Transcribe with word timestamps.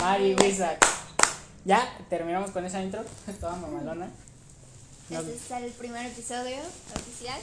Mari 0.00 0.34
Wizard. 0.34 0.78
Ya, 1.66 1.98
terminamos 2.08 2.52
con 2.52 2.64
esa 2.64 2.82
intro, 2.82 3.04
toda 3.40 3.56
mamalona. 3.56 4.08
Este 5.10 5.34
es 5.34 5.50
el 5.50 5.72
primer 5.72 6.06
episodio 6.06 6.56
oficial. 6.96 7.38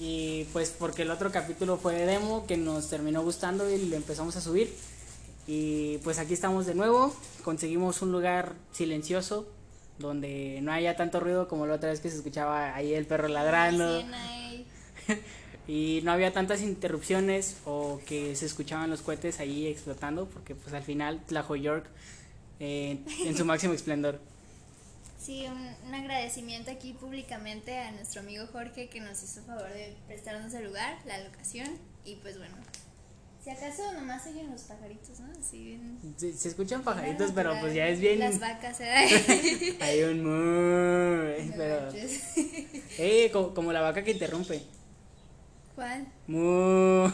Y 0.00 0.44
pues 0.52 0.70
porque 0.70 1.02
el 1.02 1.12
otro 1.12 1.30
capítulo 1.30 1.76
fue 1.76 1.94
de 1.94 2.06
demo 2.06 2.44
que 2.46 2.56
nos 2.56 2.90
terminó 2.90 3.22
gustando 3.22 3.70
y 3.70 3.86
lo 3.86 3.94
empezamos 3.94 4.34
a 4.36 4.40
subir. 4.40 4.74
Y 5.46 5.98
pues 5.98 6.18
aquí 6.18 6.34
estamos 6.34 6.66
de 6.66 6.74
nuevo, 6.74 7.14
conseguimos 7.44 8.02
un 8.02 8.10
lugar 8.10 8.54
silencioso 8.72 9.46
donde 9.98 10.58
no 10.62 10.72
haya 10.72 10.96
tanto 10.96 11.20
ruido 11.20 11.46
como 11.46 11.66
la 11.66 11.74
otra 11.74 11.90
vez 11.90 12.00
que 12.00 12.10
se 12.10 12.16
escuchaba 12.16 12.74
ahí 12.74 12.94
el 12.94 13.06
perro 13.06 13.28
ladrando 13.28 14.02
y- 15.68 16.00
no 16.04 16.12
había 16.12 16.32
tantas 16.32 16.60
interrupciones 16.62 17.56
o 17.64 18.00
que 18.06 18.34
se 18.36 18.46
escuchaban 18.46 18.90
los 18.90 19.02
cohetes 19.02 19.40
ahí 19.40 19.66
explotando 19.66 20.26
porque 20.26 20.54
pues 20.54 20.74
al 20.74 20.82
final 20.82 21.20
Tlajoyork 21.26 21.86
eh, 22.60 22.98
en 23.24 23.36
su 23.36 23.44
máximo 23.44 23.72
esplendor. 23.74 24.20
Sí, 25.20 25.46
un, 25.46 25.88
un 25.88 25.94
agradecimiento 25.94 26.70
aquí 26.72 26.94
públicamente 26.94 27.78
a 27.78 27.92
nuestro 27.92 28.20
amigo 28.22 28.44
Jorge 28.52 28.88
que 28.88 29.00
nos 29.00 29.22
hizo 29.22 29.40
favor 29.42 29.68
de 29.72 29.94
prestarnos 30.08 30.52
el 30.54 30.64
lugar, 30.64 30.98
la 31.06 31.18
locación 31.22 31.68
y 32.04 32.16
pues 32.16 32.38
bueno. 32.38 32.56
Si 33.44 33.50
acaso 33.50 33.92
nomás 33.92 34.24
oyen 34.28 34.50
los 34.52 34.62
pajaritos, 34.62 35.18
¿no? 35.18 35.32
Así 35.40 35.58
bien. 35.64 35.98
Se, 36.16 36.32
se 36.32 36.48
escuchan 36.48 36.82
pajaritos, 36.84 37.32
pero 37.34 37.52
pues 37.60 37.74
ya 37.74 37.88
es 37.88 37.98
bien... 37.98 38.20
Las 38.20 38.38
vacas, 38.38 38.80
¿eh? 38.80 39.76
Hay 39.80 40.02
un 40.04 40.22
mu, 40.22 41.46
No 41.48 41.54
pero... 41.56 41.88
Eh, 42.98 43.30
como, 43.32 43.52
como 43.52 43.72
la 43.72 43.80
vaca 43.80 44.04
que 44.04 44.12
interrumpe. 44.12 44.62
¿Cuál? 45.74 46.06
Mu. 46.26 47.06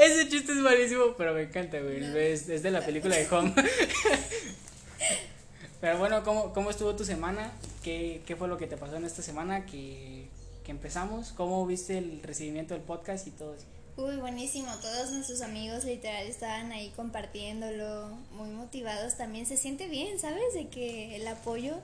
Ese 0.00 0.28
chiste 0.28 0.52
es 0.52 0.58
malísimo, 0.58 1.14
pero 1.16 1.32
me 1.32 1.42
encanta, 1.42 1.80
güey. 1.80 2.00
No. 2.00 2.16
Es, 2.16 2.48
es 2.48 2.62
de 2.62 2.70
la 2.70 2.84
película 2.84 3.16
de 3.16 3.28
Home. 3.30 3.54
pero 5.80 5.98
bueno, 5.98 6.22
¿cómo, 6.24 6.52
¿cómo 6.52 6.70
estuvo 6.70 6.94
tu 6.96 7.04
semana? 7.04 7.52
¿Qué, 7.82 8.22
¿Qué 8.26 8.36
fue 8.36 8.48
lo 8.48 8.58
que 8.58 8.66
te 8.66 8.76
pasó 8.76 8.96
en 8.96 9.04
esta 9.04 9.22
semana 9.22 9.64
que, 9.64 10.26
que 10.64 10.70
empezamos? 10.70 11.32
¿Cómo 11.32 11.64
viste 11.66 11.98
el 11.98 12.22
recibimiento 12.22 12.74
del 12.74 12.82
podcast 12.82 13.26
y 13.26 13.30
todo 13.30 13.54
eso? 13.54 13.66
Uy, 13.96 14.16
buenísimo. 14.16 14.72
Todos 14.80 15.12
nuestros 15.12 15.42
amigos 15.42 15.84
literal 15.84 16.26
estaban 16.26 16.72
ahí 16.72 16.90
compartiéndolo, 16.96 18.08
muy 18.32 18.50
motivados 18.50 19.16
también. 19.16 19.44
Se 19.44 19.56
siente 19.56 19.86
bien, 19.88 20.18
¿sabes? 20.18 20.54
De 20.54 20.68
que 20.68 21.16
el 21.16 21.26
apoyo. 21.28 21.76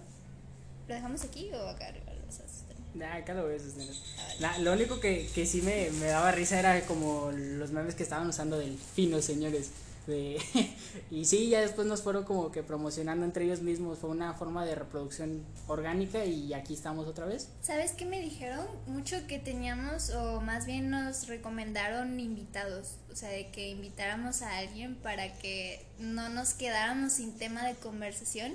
¿Lo 0.88 0.94
dejamos 0.94 1.22
aquí 1.22 1.50
o 1.52 1.68
acá 1.68 1.88
arriba? 1.88 2.14
Lo 2.14 2.24
vas 2.24 2.40
a 2.40 2.48
sostener? 2.48 2.78
Nah, 2.94 3.17
acá 3.17 3.34
lo 3.34 3.47
sostener. 3.58 3.94
Nah, 4.41 4.58
lo 4.58 4.72
único 4.72 4.98
que, 5.00 5.28
que 5.34 5.47
sí 5.47 5.62
me, 5.62 5.91
me 6.00 6.06
daba 6.06 6.33
risa 6.33 6.58
era 6.58 6.81
como 6.86 7.30
los 7.33 7.70
memes 7.70 7.95
que 7.95 8.03
estaban 8.03 8.28
usando 8.28 8.58
del 8.58 8.77
fino, 8.77 9.20
señores. 9.22 9.70
Y 11.11 11.25
sí, 11.25 11.48
ya 11.50 11.61
después 11.61 11.86
nos 11.86 12.03
fueron 12.03 12.25
como 12.25 12.50
que 12.50 12.62
promocionando 12.62 13.25
entre 13.25 13.45
ellos 13.45 13.61
mismos. 13.61 13.98
Fue 13.98 14.11
una 14.11 14.33
forma 14.34 14.64
de 14.64 14.75
reproducción 14.75 15.45
orgánica 15.67 16.25
y 16.25 16.53
aquí 16.55 16.75
estamos 16.75 17.06
otra 17.06 17.27
vez. 17.27 17.48
¿Sabes 17.62 17.92
qué 17.92 18.06
me 18.06 18.20
dijeron? 18.20 18.67
Mucho 18.86 19.17
que 19.27 19.39
teníamos, 19.39 20.11
o 20.11 20.41
más 20.41 20.67
bien 20.67 20.91
nos 20.91 21.27
recomendaron 21.27 22.19
invitados. 22.20 22.97
O 23.12 23.17
sea, 23.17 23.28
de 23.30 23.50
que 23.50 23.69
invitáramos 23.69 24.42
a 24.42 24.58
alguien 24.58 24.95
para 24.97 25.34
que 25.34 25.84
no 25.98 26.28
nos 26.28 26.55
quedáramos 26.55 27.12
sin 27.12 27.36
tema 27.36 27.67
de 27.67 27.75
conversación. 27.75 28.55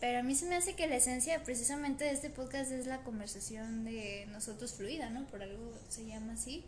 Pero 0.00 0.20
a 0.20 0.22
mí 0.22 0.34
se 0.34 0.46
me 0.46 0.54
hace 0.54 0.74
que 0.74 0.86
la 0.86 0.96
esencia 0.96 1.42
precisamente 1.42 2.04
de 2.04 2.12
este 2.12 2.30
podcast 2.30 2.70
es 2.70 2.86
la 2.86 3.02
conversación 3.02 3.84
de 3.84 4.26
nosotros 4.30 4.74
fluida, 4.74 5.10
¿no? 5.10 5.26
Por 5.26 5.42
algo 5.42 5.72
se 5.88 6.06
llama 6.06 6.34
así. 6.34 6.64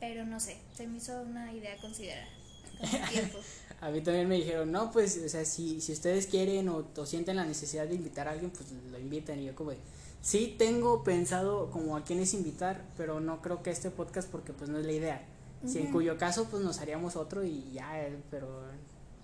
Pero 0.00 0.24
no 0.24 0.40
sé, 0.40 0.56
se 0.76 0.86
me 0.86 0.98
hizo 0.98 1.20
una 1.22 1.52
idea 1.52 1.74
a 1.74 1.78
considerar 1.78 2.26
con 2.78 3.08
tiempo. 3.10 3.38
A 3.80 3.90
mí 3.90 4.00
también 4.00 4.28
me 4.28 4.34
dijeron, 4.34 4.72
no, 4.72 4.90
pues, 4.90 5.20
o 5.24 5.28
sea, 5.28 5.44
si, 5.44 5.80
si 5.80 5.92
ustedes 5.92 6.26
quieren 6.26 6.68
o, 6.68 6.84
o 6.96 7.06
sienten 7.06 7.36
la 7.36 7.44
necesidad 7.44 7.86
de 7.86 7.94
invitar 7.94 8.26
a 8.26 8.32
alguien, 8.32 8.50
pues 8.50 8.72
lo 8.72 8.98
inviten. 8.98 9.38
Y 9.38 9.44
yo 9.44 9.54
como 9.54 9.70
sí 10.20 10.56
tengo 10.58 11.04
pensado 11.04 11.70
como 11.70 11.96
a 11.96 12.04
quiénes 12.04 12.34
invitar, 12.34 12.82
pero 12.96 13.20
no 13.20 13.40
creo 13.40 13.62
que 13.62 13.70
este 13.70 13.90
podcast 13.90 14.28
porque 14.28 14.52
pues 14.52 14.68
no 14.68 14.78
es 14.78 14.86
la 14.86 14.92
idea. 14.92 15.26
Si 15.64 15.78
en 15.78 15.92
cuyo 15.92 16.18
caso 16.18 16.48
pues 16.48 16.62
nos 16.62 16.78
haríamos 16.78 17.16
otro 17.16 17.44
y 17.44 17.72
ya, 17.72 18.00
eh, 18.00 18.16
pero 18.30 18.48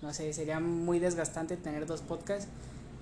no 0.03 0.12
sé, 0.12 0.33
sería 0.33 0.59
muy 0.59 0.99
desgastante 0.99 1.56
tener 1.56 1.87
dos 1.87 2.01
podcasts 2.01 2.49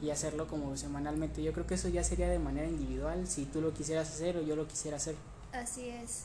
y 0.02 0.10
hacerlo 0.10 0.48
como 0.48 0.76
semanalmente. 0.76 1.42
Yo 1.42 1.52
creo 1.52 1.66
que 1.66 1.74
eso 1.74 1.88
ya 1.88 2.02
sería 2.04 2.28
de 2.28 2.38
manera 2.38 2.66
individual, 2.66 3.26
si 3.28 3.44
tú 3.46 3.60
lo 3.60 3.72
quisieras 3.72 4.08
hacer 4.10 4.36
o 4.36 4.42
yo 4.42 4.56
lo 4.56 4.66
quisiera 4.68 4.96
hacer. 4.96 5.14
Así 5.52 5.88
es. 5.88 6.24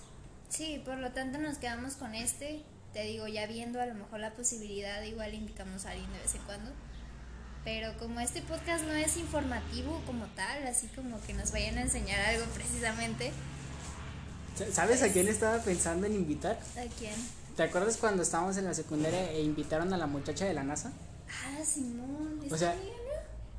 Sí, 0.49 0.81
por 0.83 0.97
lo 0.97 1.11
tanto 1.11 1.37
nos 1.37 1.57
quedamos 1.57 1.93
con 1.95 2.15
este. 2.15 2.63
Te 2.93 3.03
digo, 3.03 3.27
ya 3.27 3.45
viendo 3.47 3.79
a 3.81 3.85
lo 3.85 3.93
mejor 3.93 4.19
la 4.19 4.33
posibilidad, 4.33 5.01
igual 5.03 5.33
invitamos 5.33 5.85
a 5.85 5.91
alguien 5.91 6.11
de 6.13 6.19
vez 6.19 6.33
en 6.35 6.41
cuando. 6.43 6.71
Pero 7.63 7.95
como 7.99 8.19
este 8.21 8.41
podcast 8.41 8.85
no 8.85 8.93
es 8.93 9.17
informativo 9.17 10.01
como 10.05 10.25
tal, 10.27 10.65
así 10.65 10.87
como 10.95 11.19
que 11.21 11.33
nos 11.33 11.51
vayan 11.51 11.77
a 11.77 11.81
enseñar 11.81 12.19
algo 12.21 12.45
precisamente. 12.55 13.31
Sa- 14.55 14.71
¿Sabes 14.71 15.03
a 15.03 15.11
quién 15.11 15.27
estaba 15.27 15.59
pensando 15.61 16.07
en 16.07 16.13
invitar? 16.15 16.57
¿A 16.77 16.85
quién? 16.97 17.13
¿Te 17.57 17.63
acuerdas 17.63 17.97
cuando 17.97 18.23
estábamos 18.23 18.55
en 18.57 18.65
la 18.65 18.73
secundaria 18.73 19.31
e 19.31 19.41
invitaron 19.41 19.93
a 19.93 19.97
la 19.97 20.07
muchacha 20.07 20.45
de 20.45 20.53
la 20.53 20.63
NASA? 20.63 20.91
Ah, 21.29 21.63
Simón. 21.65 22.39
O 22.49 22.57
sea- 22.57 22.75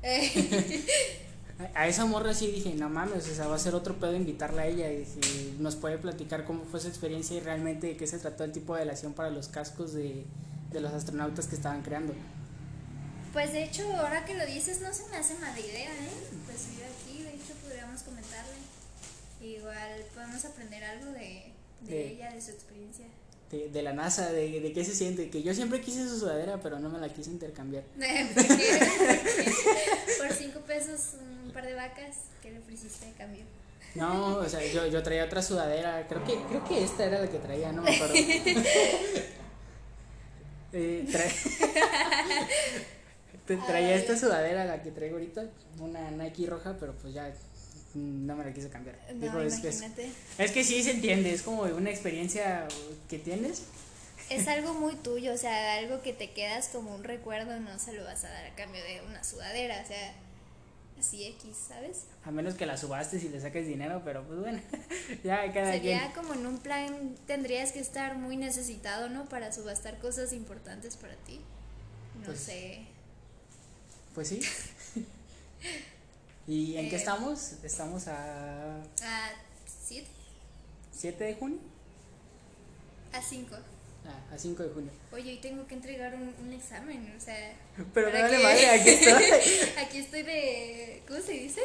A- 1.75 1.87
esa 1.87 2.05
morra 2.05 2.33
sí 2.33 2.47
dije, 2.47 2.73
no 2.75 2.89
mames, 2.89 3.27
o 3.27 3.35
sea, 3.35 3.47
va 3.47 3.55
a 3.55 3.59
ser 3.59 3.75
otro 3.75 3.95
pedo 3.99 4.15
invitarla 4.15 4.61
a 4.61 4.67
ella 4.67 4.89
y 4.91 5.05
si 5.05 5.55
nos 5.59 5.75
puede 5.75 5.97
platicar 5.97 6.45
cómo 6.45 6.63
fue 6.63 6.79
su 6.79 6.87
experiencia 6.87 7.35
y 7.35 7.41
realmente 7.41 7.87
de 7.87 7.97
qué 7.97 8.07
se 8.07 8.17
trató 8.17 8.45
el 8.45 8.53
tipo 8.53 8.75
de 8.75 8.81
relación 8.85 9.13
para 9.13 9.29
los 9.29 9.49
cascos 9.49 9.91
de, 9.93 10.23
de 10.71 10.79
los 10.79 10.93
astronautas 10.93 11.47
que 11.47 11.55
estaban 11.55 11.81
creando. 11.81 12.13
Pues 13.33 13.51
de 13.51 13.63
hecho, 13.65 13.83
ahora 13.97 14.23
que 14.25 14.35
lo 14.35 14.45
dices, 14.45 14.79
no 14.81 14.93
se 14.93 15.05
me 15.09 15.17
hace 15.17 15.35
mala 15.35 15.59
idea, 15.59 15.89
¿eh? 15.91 16.09
Pues 16.45 16.65
ir 16.77 16.83
aquí, 16.85 17.23
de 17.23 17.29
hecho, 17.35 17.53
podríamos 17.61 18.01
comentarle. 18.03 18.53
Igual 19.41 20.01
podemos 20.15 20.45
aprender 20.45 20.83
algo 20.83 21.11
de, 21.11 21.51
de 21.81 21.91
De- 21.93 22.07
ella, 22.13 22.31
de 22.31 22.41
su 22.41 22.51
experiencia. 22.51 23.05
De, 23.51 23.67
de 23.69 23.81
la 23.81 23.93
NASA, 23.93 24.31
de, 24.31 24.59
de 24.61 24.73
qué 24.73 24.85
se 24.85 24.93
siente, 24.93 25.29
que 25.31 25.41
yo 25.41 25.55
siempre 25.55 25.81
quise 25.81 26.07
su 26.07 26.19
sudadera, 26.19 26.59
pero 26.61 26.77
no 26.79 26.87
me 26.89 26.99
la 26.99 27.09
quise 27.09 27.31
intercambiar. 27.31 27.83
Porque 27.97 29.51
por 30.19 30.31
cinco 30.33 30.59
pesos 30.61 31.13
un 31.45 31.51
par 31.51 31.65
de 31.65 31.73
vacas, 31.73 32.17
¿qué 32.43 32.51
le 32.51 32.59
ofreciste 32.59 33.07
de 33.07 33.13
cambio? 33.13 33.41
No, 33.95 34.35
o 34.37 34.47
sea, 34.47 34.63
yo, 34.71 34.85
yo 34.85 35.01
traía 35.01 35.25
otra 35.25 35.41
sudadera, 35.41 36.05
creo 36.07 36.23
que, 36.23 36.35
creo 36.47 36.63
que 36.63 36.83
esta 36.83 37.05
era 37.05 37.21
la 37.21 37.27
que 37.27 37.39
traía, 37.39 37.71
no 37.71 37.81
me 37.81 37.95
acuerdo. 37.95 38.13
Eh, 40.71 41.03
tra- 41.07 41.25
traía 43.65 43.95
esta 43.95 44.15
sudadera, 44.15 44.65
la 44.65 44.83
que 44.83 44.91
traigo 44.91 45.15
ahorita, 45.15 45.45
una 45.79 46.11
Nike 46.11 46.45
roja, 46.45 46.77
pero 46.79 46.93
pues 46.93 47.13
ya 47.15 47.27
no 47.95 48.35
me 48.35 48.43
la 48.45 48.53
quise 48.53 48.69
cambiar. 48.69 48.97
No, 49.15 49.41
es, 49.41 49.59
que 49.59 49.69
es, 49.69 49.83
es 50.37 50.51
que 50.51 50.63
sí 50.63 50.83
se 50.83 50.91
entiende, 50.91 51.33
es 51.33 51.41
como 51.41 51.63
una 51.63 51.89
experiencia 51.89 52.67
que 53.09 53.19
tienes. 53.19 53.63
Es 54.29 54.47
algo 54.47 54.75
muy 54.75 54.95
tuyo, 54.95 55.33
o 55.33 55.37
sea, 55.37 55.75
algo 55.75 56.01
que 56.03 56.13
te 56.13 56.31
quedas 56.31 56.67
como 56.67 56.93
un 56.93 57.03
recuerdo, 57.03 57.59
no 57.59 57.79
se 57.79 57.93
lo 57.93 58.03
vas 58.03 58.23
a 58.25 58.29
dar 58.29 58.45
a 58.45 58.55
cambio 58.55 58.83
de 58.83 59.01
una 59.07 59.23
sudadera, 59.23 59.81
o 59.83 59.87
sea, 59.87 60.13
así 60.99 61.25
X, 61.25 61.55
¿sabes? 61.67 62.03
A 62.23 62.29
menos 62.29 62.53
que 62.53 62.67
la 62.67 62.77
subastes 62.77 63.23
y 63.23 63.29
le 63.29 63.41
saques 63.41 63.65
dinero, 63.65 64.03
pero 64.05 64.23
pues 64.27 64.39
bueno, 64.39 64.59
ya 65.23 65.51
cada 65.51 65.71
Sería 65.71 65.99
quien. 65.99 66.11
como 66.11 66.35
en 66.35 66.45
un 66.45 66.59
plan, 66.59 67.15
tendrías 67.25 67.71
que 67.71 67.79
estar 67.79 68.17
muy 68.19 68.37
necesitado, 68.37 69.09
¿no? 69.09 69.27
Para 69.27 69.51
subastar 69.51 69.97
cosas 69.97 70.31
importantes 70.31 70.95
para 70.95 71.15
ti. 71.15 71.39
No 72.19 72.25
Pues, 72.25 72.39
sé. 72.39 72.81
Pues 74.13 74.27
sí. 74.27 74.41
¿Y 76.49 76.75
en 76.77 76.89
qué 76.89 76.95
Eh. 76.95 76.99
estamos? 76.99 77.53
Estamos 77.63 78.07
a 78.07 78.81
A 78.81 79.31
7, 79.87 80.07
7 80.91 81.23
de 81.23 81.35
junio. 81.35 81.59
a 83.13 83.21
5. 83.21 83.55
Ah, 84.05 84.33
a 84.33 84.37
5 84.37 84.63
de 84.63 84.69
junio. 84.69 84.91
Oye, 85.11 85.31
hoy 85.31 85.37
tengo 85.37 85.67
que 85.67 85.75
entregar 85.75 86.15
un, 86.15 86.33
un 86.43 86.51
examen, 86.53 87.13
o 87.15 87.21
sea. 87.21 87.53
Pero 87.93 88.11
¿para 88.11 88.23
dale 88.23 88.37
qué? 88.37 88.43
madre, 88.43 88.69
aquí 88.69 88.89
estoy. 88.89 89.23
Aquí 89.85 89.97
estoy 89.99 90.23
de. 90.23 91.03
¿Cómo 91.07 91.21
se 91.21 91.33
dice? 91.33 91.61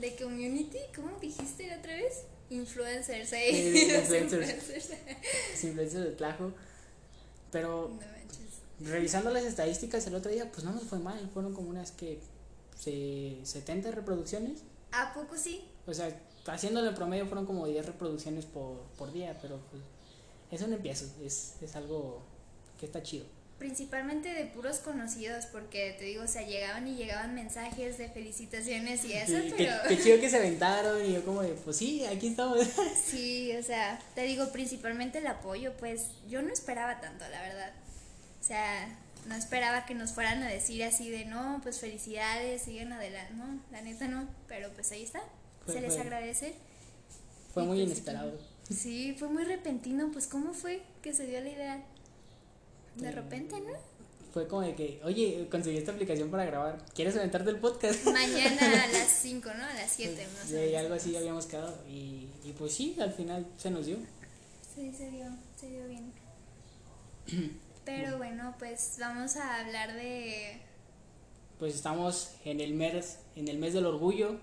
De 0.00 0.14
community. 0.16 0.78
¿Cómo 0.94 1.18
dijiste 1.20 1.66
la 1.66 1.78
otra 1.78 1.94
vez? 1.96 2.22
Influencers, 2.50 3.32
¿eh? 3.32 3.48
Sí, 3.74 3.92
influencers. 3.94 4.90
influencers. 5.64 6.04
De 6.04 6.10
Tlajo. 6.12 6.52
Pero 7.50 7.88
No 7.88 7.96
manches. 7.96 8.60
revisando 8.90 9.30
las 9.30 9.44
estadísticas 9.44 10.06
el 10.06 10.14
otro 10.14 10.30
día, 10.30 10.48
pues 10.52 10.62
no 10.64 10.72
nos 10.72 10.84
fue 10.84 10.98
mal. 11.00 11.28
Fueron 11.34 11.52
como 11.54 11.70
unas 11.70 11.90
que. 11.90 12.20
Se- 12.78 13.38
70 13.44 13.90
reproducciones. 13.90 14.60
¿A 14.92 15.12
poco 15.12 15.36
sí? 15.36 15.64
O 15.86 15.92
sea, 15.92 16.08
haciéndolo 16.46 16.88
en 16.88 16.94
promedio 16.94 17.26
fueron 17.26 17.44
como 17.44 17.66
10 17.66 17.84
reproducciones 17.84 18.46
por, 18.46 18.80
por 18.96 19.12
día. 19.12 19.36
Pero 19.42 19.60
pues 19.70 19.82
es 20.50 20.62
un 20.62 20.72
empiezo. 20.72 21.06
Es, 21.22 21.54
es 21.60 21.76
algo 21.76 22.22
que 22.78 22.86
está 22.86 23.02
chido. 23.02 23.26
principalmente 23.58 24.28
de 24.32 24.44
puros 24.46 24.78
conocidos, 24.78 25.46
porque 25.46 25.96
te 25.98 26.04
digo, 26.04 26.22
o 26.22 26.28
sea, 26.28 26.46
llegaban 26.46 26.86
y 26.86 26.94
llegaban 26.94 27.34
mensajes 27.34 27.98
de 27.98 28.08
felicitaciones 28.08 29.04
y 29.04 29.14
eso, 29.14 29.32
Sí, 29.36 29.52
pero... 29.56 29.72
Qué, 29.88 29.96
qué 29.96 30.02
chido 30.04 30.20
que 30.20 30.30
se 30.30 30.36
aventaron 30.36 31.04
y 31.04 31.14
yo 31.14 31.24
como 31.24 31.42
de, 31.42 31.48
pues 31.64 31.76
sí, 31.76 32.04
aquí 32.06 32.28
estamos. 32.28 32.64
Sí, 33.04 33.50
o 33.56 33.62
sea, 33.64 33.98
te 34.14 34.22
digo, 34.22 34.48
principalmente 34.52 35.18
el 35.18 35.26
apoyo, 35.26 35.72
pues 35.78 36.06
yo 36.28 36.40
no 36.40 36.52
esperaba 36.52 37.00
tanto, 37.00 37.24
la 37.28 37.42
verdad. 37.42 37.72
O 38.40 38.44
sea, 38.44 38.96
no 39.26 39.34
esperaba 39.34 39.84
que 39.86 39.94
nos 39.94 40.12
fueran 40.12 40.42
a 40.42 40.48
decir 40.48 40.82
así 40.84 41.10
de, 41.10 41.24
no, 41.26 41.60
pues 41.62 41.80
felicidades, 41.80 42.62
sigan 42.62 42.92
adelante, 42.92 43.34
no, 43.34 43.60
la 43.70 43.82
neta 43.82 44.08
no, 44.08 44.26
pero 44.46 44.70
pues 44.74 44.90
ahí 44.92 45.02
está, 45.02 45.22
Fue- 45.64 45.74
se 45.74 45.80
les 45.80 45.92
fue- 45.94 46.02
agradece. 46.02 46.54
Fue 47.52 47.62
Y 47.64 47.66
muy 47.66 47.78
pues, 47.78 47.90
inesperado. 47.90 48.32
Sí, 48.70 49.14
fue 49.18 49.28
muy 49.28 49.44
repentino, 49.44 50.10
pues 50.12 50.26
¿cómo 50.26 50.52
fue 50.54 50.82
que 51.02 51.12
se 51.14 51.26
dio 51.26 51.40
la 51.40 51.48
idea? 51.48 51.82
De 52.96 53.10
repente, 53.10 53.60
¿no? 53.60 53.72
Fue 54.32 54.46
como 54.46 54.60
de 54.62 54.74
que, 54.74 55.00
oye, 55.04 55.48
conseguí 55.50 55.78
esta 55.78 55.92
aplicación 55.92 56.30
para 56.30 56.44
grabar. 56.44 56.84
¿Quieres 56.94 57.16
aventarte 57.16 57.48
el 57.50 57.56
podcast? 57.56 58.04
Mañana 58.04 58.84
a 58.84 58.86
las 58.92 59.08
5, 59.08 59.48
¿no? 59.56 59.64
A 59.64 59.74
las 59.74 59.90
7 59.92 60.26
más 60.34 60.50
o 60.52 60.56
Y 60.56 60.60
menos. 60.66 60.80
algo 60.80 60.94
así 60.94 61.16
habíamos 61.16 61.46
quedado. 61.46 61.74
Y, 61.88 62.28
y 62.44 62.52
pues 62.58 62.74
sí, 62.74 62.94
al 63.00 63.12
final 63.12 63.46
se 63.56 63.70
nos 63.70 63.86
dio. 63.86 63.96
Sí, 64.74 64.92
se 64.96 65.10
dio, 65.10 65.26
se 65.58 65.68
dio 65.70 65.86
bien. 65.88 66.12
Pero 67.88 68.18
bueno, 68.18 68.54
pues 68.58 68.98
vamos 69.00 69.36
a 69.36 69.60
hablar 69.60 69.94
de... 69.94 70.60
Pues 71.58 71.74
estamos 71.74 72.32
en 72.44 72.60
el 72.60 72.74
mes, 72.74 73.16
en 73.34 73.48
el 73.48 73.56
mes 73.56 73.72
del 73.72 73.86
orgullo. 73.86 74.36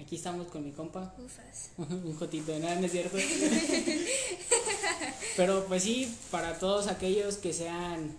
Aquí 0.00 0.14
estamos 0.14 0.46
con 0.46 0.64
mi 0.64 0.70
compa. 0.70 1.12
Ufas. 1.18 1.70
Un 1.78 2.16
jotito 2.16 2.52
de 2.52 2.60
nada, 2.60 2.76
no 2.76 2.86
es 2.86 2.92
cierto. 2.92 3.18
Pero 5.36 5.66
pues 5.66 5.82
sí, 5.82 6.16
para 6.30 6.60
todos 6.60 6.86
aquellos 6.86 7.38
que 7.38 7.52
sean 7.52 8.16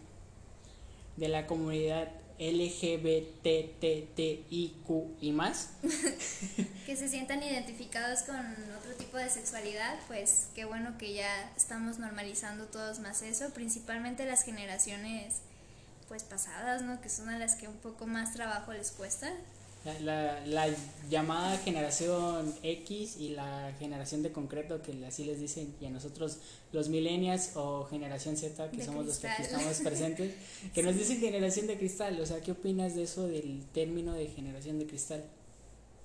de 1.15 1.29
la 1.29 1.47
comunidad 1.47 2.09
LGBTTIQ 2.39 3.39
y 5.21 5.31
más, 5.31 5.69
que 6.85 6.95
se 6.95 7.09
sientan 7.09 7.41
identificados 7.41 8.21
con 8.23 8.37
otro 8.77 8.93
tipo 8.97 9.17
de 9.17 9.29
sexualidad, 9.29 9.97
pues 10.07 10.47
qué 10.53 10.65
bueno 10.65 10.97
que 10.97 11.13
ya 11.13 11.51
estamos 11.57 11.97
normalizando 11.99 12.65
todos 12.65 12.99
más 12.99 13.21
eso, 13.21 13.49
principalmente 13.53 14.25
las 14.25 14.43
generaciones 14.43 15.41
pues 16.07 16.23
pasadas, 16.23 16.83
¿no? 16.83 17.01
Que 17.01 17.09
son 17.09 17.29
a 17.29 17.37
las 17.37 17.55
que 17.55 17.67
un 17.67 17.77
poco 17.77 18.07
más 18.07 18.33
trabajo 18.33 18.71
les 18.71 18.91
cuesta. 18.91 19.31
La, 19.85 19.99
la, 20.01 20.45
la 20.45 20.75
llamada 21.09 21.57
generación 21.57 22.53
X 22.63 23.17
y 23.17 23.29
la 23.29 23.73
generación 23.79 24.23
de 24.23 24.31
concreto, 24.31 24.81
que 24.81 25.05
así 25.05 25.23
les 25.23 25.39
dicen, 25.39 25.73
y 25.79 25.85
a 25.85 25.89
nosotros 25.89 26.39
los 26.71 26.89
millennials 26.89 27.51
o 27.55 27.85
generación 27.85 28.37
Z, 28.37 28.69
que 28.71 28.77
De 28.77 28.85
somos 28.85 29.05
los 29.05 29.17
que 29.19 29.27
aquí 29.27 29.43
estamos 29.43 29.79
presentes, 29.79 30.33
que 30.73 30.83
nos 30.83 30.95
dicen 30.95 31.19
generación 31.19 31.67
de 31.67 31.77
cristal. 31.77 32.19
O 32.19 32.25
sea, 32.25 32.41
¿qué 32.41 32.51
opinas 32.51 32.95
de 32.95 33.03
eso 33.03 33.27
del 33.27 33.65
término 33.73 34.13
de 34.13 34.27
generación 34.27 34.79
de 34.79 34.87
cristal? 34.87 35.23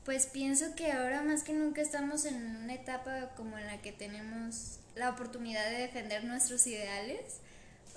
Pues 0.05 0.27
pienso 0.27 0.75
que 0.75 0.91
ahora 0.91 1.23
más 1.23 1.45
que 1.45 1.53
nunca 1.53 1.81
estamos 1.81 2.25
en 2.25 2.57
una 2.57 2.75
etapa 2.75 3.31
como 3.37 3.57
en 3.57 3.67
la 3.67 3.81
que 3.83 3.93
tenemos 3.93 4.79
la 4.97 5.11
oportunidad 5.11 5.71
de 5.71 5.79
defender 5.79 6.25
nuestros 6.25 6.67
ideales. 6.67 7.41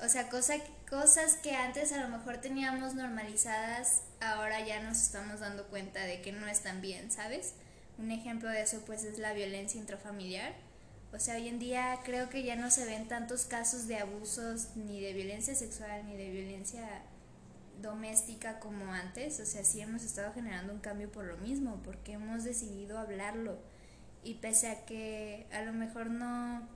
O 0.04 0.10
sea, 0.10 0.30
cosa, 0.30 0.56
cosas 0.90 1.36
que 1.36 1.56
antes 1.56 1.94
a 1.94 2.02
lo 2.02 2.10
mejor 2.10 2.38
teníamos 2.38 2.96
normalizadas, 2.96 4.02
ahora 4.20 4.66
ya 4.66 4.82
nos 4.82 5.02
estamos 5.02 5.40
dando 5.40 5.68
cuenta 5.68 6.04
de 6.04 6.22
que 6.22 6.32
no 6.32 6.48
están 6.48 6.82
bien, 6.82 7.12
¿sabes? 7.12 7.54
Un 7.98 8.12
ejemplo 8.12 8.50
de 8.50 8.62
eso 8.62 8.82
pues 8.86 9.04
es 9.04 9.20
la 9.20 9.34
violencia 9.34 9.80
intrafamiliar. 9.80 10.54
O 11.14 11.20
sea, 11.20 11.36
hoy 11.36 11.48
en 11.48 11.60
día 11.60 12.00
creo 12.04 12.30
que 12.30 12.44
ya 12.44 12.58
no 12.58 12.70
se 12.70 12.86
ven 12.86 13.08
tantos 13.08 13.46
casos 13.46 13.88
de 13.88 13.98
abusos 13.98 14.76
ni 14.76 15.00
de 15.00 15.14
violencia 15.14 15.56
sexual 15.56 16.06
ni 16.06 16.18
de 16.18 16.30
violencia 16.30 17.04
doméstica 17.82 18.60
como 18.60 18.92
antes, 18.94 19.40
o 19.40 19.46
sea, 19.46 19.64
sí 19.64 19.82
hemos 19.82 20.04
estado 20.04 20.34
generando 20.34 20.74
un 20.74 20.80
cambio 20.80 21.12
por 21.12 21.26
lo 21.26 21.38
mismo, 21.38 21.82
porque 21.84 22.14
hemos 22.14 22.44
decidido 22.44 22.98
hablarlo 22.98 23.58
y 24.24 24.36
pese 24.36 24.70
a 24.70 24.86
que 24.86 25.46
a 25.54 25.62
lo 25.62 25.72
mejor 25.74 26.10
no 26.10 26.68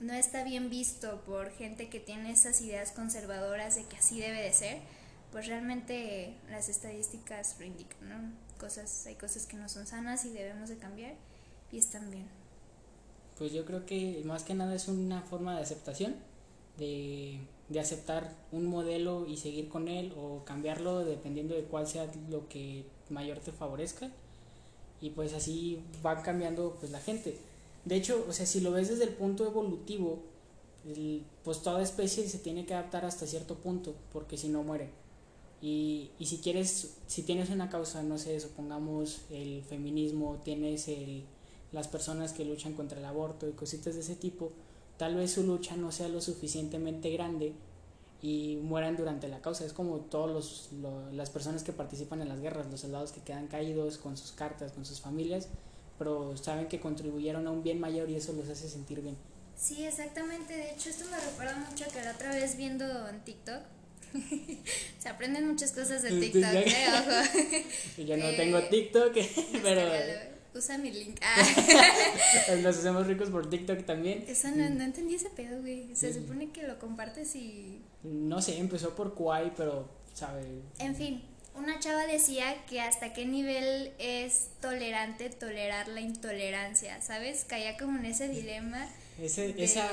no 0.00 0.12
está 0.12 0.44
bien 0.44 0.68
visto 0.68 1.22
por 1.26 1.50
gente 1.50 1.88
que 1.88 2.00
tiene 2.00 2.30
esas 2.30 2.60
ideas 2.60 2.92
conservadoras 2.92 3.76
de 3.76 3.84
que 3.84 3.96
así 3.96 4.20
debe 4.20 4.42
de 4.42 4.52
ser, 4.52 4.78
pues 5.32 5.46
realmente 5.46 6.34
las 6.50 6.68
estadísticas 6.68 7.56
lo 7.58 7.66
indican, 7.66 8.08
¿no? 8.08 8.32
Cosas, 8.58 9.06
hay 9.06 9.14
cosas 9.14 9.46
que 9.46 9.56
no 9.56 9.68
son 9.68 9.86
sanas 9.86 10.24
y 10.24 10.30
debemos 10.30 10.68
de 10.68 10.78
cambiar 10.78 11.14
y 11.72 11.78
están 11.78 12.10
bien. 12.10 12.26
Pues 13.38 13.52
yo 13.52 13.64
creo 13.64 13.84
que 13.84 14.22
más 14.24 14.44
que 14.44 14.54
nada 14.54 14.74
es 14.74 14.88
una 14.88 15.22
forma 15.22 15.56
de 15.56 15.62
aceptación, 15.62 16.16
de, 16.78 17.38
de 17.68 17.80
aceptar 17.80 18.34
un 18.52 18.66
modelo 18.66 19.26
y 19.26 19.36
seguir 19.36 19.68
con 19.68 19.88
él 19.88 20.14
o 20.16 20.44
cambiarlo 20.44 21.04
dependiendo 21.04 21.54
de 21.54 21.64
cuál 21.64 21.86
sea 21.86 22.10
lo 22.30 22.48
que 22.48 22.86
mayor 23.10 23.38
te 23.40 23.52
favorezca. 23.52 24.10
Y 25.00 25.10
pues 25.10 25.34
así 25.34 25.82
va 26.04 26.22
cambiando 26.22 26.76
pues 26.80 26.90
la 26.92 27.00
gente. 27.00 27.36
De 27.86 27.96
hecho, 27.96 28.26
o 28.28 28.32
sea, 28.34 28.44
si 28.46 28.60
lo 28.60 28.72
ves 28.72 28.88
desde 28.90 29.04
el 29.04 29.10
punto 29.14 29.46
evolutivo, 29.46 30.20
el- 30.86 31.24
pues 31.44 31.62
toda 31.62 31.82
especie 31.82 32.28
se 32.28 32.38
tiene 32.38 32.66
que 32.66 32.74
adaptar 32.74 33.04
hasta 33.06 33.26
cierto 33.26 33.56
punto, 33.56 33.94
porque 34.12 34.36
si 34.36 34.48
no 34.48 34.62
muere. 34.62 34.90
Y, 35.62 36.10
y 36.18 36.26
si 36.26 36.38
quieres, 36.38 36.96
si 37.06 37.22
tienes 37.22 37.50
una 37.50 37.70
causa, 37.70 38.02
no 38.02 38.18
sé, 38.18 38.38
supongamos 38.40 39.22
el 39.30 39.62
feminismo, 39.64 40.40
tienes 40.44 40.88
el, 40.88 41.24
las 41.72 41.88
personas 41.88 42.32
que 42.34 42.44
luchan 42.44 42.74
contra 42.74 42.98
el 42.98 43.04
aborto 43.06 43.48
y 43.48 43.52
cositas 43.52 43.94
de 43.94 44.00
ese 44.02 44.16
tipo, 44.16 44.52
tal 44.98 45.14
vez 45.16 45.32
su 45.32 45.44
lucha 45.44 45.76
no 45.76 45.92
sea 45.92 46.08
lo 46.08 46.20
suficientemente 46.20 47.10
grande 47.10 47.54
y 48.22 48.58
mueran 48.62 48.96
durante 48.96 49.28
la 49.28 49.40
causa. 49.40 49.64
Es 49.64 49.72
como 49.72 49.98
todos 50.00 50.30
los, 50.30 50.72
lo- 50.82 51.10
las 51.12 51.30
personas 51.30 51.62
que 51.64 51.72
participan 51.72 52.22
en 52.22 52.28
las 52.28 52.40
guerras, 52.40 52.66
los 52.70 52.80
soldados 52.80 53.12
que 53.12 53.20
quedan 53.22 53.48
caídos 53.48 53.98
con 53.98 54.16
sus 54.16 54.32
cartas, 54.32 54.72
con 54.72 54.84
sus 54.84 55.00
familias, 55.00 55.48
pero 55.98 56.36
saben 56.36 56.68
que 56.68 56.80
contribuyeron 56.80 57.46
a 57.46 57.50
un 57.50 57.62
bien 57.62 57.80
mayor 57.80 58.08
y 58.10 58.16
eso 58.16 58.32
los 58.32 58.48
hace 58.48 58.68
sentir 58.68 59.00
bien. 59.00 59.16
Sí, 59.56 59.84
exactamente. 59.86 60.54
De 60.54 60.70
hecho, 60.72 60.90
esto 60.90 61.04
me 61.10 61.18
recuerda 61.18 61.56
mucho 61.56 61.84
a 61.84 61.88
que 61.88 62.02
la 62.02 62.12
otra 62.12 62.30
vez 62.34 62.56
viendo 62.56 63.08
en 63.08 63.20
TikTok. 63.24 63.60
Se 64.98 65.08
aprenden 65.08 65.48
muchas 65.48 65.72
cosas 65.72 66.02
de 66.02 66.10
TikTok, 66.20 66.52
¿eh? 66.54 66.86
Ojo. 66.92 67.60
Y 67.98 68.04
yo 68.04 68.16
no 68.16 68.24
Eh, 68.26 68.34
tengo 68.36 68.60
TikTok, 68.62 69.12
pero. 69.62 69.82
Usa 70.54 70.78
mi 70.78 70.90
link. 70.90 71.18
Ah, 71.22 72.56
nos 72.62 72.78
hacemos 72.78 73.06
ricos 73.06 73.28
por 73.28 73.50
TikTok 73.50 73.84
también. 73.84 74.24
eso 74.26 74.48
no, 74.48 74.68
no 74.70 74.84
entendí 74.84 75.14
ese 75.14 75.28
pedo, 75.30 75.60
güey. 75.60 75.94
Se 75.94 76.12
Sí. 76.14 76.20
supone 76.20 76.50
que 76.50 76.62
lo 76.62 76.78
compartes 76.78 77.34
y. 77.36 77.82
No 78.02 78.40
sé, 78.40 78.58
empezó 78.58 78.94
por 78.94 79.14
Kuai, 79.14 79.54
pero, 79.54 79.86
¿sabe? 80.14 80.42
En 80.78 80.94
fin, 80.96 81.22
una 81.58 81.78
chava 81.80 82.06
decía 82.06 82.64
que 82.66 82.80
hasta 82.80 83.12
qué 83.12 83.24
nivel 83.26 83.92
es 83.98 84.48
tolerante 84.60 85.30
tolerar 85.30 85.88
la 85.88 86.00
intolerancia, 86.00 87.00
¿sabes? 87.02 87.44
Caía 87.44 87.76
como 87.76 87.98
en 87.98 88.06
ese 88.06 88.28
dilema. 88.28 88.88
Ese, 89.20 89.52
de 89.52 89.64
esa, 89.64 89.88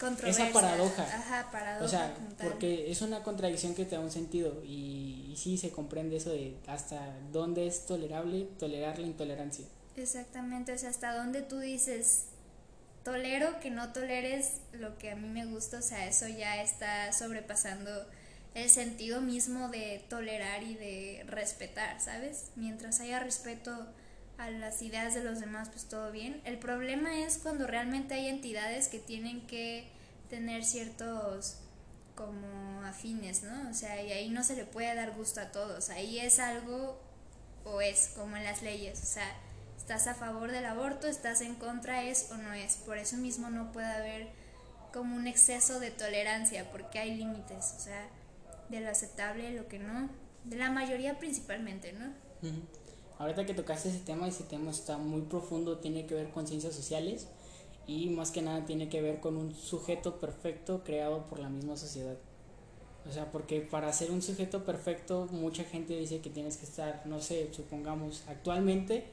controversia. 0.00 0.44
esa 0.44 0.52
paradoja. 0.52 1.02
Ajá, 1.02 1.50
paradoja. 1.50 1.84
o 1.84 1.88
sea, 1.88 2.14
porque 2.40 2.90
es 2.90 3.02
una 3.02 3.22
contradicción 3.22 3.74
que 3.74 3.84
te 3.84 3.96
da 3.96 4.00
un 4.00 4.10
sentido 4.10 4.62
y, 4.64 5.28
y 5.30 5.36
sí 5.36 5.58
se 5.58 5.70
comprende 5.70 6.16
eso 6.16 6.30
de 6.30 6.56
hasta 6.66 7.16
dónde 7.32 7.66
es 7.66 7.86
tolerable 7.86 8.48
tolerar 8.58 8.98
la 8.98 9.06
intolerancia. 9.06 9.66
Exactamente, 9.96 10.72
o 10.72 10.78
sea, 10.78 10.88
hasta 10.88 11.14
dónde 11.14 11.42
tú 11.42 11.58
dices, 11.58 12.24
tolero 13.04 13.60
que 13.60 13.70
no 13.70 13.92
toleres 13.92 14.60
lo 14.72 14.96
que 14.98 15.10
a 15.10 15.16
mí 15.16 15.28
me 15.28 15.44
gusta, 15.46 15.78
o 15.78 15.82
sea, 15.82 16.06
eso 16.08 16.26
ya 16.28 16.62
está 16.62 17.12
sobrepasando 17.12 17.90
el 18.54 18.68
sentido 18.68 19.20
mismo 19.20 19.68
de 19.68 20.04
tolerar 20.08 20.62
y 20.62 20.74
de 20.74 21.24
respetar, 21.26 22.00
¿sabes? 22.00 22.50
Mientras 22.56 23.00
haya 23.00 23.18
respeto 23.18 23.86
a 24.38 24.50
las 24.50 24.82
ideas 24.82 25.14
de 25.14 25.24
los 25.24 25.40
demás, 25.40 25.68
pues 25.70 25.84
todo 25.84 26.12
bien. 26.12 26.40
El 26.44 26.58
problema 26.58 27.18
es 27.20 27.38
cuando 27.38 27.66
realmente 27.66 28.14
hay 28.14 28.28
entidades 28.28 28.88
que 28.88 28.98
tienen 28.98 29.46
que 29.46 29.88
tener 30.28 30.64
ciertos 30.64 31.56
como 32.14 32.82
afines, 32.84 33.42
¿no? 33.42 33.70
O 33.70 33.74
sea, 33.74 34.02
y 34.02 34.12
ahí 34.12 34.28
no 34.28 34.44
se 34.44 34.56
le 34.56 34.64
puede 34.64 34.94
dar 34.94 35.12
gusto 35.12 35.40
a 35.40 35.52
todos, 35.52 35.90
ahí 35.90 36.18
es 36.18 36.38
algo 36.38 37.00
o 37.64 37.80
es, 37.80 38.12
como 38.16 38.36
en 38.36 38.44
las 38.44 38.62
leyes, 38.62 39.00
o 39.02 39.06
sea, 39.06 39.32
estás 39.76 40.06
a 40.06 40.14
favor 40.14 40.50
del 40.50 40.66
aborto, 40.66 41.06
estás 41.06 41.40
en 41.40 41.54
contra, 41.54 42.04
es 42.04 42.30
o 42.30 42.36
no 42.36 42.52
es. 42.52 42.76
Por 42.76 42.98
eso 42.98 43.16
mismo 43.16 43.50
no 43.50 43.72
puede 43.72 43.92
haber 43.92 44.28
como 44.92 45.16
un 45.16 45.26
exceso 45.26 45.80
de 45.80 45.90
tolerancia, 45.90 46.70
porque 46.70 46.98
hay 46.98 47.14
límites, 47.14 47.74
o 47.76 47.80
sea, 47.80 48.06
de 48.72 48.80
lo 48.80 48.90
aceptable, 48.90 49.52
lo 49.54 49.68
que 49.68 49.78
no, 49.78 50.08
de 50.44 50.56
la 50.56 50.70
mayoría 50.70 51.18
principalmente, 51.18 51.92
¿no? 51.92 52.06
Ujú. 52.42 52.58
Ahorita 53.18 53.46
que 53.46 53.54
tocaste 53.54 53.90
ese 53.90 54.00
tema, 54.00 54.26
ese 54.26 54.42
tema 54.42 54.72
está 54.72 54.98
muy 54.98 55.22
profundo, 55.22 55.78
tiene 55.78 56.06
que 56.06 56.14
ver 56.14 56.30
con 56.30 56.46
ciencias 56.48 56.74
sociales 56.74 57.28
y 57.86 58.08
más 58.08 58.32
que 58.32 58.42
nada 58.42 58.64
tiene 58.64 58.88
que 58.88 59.00
ver 59.00 59.20
con 59.20 59.36
un 59.36 59.54
sujeto 59.54 60.18
perfecto 60.18 60.82
creado 60.82 61.26
por 61.26 61.38
la 61.38 61.48
misma 61.48 61.76
sociedad. 61.76 62.16
O 63.08 63.12
sea, 63.12 63.30
porque 63.30 63.60
para 63.60 63.92
ser 63.92 64.10
un 64.10 64.22
sujeto 64.22 64.64
perfecto, 64.64 65.28
mucha 65.30 65.64
gente 65.64 65.96
dice 65.96 66.20
que 66.20 66.30
tienes 66.30 66.56
que 66.56 66.64
estar, 66.64 67.06
no 67.06 67.20
sé, 67.20 67.48
supongamos, 67.52 68.24
actualmente, 68.28 69.04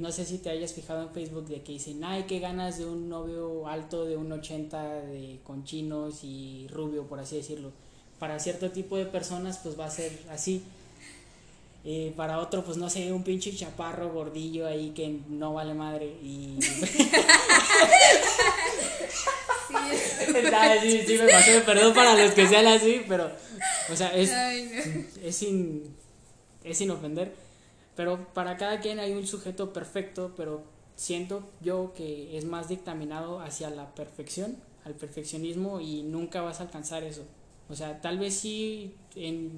no 0.00 0.12
sé 0.12 0.24
si 0.24 0.38
te 0.38 0.50
hayas 0.50 0.72
fijado 0.72 1.02
en 1.02 1.10
Facebook 1.10 1.46
de 1.46 1.62
que 1.62 1.72
dicen, 1.72 2.04
ay, 2.04 2.24
qué 2.24 2.38
ganas 2.38 2.78
de 2.78 2.86
un 2.86 3.08
novio 3.08 3.66
alto 3.66 4.04
de 4.04 4.16
un 4.16 4.30
80 4.30 5.02
de, 5.02 5.40
con 5.42 5.64
chinos 5.64 6.22
y 6.22 6.68
rubio, 6.68 7.06
por 7.08 7.18
así 7.18 7.36
decirlo. 7.36 7.72
Para 8.18 8.38
cierto 8.38 8.70
tipo 8.70 8.96
de 8.96 9.04
personas, 9.06 9.58
pues 9.62 9.78
va 9.78 9.84
a 9.86 9.90
ser 9.90 10.12
así. 10.30 10.62
Eh, 11.84 12.12
para 12.16 12.40
otro, 12.40 12.64
pues 12.64 12.78
no 12.78 12.90
sé, 12.90 13.12
un 13.12 13.22
pinche 13.22 13.54
chaparro 13.54 14.12
gordillo 14.12 14.66
ahí 14.66 14.90
que 14.90 15.20
no 15.28 15.54
vale 15.54 15.74
madre. 15.74 16.06
Y. 16.22 16.58
sí, 20.82 21.04
sí, 21.06 21.18
me 21.18 21.28
pasó, 21.28 21.52
perdón 21.64 21.94
para 21.94 22.14
los 22.14 22.32
que 22.32 22.48
sean 22.48 22.66
así, 22.66 23.02
pero. 23.06 23.30
O 23.92 23.96
sea, 23.96 24.12
es. 24.16 24.32
Es 25.22 25.36
sin. 25.36 25.94
Es 26.64 26.78
sin 26.78 26.90
ofender 26.90 27.46
pero 27.96 28.28
para 28.34 28.58
cada 28.58 28.78
quien 28.80 29.00
hay 29.00 29.12
un 29.12 29.26
sujeto 29.26 29.72
perfecto, 29.72 30.34
pero 30.36 30.62
siento 30.94 31.42
yo 31.62 31.94
que 31.96 32.36
es 32.36 32.44
más 32.44 32.68
dictaminado 32.68 33.40
hacia 33.40 33.70
la 33.70 33.94
perfección, 33.94 34.58
al 34.84 34.94
perfeccionismo 34.94 35.80
y 35.80 36.02
nunca 36.02 36.42
vas 36.42 36.60
a 36.60 36.64
alcanzar 36.64 37.02
eso. 37.02 37.24
O 37.68 37.74
sea, 37.74 38.00
tal 38.00 38.18
vez 38.18 38.34
sí 38.34 38.94
en, 39.14 39.52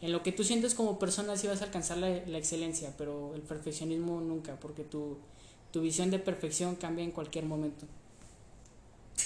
en 0.00 0.12
lo 0.12 0.22
que 0.22 0.32
tú 0.32 0.44
sientes 0.44 0.74
como 0.74 0.98
persona 0.98 1.36
sí 1.36 1.46
vas 1.46 1.60
a 1.62 1.64
alcanzar 1.64 1.98
la, 1.98 2.08
la 2.08 2.38
excelencia, 2.38 2.94
pero 2.96 3.34
el 3.34 3.42
perfeccionismo 3.42 4.20
nunca, 4.20 4.58
porque 4.60 4.84
tu, 4.84 5.18
tu 5.72 5.80
visión 5.80 6.10
de 6.10 6.18
perfección 6.18 6.76
cambia 6.76 7.04
en 7.04 7.10
cualquier 7.10 7.44
momento. 7.44 7.86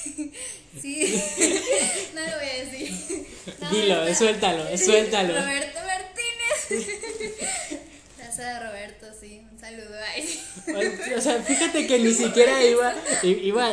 Sí, 0.81 1.01
no 2.15 2.21
lo 2.21 2.37
voy 2.37 2.49
a 2.49 2.65
decir. 2.65 3.27
Dilo, 3.71 4.15
suéltalo, 4.15 4.77
suéltalo. 4.77 5.41
Roberto 5.41 5.79
Martínez. 5.87 6.87
de 8.37 8.61
Roberto, 8.61 9.07
sí, 9.19 9.46
un 9.57 9.61
saludo 9.61 9.97
ahí. 10.15 11.17
O 11.17 11.21
sea, 11.21 11.43
fíjate 11.43 11.87
que 11.87 11.99
ni 11.99 12.13
siquiera 12.13 12.63
iba, 12.65 12.95
iba, 13.23 13.71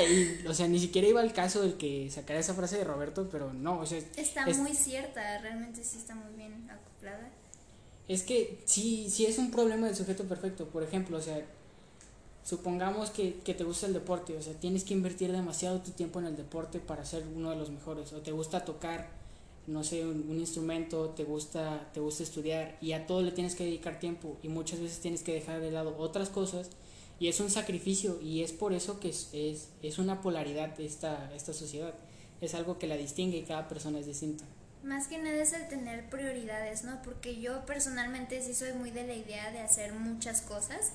o 0.47 0.53
sea, 0.53 0.67
ni 0.67 0.79
siquiera 0.79 1.07
iba 1.07 1.21
al 1.21 1.33
caso 1.33 1.61
del 1.61 1.75
que 1.75 2.09
sacara 2.09 2.39
esa 2.39 2.53
frase 2.53 2.77
de 2.77 2.83
Roberto, 2.83 3.27
pero 3.29 3.53
no, 3.53 3.79
o 3.79 3.85
sea. 3.85 3.99
Está 4.15 4.45
muy 4.47 4.73
cierta, 4.73 5.37
realmente 5.39 5.83
sí 5.83 5.97
está 5.97 6.15
muy 6.15 6.33
bien 6.35 6.69
acoplada. 6.69 7.29
Es 8.07 8.23
que 8.23 8.59
sí, 8.65 9.07
sí 9.09 9.25
es 9.25 9.37
un 9.37 9.51
problema 9.51 9.87
del 9.87 9.95
sujeto 9.95 10.23
perfecto, 10.25 10.67
por 10.67 10.83
ejemplo, 10.83 11.17
o 11.17 11.21
sea, 11.21 11.41
supongamos 12.43 13.09
que, 13.09 13.35
que 13.45 13.53
te 13.53 13.63
gusta 13.63 13.87
el 13.87 13.93
deporte, 13.93 14.37
o 14.37 14.41
sea, 14.41 14.53
tienes 14.53 14.83
que 14.83 14.93
invertir 14.93 15.31
demasiado 15.31 15.81
tu 15.81 15.91
tiempo 15.91 16.19
en 16.19 16.27
el 16.27 16.35
deporte 16.35 16.79
para 16.79 17.05
ser 17.05 17.23
uno 17.35 17.51
de 17.51 17.55
los 17.55 17.69
mejores, 17.71 18.11
o 18.13 18.21
te 18.21 18.31
gusta 18.31 18.65
tocar 18.65 19.22
no 19.67 19.83
sé, 19.83 20.05
un, 20.05 20.37
instrumento, 20.37 21.09
te 21.09 21.23
gusta, 21.23 21.89
te 21.93 21.99
gusta 21.99 22.23
estudiar 22.23 22.77
y 22.81 22.93
a 22.93 23.07
todo 23.07 23.21
le 23.21 23.31
tienes 23.31 23.55
que 23.55 23.63
dedicar 23.63 23.99
tiempo 23.99 24.37
y 24.43 24.49
muchas 24.49 24.79
veces 24.79 24.99
tienes 24.99 25.23
que 25.23 25.33
dejar 25.33 25.61
de 25.61 25.71
lado 25.71 25.95
otras 25.97 26.29
cosas 26.29 26.69
y 27.19 27.27
es 27.29 27.39
un 27.39 27.49
sacrificio 27.49 28.19
y 28.21 28.43
es 28.43 28.51
por 28.51 28.73
eso 28.73 28.99
que 28.99 29.09
es, 29.09 29.29
es, 29.33 29.69
es 29.81 29.99
una 29.99 30.21
polaridad 30.21 30.79
esta, 30.79 31.33
esta 31.33 31.53
sociedad, 31.53 31.93
es 32.41 32.53
algo 32.55 32.77
que 32.77 32.87
la 32.87 32.97
distingue 32.97 33.37
y 33.37 33.43
cada 33.43 33.67
persona 33.67 33.99
es 33.99 34.05
distinta. 34.05 34.43
Más 34.83 35.07
que 35.07 35.17
nada 35.17 35.41
es 35.41 35.53
el 35.53 35.69
tener 35.69 36.09
prioridades, 36.09 36.83
¿no? 36.83 37.01
Porque 37.03 37.39
yo 37.39 37.65
personalmente 37.65 38.41
sí 38.41 38.53
soy 38.53 38.73
muy 38.73 38.91
de 38.91 39.07
la 39.07 39.13
idea 39.13 39.49
de 39.51 39.59
hacer 39.59 39.93
muchas 39.93 40.41
cosas, 40.41 40.91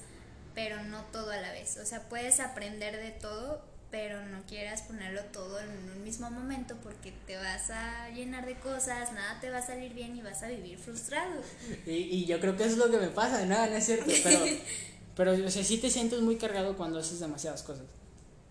pero 0.55 0.83
no 0.83 1.05
todo 1.05 1.31
a 1.31 1.39
la 1.39 1.53
vez. 1.53 1.79
O 1.79 1.87
sea, 1.87 2.07
puedes 2.11 2.39
aprender 2.39 2.99
de 2.99 3.13
todo, 3.13 3.63
pero 3.91 4.25
no 4.27 4.43
quieras 4.47 4.83
ponerlo 4.83 5.23
todo 5.33 5.59
en 5.61 5.71
un 5.97 6.05
mismo 6.05 6.31
momento 6.31 6.77
porque 6.83 7.13
te 7.27 7.37
vas 7.37 7.71
a 7.71 8.11
llenar 8.11 8.45
de 8.45 8.55
cosas, 8.57 9.13
nada 9.13 9.41
te 9.41 9.51
va 9.51 9.59
a 9.59 9.67
salir 9.67 9.95
bien 9.95 10.17
y 10.17 10.23
vas 10.23 10.43
a 10.43 10.49
vivir 10.49 10.79
frustrado. 10.79 11.41
Y, 11.87 11.93
y 11.93 12.27
yo 12.27 12.39
creo 12.41 12.57
que 12.57 12.65
eso 12.65 12.73
es 12.73 12.79
lo 12.79 12.91
que 12.91 12.99
me 12.99 13.09
pasa, 13.09 13.45
nada, 13.47 13.67
no, 13.67 13.77
es 13.77 13.87
cierto, 13.87 14.11
pero, 14.23 14.41
pero 15.17 15.47
o 15.47 15.51
sea, 15.51 15.65
sí 15.65 15.79
te 15.79 15.91
sientes 15.91 16.21
muy 16.21 16.37
cargado 16.37 16.77
cuando 16.77 16.99
haces 16.99 17.21
demasiadas 17.21 17.63
cosas. 17.63 17.85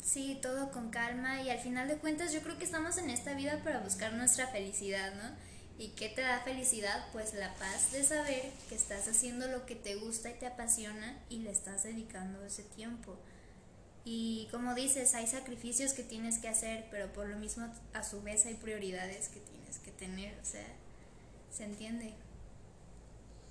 Sí, 0.03 0.39
todo 0.41 0.72
con 0.72 0.89
calma 0.89 1.41
y 1.41 1.50
al 1.50 1.60
final 1.60 1.88
de 1.88 1.98
cuentas 1.98 2.32
yo 2.32 2.41
creo 2.41 2.58
que 2.58 2.63
estamos 2.63 2.98
en 2.98 3.10
esta 3.10 3.34
vida 3.34 3.62
para 3.63 3.82
buscar 3.82 4.13
nuestra 4.13 4.48
felicidad, 4.48 5.13
¿no? 5.15 5.36
¿Y 5.77 5.89
qué 5.89 6.10
te 6.10 6.22
da 6.22 6.39
felicidad? 6.39 7.06
Pues 7.12 7.34
la 7.36 7.53
paz 7.56 7.91
de 7.91 8.03
saber 8.03 8.51
que 8.67 8.75
estás 8.75 9.08
haciendo 9.08 9.48
lo 9.48 9.65
que 9.65 9.75
te 9.75 9.96
gusta 9.96 10.32
y 10.32 10.34
te 10.34 10.48
apasiona 10.48 11.20
y 11.29 11.39
le 11.39 11.51
estás 11.51 11.84
dedicando 11.84 12.44
ese 12.44 12.63
tiempo. 12.63 13.15
Y 14.09 14.47
como 14.51 14.73
dices, 14.73 15.13
hay 15.15 15.27
sacrificios 15.27 15.91
que 15.91 16.01
tienes 16.01 16.37
que 16.37 16.47
hacer, 16.47 16.85
pero 16.89 17.11
por 17.11 17.27
lo 17.27 17.37
mismo 17.37 17.67
a 17.91 18.03
su 18.05 18.21
vez 18.21 18.45
hay 18.45 18.53
prioridades 18.53 19.27
que 19.27 19.41
tienes 19.41 19.79
que 19.79 19.91
tener, 19.91 20.33
o 20.41 20.45
sea, 20.45 20.65
se 21.51 21.65
entiende. 21.65 22.13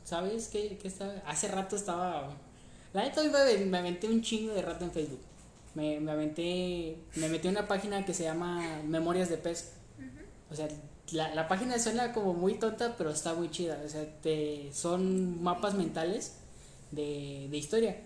¿Sabes 0.04 0.48
qué? 0.48 0.78
estaba? 0.82 1.12
Hace 1.26 1.48
rato 1.48 1.76
estaba... 1.76 2.34
La 2.94 3.02
neta 3.02 3.22
me, 3.22 3.66
me 3.66 3.76
aventé 3.76 4.08
un 4.08 4.22
chingo 4.22 4.54
de 4.54 4.62
rato 4.62 4.86
en 4.86 4.92
Facebook. 4.92 5.20
Me, 5.74 6.00
me 6.00 6.12
aventé... 6.12 6.96
Me 7.16 7.28
metí 7.28 7.48
en 7.48 7.58
una 7.58 7.68
página 7.68 8.06
que 8.06 8.14
se 8.14 8.22
llama 8.22 8.80
Memorias 8.82 9.28
de 9.28 9.36
Pez. 9.36 9.72
O 10.50 10.54
sea, 10.54 10.68
la, 11.12 11.34
la, 11.34 11.48
página 11.48 11.78
suena 11.78 12.14
como 12.14 12.32
muy 12.32 12.54
tonta, 12.54 12.96
pero 12.96 13.10
está 13.10 13.34
muy 13.34 13.50
chida. 13.50 13.78
O 13.84 13.88
sea, 13.90 14.06
te, 14.22 14.70
son 14.72 15.42
mapas 15.42 15.74
mentales 15.74 16.36
de, 16.92 17.48
de 17.50 17.56
historia. 17.58 18.00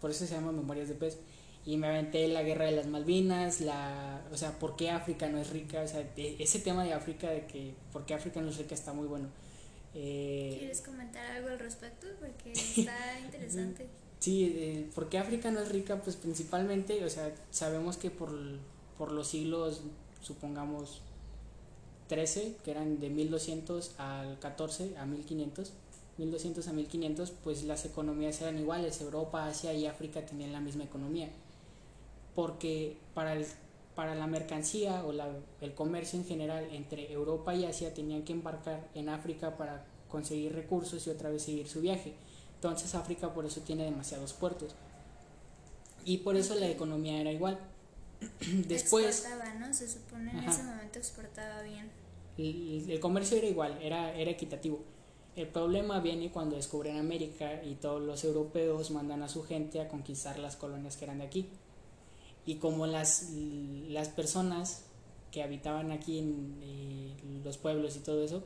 Por 0.00 0.10
eso 0.10 0.26
se 0.26 0.34
llama 0.34 0.50
Memorias 0.50 0.88
de 0.88 0.96
Pez 0.96 1.16
y 1.64 1.76
me 1.76 1.86
aventé 1.86 2.26
la 2.26 2.42
guerra 2.42 2.64
de 2.64 2.72
las 2.72 2.86
Malvinas, 2.86 3.60
la, 3.60 4.20
o 4.32 4.36
sea, 4.36 4.58
por 4.58 4.74
qué 4.74 4.90
África 4.90 5.28
no 5.28 5.38
es 5.38 5.50
rica, 5.50 5.82
o 5.82 5.86
sea, 5.86 6.04
ese 6.16 6.58
tema 6.58 6.82
de 6.84 6.92
África, 6.92 7.30
de 7.30 7.46
que 7.46 7.74
por 7.92 8.04
qué 8.04 8.14
África 8.14 8.40
no 8.40 8.48
es 8.50 8.58
rica 8.58 8.74
está 8.74 8.92
muy 8.92 9.06
bueno. 9.06 9.28
Eh, 9.94 10.56
¿Quieres 10.58 10.80
comentar 10.80 11.24
algo 11.30 11.48
al 11.48 11.58
respecto? 11.60 12.08
Porque 12.18 12.52
está 12.52 13.20
interesante. 13.20 13.86
sí, 14.18 14.52
eh, 14.56 14.90
¿por 14.92 15.08
qué 15.08 15.18
África 15.18 15.52
no 15.52 15.60
es 15.60 15.68
rica? 15.68 16.00
Pues 16.02 16.16
principalmente, 16.16 17.04
o 17.04 17.08
sea, 17.08 17.32
sabemos 17.50 17.96
que 17.96 18.10
por, 18.10 18.32
por 18.98 19.12
los 19.12 19.28
siglos, 19.28 19.82
supongamos, 20.20 21.00
13, 22.08 22.56
que 22.64 22.72
eran 22.72 22.98
de 22.98 23.08
1200 23.08 23.94
al 23.98 24.40
14 24.40 24.96
a 24.98 25.06
1500, 25.06 25.72
1200 26.18 26.66
a 26.66 26.72
1500, 26.72 27.30
pues 27.30 27.62
las 27.62 27.84
economías 27.84 28.40
eran 28.42 28.58
iguales, 28.58 29.00
Europa, 29.00 29.46
Asia 29.46 29.72
y 29.72 29.86
África 29.86 30.26
tenían 30.26 30.52
la 30.52 30.60
misma 30.60 30.82
economía 30.84 31.30
porque 32.34 32.96
para, 33.14 33.34
el, 33.34 33.46
para 33.94 34.14
la 34.14 34.26
mercancía 34.26 35.04
o 35.04 35.12
la, 35.12 35.28
el 35.60 35.74
comercio 35.74 36.18
en 36.18 36.24
general 36.24 36.66
entre 36.72 37.12
Europa 37.12 37.54
y 37.54 37.64
Asia 37.64 37.92
tenían 37.92 38.22
que 38.22 38.32
embarcar 38.32 38.88
en 38.94 39.08
África 39.08 39.56
para 39.56 39.84
conseguir 40.08 40.54
recursos 40.54 41.06
y 41.06 41.10
otra 41.10 41.30
vez 41.30 41.42
seguir 41.42 41.68
su 41.68 41.80
viaje. 41.80 42.14
Entonces 42.54 42.94
África 42.94 43.32
por 43.34 43.44
eso 43.44 43.60
tiene 43.60 43.84
demasiados 43.84 44.32
puertos. 44.32 44.74
Y 46.04 46.18
por 46.18 46.36
eso 46.36 46.54
la 46.54 46.68
economía 46.68 47.20
era 47.20 47.32
igual. 47.32 47.58
Después... 48.66 49.06
Exportaba, 49.06 49.54
¿no? 49.54 49.72
Se 49.74 49.88
supone 49.88 50.30
en 50.30 50.44
ese 50.44 50.62
momento 50.62 50.98
exportaba 50.98 51.62
bien. 51.62 51.90
El, 52.38 52.90
el, 52.90 53.00
comercio 53.00 53.36
era 53.36 53.46
igual, 53.46 53.78
era, 53.82 54.14
era 54.14 54.30
equitativo. 54.30 54.82
El 55.36 55.48
problema 55.48 56.00
viene 56.00 56.30
cuando 56.30 56.56
descubren 56.56 56.98
América 56.98 57.62
y 57.62 57.74
todos 57.76 58.02
los 58.02 58.24
europeos 58.24 58.90
mandan 58.90 59.22
a 59.22 59.28
su 59.28 59.42
gente 59.44 59.80
a 59.80 59.88
conquistar 59.88 60.38
las 60.38 60.56
colonias 60.56 60.96
que 60.96 61.04
eran 61.04 61.18
de 61.18 61.24
aquí 61.24 61.48
y 62.44 62.56
como 62.56 62.86
las, 62.86 63.30
las 63.88 64.08
personas 64.08 64.84
que 65.30 65.42
habitaban 65.42 65.92
aquí 65.92 66.18
en 66.18 66.58
eh, 66.62 67.14
los 67.44 67.56
pueblos 67.58 67.96
y 67.96 68.00
todo 68.00 68.22
eso 68.24 68.42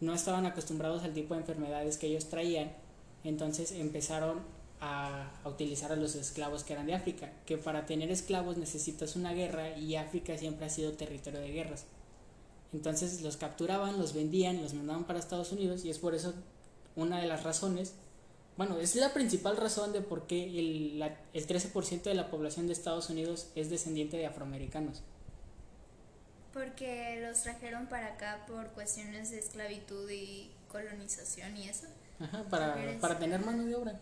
no 0.00 0.12
estaban 0.12 0.44
acostumbrados 0.46 1.02
al 1.02 1.14
tipo 1.14 1.34
de 1.34 1.40
enfermedades 1.40 1.96
que 1.96 2.08
ellos 2.08 2.26
traían, 2.26 2.72
entonces 3.22 3.72
empezaron 3.72 4.40
a, 4.80 5.30
a, 5.42 5.48
utilizar 5.48 5.92
a 5.92 5.96
los 5.96 6.14
esclavos 6.14 6.64
que 6.64 6.74
eran 6.74 6.86
de 6.86 6.94
África, 6.94 7.32
que 7.46 7.56
para 7.56 7.86
tener 7.86 8.10
esclavos 8.10 8.58
necesitas 8.58 9.16
una 9.16 9.32
guerra 9.32 9.78
y 9.78 9.96
África 9.96 10.36
siempre 10.36 10.66
ha 10.66 10.70
sido 10.70 10.92
territorio 10.92 11.40
de 11.40 11.52
guerras. 11.52 11.86
Entonces 12.74 13.22
los 13.22 13.36
capturaban, 13.36 13.98
los 13.98 14.12
vendían, 14.12 14.60
los 14.60 14.74
mandaban 14.74 15.04
para 15.04 15.20
Estados 15.20 15.52
Unidos 15.52 15.84
y 15.84 15.90
es 15.90 15.98
por 15.98 16.14
eso 16.14 16.34
una 16.96 17.20
de 17.20 17.28
las 17.28 17.44
razones 17.44 17.94
bueno, 18.56 18.78
es 18.78 18.94
la 18.94 19.12
principal 19.12 19.56
razón 19.56 19.92
de 19.92 20.00
por 20.00 20.26
qué 20.26 20.44
el, 20.44 21.02
el 21.32 21.46
13% 21.46 22.02
de 22.02 22.14
la 22.14 22.30
población 22.30 22.66
de 22.66 22.72
Estados 22.72 23.10
Unidos 23.10 23.48
es 23.54 23.70
descendiente 23.70 24.16
de 24.16 24.26
afroamericanos. 24.26 25.02
Porque 26.52 27.20
los 27.20 27.42
trajeron 27.42 27.88
para 27.88 28.14
acá 28.14 28.44
por 28.46 28.68
cuestiones 28.68 29.32
de 29.32 29.40
esclavitud 29.40 30.08
y 30.08 30.52
colonización 30.68 31.56
y 31.56 31.68
eso. 31.68 31.86
Ajá, 32.20 32.44
para, 32.44 32.76
para 33.00 33.18
tener 33.18 33.44
mano 33.44 33.64
de 33.64 33.74
obra, 33.74 33.98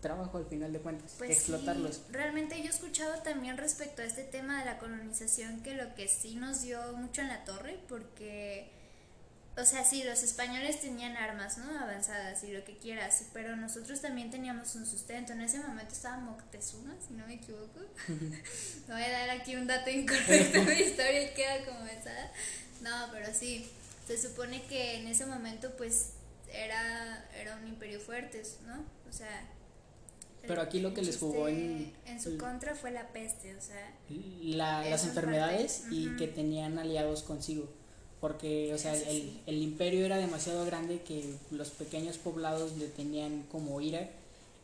trabajo 0.00 0.38
al 0.38 0.46
final 0.46 0.72
de 0.72 0.80
cuentas, 0.80 1.14
pues 1.16 1.30
explotarlos. 1.30 2.02
realmente 2.10 2.58
yo 2.58 2.66
he 2.66 2.68
escuchado 2.68 3.22
también 3.22 3.56
respecto 3.56 4.02
a 4.02 4.04
este 4.04 4.24
tema 4.24 4.58
de 4.58 4.66
la 4.66 4.78
colonización 4.78 5.62
que 5.62 5.74
lo 5.74 5.94
que 5.94 6.08
sí 6.08 6.34
nos 6.34 6.62
dio 6.62 6.80
mucho 6.94 7.22
en 7.22 7.28
la 7.28 7.44
torre, 7.44 7.78
porque 7.88 8.70
o 9.56 9.64
sea, 9.64 9.84
sí, 9.84 10.02
los 10.02 10.22
españoles 10.24 10.80
tenían 10.80 11.16
armas, 11.16 11.58
¿no? 11.58 11.78
Avanzadas 11.78 12.42
y 12.42 12.52
lo 12.52 12.64
que 12.64 12.76
quieras, 12.76 13.26
pero 13.32 13.54
nosotros 13.54 14.00
también 14.00 14.30
teníamos 14.30 14.74
un 14.74 14.84
sustento. 14.84 15.32
En 15.32 15.42
ese 15.42 15.60
momento 15.60 15.92
estaba 15.92 16.16
Moctezuma, 16.18 16.94
si 17.06 17.14
no 17.14 17.24
me 17.26 17.34
equivoco. 17.34 17.80
no 18.08 18.94
voy 18.94 19.02
a 19.02 19.10
dar 19.10 19.30
aquí 19.30 19.54
un 19.54 19.68
dato 19.68 19.90
incorrecto 19.90 20.60
mi 20.62 20.72
historia 20.72 21.30
y 21.30 21.34
queda 21.34 21.64
como 21.66 21.86
esa. 21.86 22.32
No, 22.82 23.12
pero 23.12 23.32
sí, 23.32 23.70
se 24.08 24.20
supone 24.20 24.62
que 24.64 24.96
en 24.96 25.06
ese 25.06 25.24
momento 25.24 25.70
pues 25.76 26.14
era, 26.52 27.24
era 27.38 27.56
un 27.56 27.68
imperio 27.68 28.00
fuerte, 28.00 28.42
¿no? 28.66 28.84
O 29.08 29.12
sea... 29.12 29.48
pero 30.42 30.62
aquí 30.62 30.80
lo 30.80 30.92
que 30.94 31.02
les 31.02 31.16
jugó 31.16 31.46
en... 31.46 31.92
En 32.06 32.20
su 32.20 32.36
contra 32.38 32.74
fue 32.74 32.90
la 32.90 33.06
peste, 33.12 33.54
o 33.54 33.60
sea... 33.60 33.92
las 34.08 35.04
enfermedades 35.04 35.84
y 35.92 36.16
que 36.16 36.26
tenían 36.26 36.76
aliados 36.80 37.22
consigo. 37.22 37.72
Porque, 38.24 38.72
o 38.72 38.78
sea, 38.78 38.94
el, 38.94 39.38
el, 39.44 39.58
imperio 39.58 40.06
era 40.06 40.16
demasiado 40.16 40.64
grande 40.64 41.02
que 41.02 41.34
los 41.50 41.68
pequeños 41.68 42.16
poblados 42.16 42.74
le 42.78 42.86
tenían 42.88 43.44
como 43.52 43.82
ira 43.82 44.08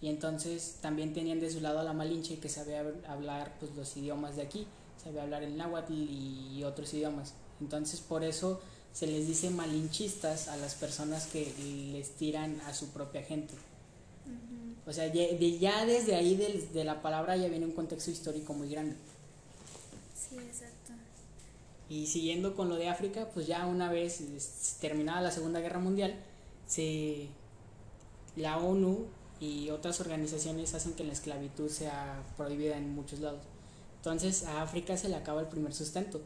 y 0.00 0.09
entonces 0.09 0.76
también 0.81 1.12
tenían 1.12 1.40
de 1.40 1.50
su 1.50 1.61
lado 1.61 1.81
a 1.81 1.83
la 1.83 1.93
Malinche 1.93 2.38
que 2.38 2.49
sabía 2.49 2.83
hablar 3.07 3.55
pues 3.61 3.76
los 3.76 3.95
idiomas 3.99 4.37
de 4.37 4.43
aquí, 4.45 4.67
sabía 5.05 5.25
hablar 5.25 5.43
el 5.43 5.59
náhuatl 5.59 5.93
y 5.93 6.64
otros 6.64 6.95
idiomas. 6.95 7.35
Entonces 7.61 8.00
por 8.00 8.25
eso 8.25 8.62
se 8.95 9.07
les 9.07 9.26
dice 9.26 9.50
malinchistas 9.50 10.49
a 10.49 10.57
las 10.57 10.75
personas 10.75 11.26
que 11.26 11.52
les 11.93 12.12
tiran 12.12 12.62
a 12.62 12.73
su 12.73 12.88
propia 12.88 13.23
gente. 13.23 13.52
O 14.87 14.93
sea, 14.95 15.12
ya, 15.12 15.85
desde 15.85 16.14
ahí 16.14 16.35
de, 16.73 16.83
la 16.83 17.02
palabra 17.02 17.37
ya 17.37 17.49
viene 17.49 17.67
un 17.67 17.73
contexto 17.73 18.11
histórico 18.11 18.55
muy 18.55 18.71
grande. 18.71 18.97
Sí, 20.17 20.37
exacto. 20.38 20.80
Y 21.91 22.07
siguiendo 22.07 22.55
con 22.55 22.69
lo 22.69 22.77
de 22.77 22.89
África, 22.89 23.29
pues 23.35 23.49
ya 23.49 23.67
una 23.67 23.91
vez 23.91 24.23
terminada 24.81 25.21
la 25.21 25.33
Segunda 25.33 25.59
Guerra 25.59 25.81
Mundial, 25.81 26.15
se, 26.69 27.27
la 28.37 28.59
ONU 28.59 29.07
y 29.41 29.71
otras 29.71 30.01
organizaciones 30.01 30.73
hacen 30.75 30.93
que 30.93 31.03
la 31.03 31.13
esclavitud 31.13 31.69
sea 31.69 32.23
prohibida 32.37 32.77
en 32.77 32.95
muchos 32.95 33.19
lados. 33.19 33.41
Entonces 33.97 34.45
a 34.45 34.63
África 34.63 34.97
se 34.97 35.09
le 35.09 35.17
acaba 35.17 35.41
el 35.41 35.49
primer 35.49 35.75
sustento. 35.75 36.21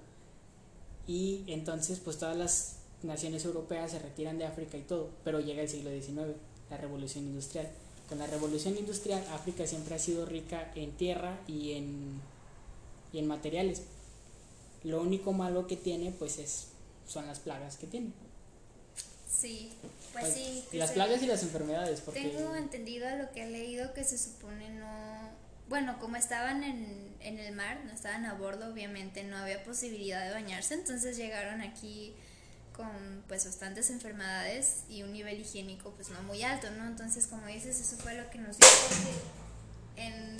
Y 1.06 1.44
entonces 1.46 1.98
pues 1.98 2.18
todas 2.18 2.36
las 2.36 2.76
naciones 3.02 3.46
europeas 3.46 3.92
se 3.92 4.00
retiran 4.00 4.36
de 4.36 4.44
África 4.44 4.76
y 4.76 4.82
todo, 4.82 5.08
pero 5.24 5.40
llega 5.40 5.62
el 5.62 5.68
siglo 5.70 5.90
XIX, 5.90 6.36
la 6.68 6.76
revolución 6.76 7.24
industrial. 7.24 7.70
Con 8.10 8.18
la 8.18 8.26
revolución 8.26 8.76
industrial 8.76 9.24
África 9.32 9.66
siempre 9.66 9.94
ha 9.94 9.98
sido 9.98 10.26
rica 10.26 10.70
en 10.74 10.92
tierra 10.92 11.40
y 11.46 11.72
en, 11.72 12.20
y 13.14 13.18
en 13.18 13.26
materiales. 13.26 13.84
Lo 14.84 15.00
único 15.00 15.32
malo 15.32 15.66
que 15.66 15.76
tiene 15.76 16.12
pues 16.12 16.38
es, 16.38 16.68
son 17.06 17.26
las 17.26 17.40
plagas 17.40 17.76
que 17.76 17.86
tiene. 17.86 18.12
Sí, 19.30 19.72
pues, 20.12 20.24
pues 20.24 20.34
sí. 20.34 20.64
Las 20.72 20.92
plagas 20.92 21.22
y 21.22 21.26
las 21.26 21.42
enfermedades. 21.42 22.00
Porque... 22.00 22.20
Tengo 22.20 22.54
entendido 22.54 23.08
a 23.08 23.16
lo 23.16 23.32
que 23.32 23.44
he 23.44 23.50
leído 23.50 23.92
que 23.92 24.04
se 24.04 24.18
supone 24.18 24.70
no... 24.70 25.44
Bueno, 25.68 25.98
como 25.98 26.16
estaban 26.16 26.62
en, 26.62 27.14
en 27.20 27.38
el 27.38 27.54
mar, 27.54 27.82
no 27.86 27.92
estaban 27.92 28.26
a 28.26 28.34
bordo, 28.34 28.70
obviamente 28.70 29.24
no 29.24 29.38
había 29.38 29.64
posibilidad 29.64 30.22
de 30.24 30.30
bañarse, 30.30 30.74
entonces 30.74 31.16
llegaron 31.16 31.62
aquí 31.62 32.14
con 32.76 33.24
pues 33.28 33.44
bastantes 33.46 33.88
enfermedades 33.90 34.82
y 34.88 35.02
un 35.02 35.12
nivel 35.12 35.40
higiénico 35.40 35.90
pues 35.92 36.10
no 36.10 36.22
muy 36.22 36.42
alto, 36.42 36.70
¿no? 36.72 36.86
Entonces, 36.86 37.26
como 37.26 37.46
dices, 37.46 37.80
eso 37.80 37.96
fue 37.96 38.14
lo 38.14 38.28
que 38.30 38.38
nos 38.38 38.58
dijo 38.58 38.70
en, 39.96 40.36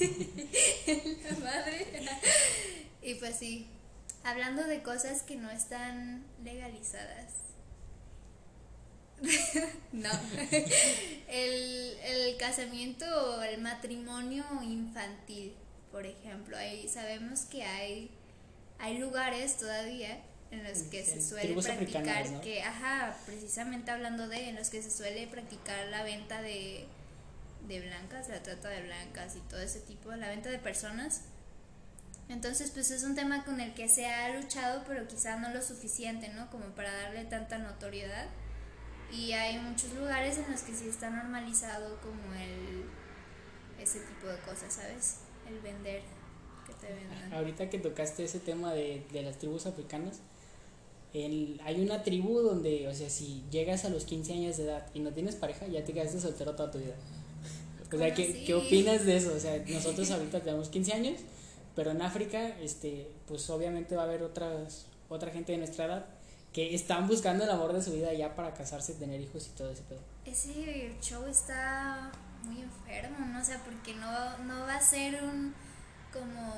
en 0.86 1.22
la 1.22 1.38
madre. 1.44 2.08
Y 3.06 3.14
pues 3.14 3.36
sí, 3.36 3.68
hablando 4.24 4.64
de 4.64 4.82
cosas 4.82 5.22
que 5.22 5.36
no 5.36 5.48
están 5.48 6.24
legalizadas. 6.42 7.32
no. 9.92 10.10
el, 11.28 11.96
el 12.02 12.36
casamiento 12.36 13.06
o 13.06 13.42
el 13.42 13.60
matrimonio 13.62 14.44
infantil, 14.64 15.54
por 15.92 16.04
ejemplo. 16.04 16.56
Ahí 16.56 16.88
sabemos 16.88 17.42
que 17.42 17.62
hay, 17.62 18.10
hay 18.80 18.98
lugares 18.98 19.56
todavía 19.56 20.20
en 20.50 20.64
los 20.64 20.82
que 20.82 21.04
se 21.04 21.22
suele 21.22 21.54
practicar 21.54 22.40
que 22.40 22.62
ajá 22.62 23.16
precisamente 23.24 23.90
hablando 23.90 24.28
de 24.28 24.48
en 24.48 24.56
los 24.56 24.70
que 24.70 24.82
se 24.82 24.90
suele 24.90 25.26
practicar 25.26 25.86
la 25.88 26.04
venta 26.04 26.40
de 26.40 26.86
de 27.66 27.80
blancas 27.80 28.28
la 28.28 28.40
trata 28.44 28.68
de 28.68 28.82
blancas 28.82 29.34
y 29.34 29.40
todo 29.48 29.60
ese 29.60 29.80
tipo 29.80 30.12
la 30.12 30.28
venta 30.28 30.48
de 30.48 30.60
personas 30.60 31.22
entonces 32.28 32.70
pues 32.70 32.90
es 32.90 33.04
un 33.04 33.14
tema 33.14 33.44
con 33.44 33.60
el 33.60 33.74
que 33.74 33.88
se 33.88 34.06
ha 34.06 34.36
luchado 34.38 34.82
pero 34.86 35.06
quizá 35.06 35.36
no 35.36 35.50
lo 35.52 35.62
suficiente 35.62 36.28
no 36.28 36.50
como 36.50 36.66
para 36.74 36.92
darle 36.92 37.24
tanta 37.24 37.58
notoriedad. 37.58 38.26
Y 39.12 39.32
hay 39.32 39.58
muchos 39.58 39.92
lugares 39.94 40.36
en 40.38 40.50
los 40.50 40.62
que 40.62 40.74
sí 40.74 40.88
está 40.88 41.10
normalizado 41.10 42.00
como 42.00 42.34
el 42.34 42.84
ese 43.80 44.00
tipo 44.00 44.26
de 44.26 44.38
cosas 44.38 44.72
sabes 44.72 45.18
el 45.48 45.60
vender 45.60 46.02
que 46.66 46.72
te 46.74 46.92
vendan. 46.92 47.32
Ahorita 47.32 47.70
que 47.70 47.78
tocaste 47.78 48.24
ese 48.24 48.40
tema 48.40 48.72
de, 48.72 49.06
de 49.12 49.22
las 49.22 49.38
tribus 49.38 49.66
africanas 49.66 50.20
hay 51.64 51.80
una 51.80 52.02
tribu 52.02 52.40
donde, 52.40 52.88
o 52.88 52.94
sea, 52.94 53.08
si 53.08 53.42
llegas 53.50 53.84
a 53.84 53.88
los 53.88 54.04
15 54.04 54.32
años 54.34 54.56
de 54.56 54.64
edad 54.64 54.86
y 54.92 55.00
no 55.00 55.12
tienes 55.12 55.34
pareja, 55.36 55.66
ya 55.66 55.84
te 55.84 55.92
quedaste 55.92 56.20
soltero 56.20 56.54
toda 56.54 56.70
tu 56.70 56.78
vida. 56.78 56.94
O 57.90 57.96
sea, 57.96 58.12
¿qué, 58.12 58.44
¿qué, 58.44 58.54
opinas 58.54 59.06
de 59.06 59.16
eso? 59.16 59.32
O 59.34 59.38
sea, 59.38 59.62
nosotros 59.68 60.10
ahorita 60.10 60.40
tenemos 60.40 60.68
15 60.68 60.92
años, 60.92 61.20
pero 61.76 61.92
en 61.92 62.02
África, 62.02 62.48
este, 62.60 63.08
pues 63.28 63.48
obviamente 63.50 63.94
va 63.94 64.02
a 64.02 64.04
haber 64.06 64.22
otras, 64.22 64.86
otra 65.08 65.30
gente 65.30 65.52
de 65.52 65.58
nuestra 65.58 65.84
edad 65.84 66.06
que 66.52 66.74
están 66.74 67.06
buscando 67.06 67.44
el 67.44 67.50
amor 67.50 67.74
de 67.74 67.82
su 67.82 67.92
vida 67.92 68.12
ya 68.14 68.34
para 68.34 68.54
casarse, 68.54 68.94
tener 68.94 69.20
hijos 69.20 69.46
y 69.46 69.50
todo 69.50 69.70
ese 69.70 69.82
pedo. 69.82 70.00
Ese 70.24 70.96
show 71.02 71.26
está 71.26 72.10
muy 72.44 72.62
enfermo, 72.62 73.26
¿no? 73.26 73.40
O 73.40 73.44
sea, 73.44 73.62
porque 73.62 73.94
no, 73.94 74.38
no 74.38 74.60
va 74.60 74.76
a 74.76 74.80
ser 74.80 75.22
un 75.22 75.54
como 76.12 76.54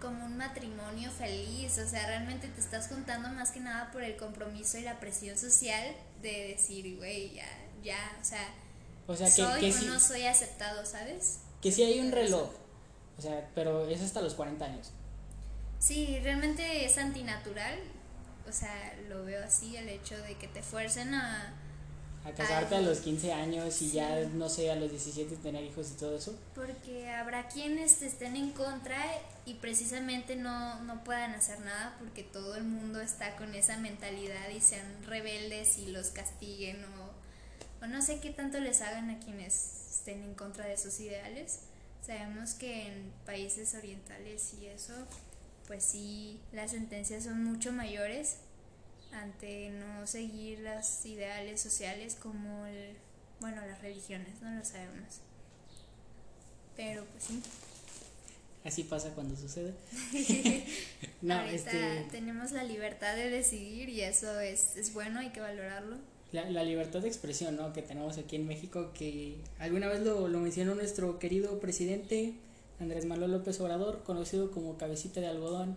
como 0.00 0.26
un 0.26 0.36
matrimonio 0.36 1.12
feliz, 1.12 1.78
o 1.78 1.88
sea, 1.88 2.04
realmente 2.08 2.48
te 2.48 2.60
estás 2.60 2.88
juntando 2.88 3.28
más 3.28 3.52
que 3.52 3.60
nada 3.60 3.92
por 3.92 4.02
el 4.02 4.16
compromiso 4.16 4.76
y 4.76 4.82
la 4.82 4.98
presión 4.98 5.38
social 5.38 5.94
de 6.20 6.48
decir, 6.48 6.96
güey, 6.96 7.34
ya, 7.34 7.46
ya, 7.84 8.18
o 8.20 8.24
sea, 8.24 8.52
o 9.06 9.14
sea 9.14 9.26
que, 9.60 9.72
soy 9.72 9.86
o 9.86 9.92
no 9.92 10.00
soy 10.00 10.26
aceptado, 10.26 10.84
¿sabes? 10.84 11.38
Que 11.60 11.70
sí 11.70 11.84
hay 11.84 12.00
un 12.00 12.10
reloj, 12.10 12.50
o 13.18 13.22
sea, 13.22 13.50
pero 13.54 13.86
es 13.88 14.02
hasta 14.02 14.20
los 14.20 14.34
40 14.34 14.64
años. 14.64 14.90
Sí, 15.78 16.18
realmente 16.22 16.84
es 16.84 16.96
antinatural, 16.98 17.78
o 18.48 18.52
sea, 18.52 18.94
lo 19.08 19.24
veo 19.24 19.44
así, 19.44 19.76
el 19.76 19.88
hecho 19.88 20.16
de 20.18 20.36
que 20.36 20.48
te 20.48 20.62
fuercen 20.62 21.14
a 21.14 21.54
a 22.24 22.30
casarte 22.30 22.76
a 22.76 22.80
los 22.80 23.00
15 23.00 23.32
años 23.32 23.82
y 23.82 23.90
ya, 23.90 24.20
no 24.34 24.48
sé, 24.48 24.70
a 24.70 24.76
los 24.76 24.90
17 24.90 25.36
tener 25.36 25.64
hijos 25.64 25.90
y 25.90 25.94
todo 25.94 26.16
eso. 26.16 26.38
Porque 26.54 27.10
habrá 27.10 27.48
quienes 27.48 28.00
estén 28.02 28.36
en 28.36 28.52
contra 28.52 28.96
y 29.44 29.54
precisamente 29.54 30.36
no, 30.36 30.80
no 30.84 31.02
puedan 31.02 31.32
hacer 31.32 31.58
nada 31.60 31.96
porque 31.98 32.22
todo 32.22 32.54
el 32.54 32.62
mundo 32.62 33.00
está 33.00 33.34
con 33.36 33.54
esa 33.56 33.76
mentalidad 33.78 34.48
y 34.50 34.60
sean 34.60 34.86
rebeldes 35.04 35.78
y 35.78 35.86
los 35.86 36.10
castiguen 36.10 36.84
o, 36.84 37.84
o 37.84 37.88
no 37.88 38.00
sé 38.02 38.20
qué 38.20 38.30
tanto 38.30 38.60
les 38.60 38.82
hagan 38.82 39.10
a 39.10 39.18
quienes 39.18 39.88
estén 39.90 40.22
en 40.22 40.34
contra 40.34 40.66
de 40.66 40.74
esos 40.74 41.00
ideales. 41.00 41.60
Sabemos 42.04 42.54
que 42.54 42.88
en 42.88 43.12
países 43.24 43.74
orientales 43.74 44.54
y 44.60 44.66
eso, 44.66 44.92
pues 45.68 45.84
sí, 45.84 46.40
las 46.52 46.72
sentencias 46.72 47.24
son 47.24 47.44
mucho 47.44 47.72
mayores 47.72 48.38
ante 49.12 49.70
no 49.70 50.06
seguir 50.06 50.60
los 50.60 51.06
ideales 51.06 51.60
sociales 51.60 52.16
como 52.20 52.66
el, 52.66 52.96
bueno, 53.40 53.64
las 53.66 53.80
religiones, 53.82 54.40
no 54.42 54.50
lo 54.50 54.64
sabemos. 54.64 55.20
Pero 56.76 57.04
pues 57.04 57.24
sí. 57.24 57.42
Así 58.64 58.84
pasa 58.84 59.10
cuando 59.10 59.36
sucede. 59.36 59.74
no, 61.22 61.34
Ahorita 61.34 61.70
este... 61.70 62.10
tenemos 62.10 62.52
la 62.52 62.64
libertad 62.64 63.14
de 63.14 63.30
decidir 63.30 63.88
y 63.88 64.00
eso 64.00 64.40
es, 64.40 64.76
es 64.76 64.92
bueno, 64.92 65.20
hay 65.20 65.30
que 65.30 65.40
valorarlo. 65.40 65.98
La, 66.32 66.64
libertad 66.64 67.00
de 67.00 67.08
expresión 67.08 67.56
¿no? 67.56 67.72
que 67.72 67.82
tenemos 67.82 68.16
aquí 68.16 68.36
en 68.36 68.46
México, 68.46 68.90
que 68.94 69.36
alguna 69.58 69.88
vez 69.88 70.00
lo, 70.00 70.28
lo 70.28 70.40
mencionó 70.40 70.74
nuestro 70.74 71.18
querido 71.18 71.60
presidente 71.60 72.34
Andrés 72.82 73.06
Manuel 73.06 73.32
López 73.32 73.60
Obrador, 73.60 74.02
conocido 74.02 74.50
como 74.50 74.76
cabecita 74.76 75.20
de 75.20 75.28
algodón. 75.28 75.76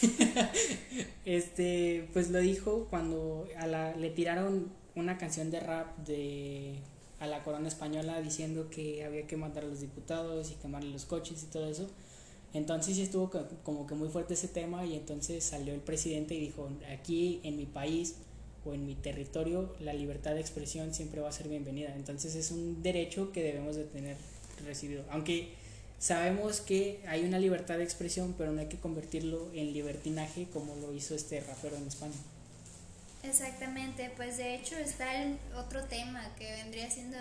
este, 1.24 2.08
pues 2.12 2.30
lo 2.30 2.38
dijo 2.38 2.86
cuando 2.90 3.46
a 3.58 3.66
la, 3.66 3.96
le 3.96 4.10
tiraron 4.10 4.70
una 4.94 5.18
canción 5.18 5.50
de 5.50 5.60
rap 5.60 5.96
de 5.98 6.78
a 7.20 7.26
la 7.26 7.42
corona 7.42 7.68
española 7.68 8.20
diciendo 8.20 8.68
que 8.70 9.04
había 9.04 9.26
que 9.26 9.36
matar 9.36 9.64
a 9.64 9.66
los 9.66 9.80
diputados 9.80 10.50
y 10.50 10.54
quemarle 10.54 10.90
los 10.90 11.06
coches 11.06 11.42
y 11.42 11.46
todo 11.46 11.68
eso. 11.68 11.88
Entonces 12.52 12.96
sí 12.96 13.02
estuvo 13.02 13.30
como 13.62 13.86
que 13.86 13.94
muy 13.94 14.08
fuerte 14.08 14.34
ese 14.34 14.48
tema 14.48 14.84
y 14.84 14.94
entonces 14.94 15.42
salió 15.42 15.74
el 15.74 15.80
presidente 15.80 16.34
y 16.34 16.40
dijo, 16.40 16.68
aquí 16.92 17.40
en 17.42 17.56
mi 17.56 17.66
país 17.66 18.16
o 18.64 18.74
en 18.74 18.86
mi 18.86 18.94
territorio 18.94 19.74
la 19.80 19.92
libertad 19.92 20.34
de 20.34 20.40
expresión 20.40 20.94
siempre 20.94 21.20
va 21.20 21.28
a 21.28 21.32
ser 21.32 21.48
bienvenida. 21.48 21.94
Entonces 21.94 22.34
es 22.34 22.50
un 22.50 22.82
derecho 22.82 23.32
que 23.32 23.42
debemos 23.42 23.76
de 23.76 23.84
tener 23.84 24.16
recibido. 24.64 25.04
Aunque 25.10 25.54
sabemos 25.98 26.60
que 26.60 27.00
hay 27.06 27.24
una 27.24 27.38
libertad 27.38 27.78
de 27.78 27.84
expresión, 27.84 28.34
pero 28.36 28.52
no 28.52 28.60
hay 28.60 28.68
que 28.68 28.78
convertirlo 28.78 29.50
en 29.54 29.72
libertinaje 29.72 30.46
como 30.52 30.74
lo 30.76 30.92
hizo 30.92 31.14
este 31.14 31.40
rapero 31.40 31.76
en 31.76 31.86
España. 31.86 32.14
Exactamente, 33.22 34.10
pues 34.16 34.36
de 34.36 34.54
hecho 34.54 34.76
está 34.76 35.22
el 35.22 35.38
otro 35.56 35.82
tema 35.84 36.22
que 36.36 36.50
vendría 36.62 36.90
siendo 36.90 37.16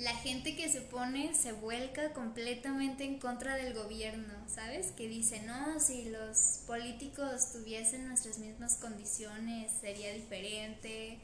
la 0.00 0.14
gente 0.14 0.56
que 0.56 0.68
se 0.68 0.80
pone, 0.80 1.34
se 1.34 1.52
vuelca 1.52 2.12
completamente 2.12 3.04
en 3.04 3.18
contra 3.18 3.56
del 3.56 3.74
gobierno, 3.74 4.32
¿sabes? 4.48 4.92
Que 4.92 5.08
dice, 5.08 5.42
no, 5.42 5.78
si 5.78 6.10
los 6.10 6.60
políticos 6.66 7.52
tuviesen 7.52 8.08
nuestras 8.08 8.38
mismas 8.38 8.76
condiciones 8.76 9.70
sería 9.80 10.12
diferente, 10.12 11.18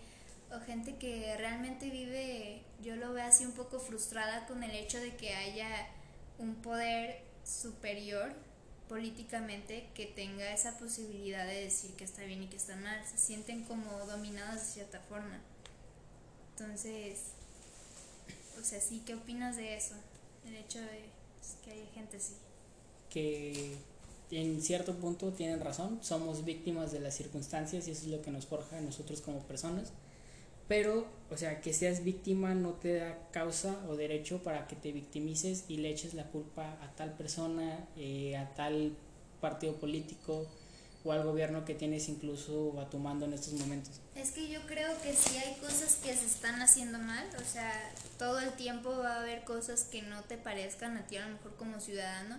o 0.53 0.61
gente 0.61 0.97
que 0.97 1.37
realmente 1.39 1.91
vive 1.91 2.63
yo 2.83 2.97
lo 2.97 3.13
veo 3.13 3.27
así 3.27 3.45
un 3.45 3.53
poco 3.53 3.81
frustrada 3.81 4.47
con 4.47 4.63
el 4.63 4.73
hecho 4.73 5.01
de 5.01 5.17
que 5.17 5.35
haya 5.35 5.69
un 6.39 6.57
poder 6.57 7.23
superior 7.45 8.33
políticamente 8.89 9.89
que 9.95 10.07
tenga 10.07 10.53
esa 10.53 10.79
posibilidad 10.79 11.47
de 11.47 11.63
decir 11.63 11.97
que 11.97 12.05
está 12.05 12.23
bien 12.23 12.43
y 12.43 12.47
que 12.47 12.57
está 12.57 12.77
mal. 12.77 13.05
Se 13.05 13.19
sienten 13.19 13.65
como 13.65 13.91
dominados 14.07 14.61
de 14.61 14.67
cierta 14.67 15.01
forma. 15.01 15.41
Entonces, 16.51 17.33
o 18.59 18.65
sea, 18.65 18.81
sí, 18.81 19.03
¿qué 19.05 19.15
opinas 19.15 19.57
de 19.57 19.77
eso? 19.77 19.95
El 20.47 20.57
hecho 20.57 20.81
de 20.81 21.11
que 21.65 21.71
haya 21.73 21.87
gente 21.95 22.17
así. 22.17 22.35
Que 23.11 23.77
en 24.31 24.61
cierto 24.61 24.95
punto 24.95 25.33
tienen 25.33 25.61
razón, 25.61 25.99
somos 26.03 26.45
víctimas 26.45 26.93
de 26.93 27.01
las 27.01 27.15
circunstancias 27.15 27.87
y 27.87 27.93
eso 27.93 28.07
es 28.07 28.09
lo 28.09 28.23
que 28.23 28.31
nos 28.31 28.47
forja 28.47 28.79
a 28.79 28.81
nosotros 28.81 29.21
como 29.21 29.41
personas. 29.41 29.93
Pero, 30.69 31.07
o 31.31 31.37
sea, 31.37 31.61
que 31.61 31.73
seas 31.73 32.03
víctima 32.03 32.55
no 32.55 32.73
te 32.73 32.95
da 32.95 33.29
causa 33.31 33.81
o 33.89 33.95
derecho 33.95 34.43
para 34.43 34.67
que 34.67 34.75
te 34.75 34.91
victimices 34.91 35.65
y 35.69 35.77
le 35.77 35.91
eches 35.91 36.15
la 36.15 36.25
culpa 36.25 36.77
a 36.83 36.93
tal 36.97 37.13
persona, 37.17 37.89
eh, 37.97 38.37
a 38.37 38.53
tal 38.55 38.97
partido 39.41 39.77
político 39.77 40.47
o 41.07 41.13
al 41.13 41.23
gobierno 41.23 41.65
que 41.65 41.75
tienes 41.75 42.09
incluso 42.09 42.79
a 42.81 42.91
tu 42.91 42.99
mando 42.99 43.27
en 43.27 43.33
estos 43.33 43.53
momentos. 43.55 44.01
Es 44.15 44.33
que 44.33 44.49
yo 44.49 44.61
creo 44.67 44.91
que 45.03 45.15
sí 45.15 45.39
hay 45.39 45.55
cosas 45.61 45.97
que 46.03 46.15
se 46.15 46.27
están 46.27 46.61
haciendo 46.61 46.99
mal, 46.99 47.27
o 47.41 47.45
sea, 47.45 47.73
todo 48.19 48.41
el 48.41 48.53
tiempo 48.53 48.91
va 48.99 49.15
a 49.15 49.21
haber 49.21 49.45
cosas 49.45 49.85
que 49.85 50.03
no 50.03 50.23
te 50.25 50.37
parezcan 50.37 50.97
a 50.97 51.07
ti 51.07 51.17
a 51.17 51.27
lo 51.27 51.35
mejor 51.35 51.55
como 51.57 51.81
ciudadano, 51.81 52.39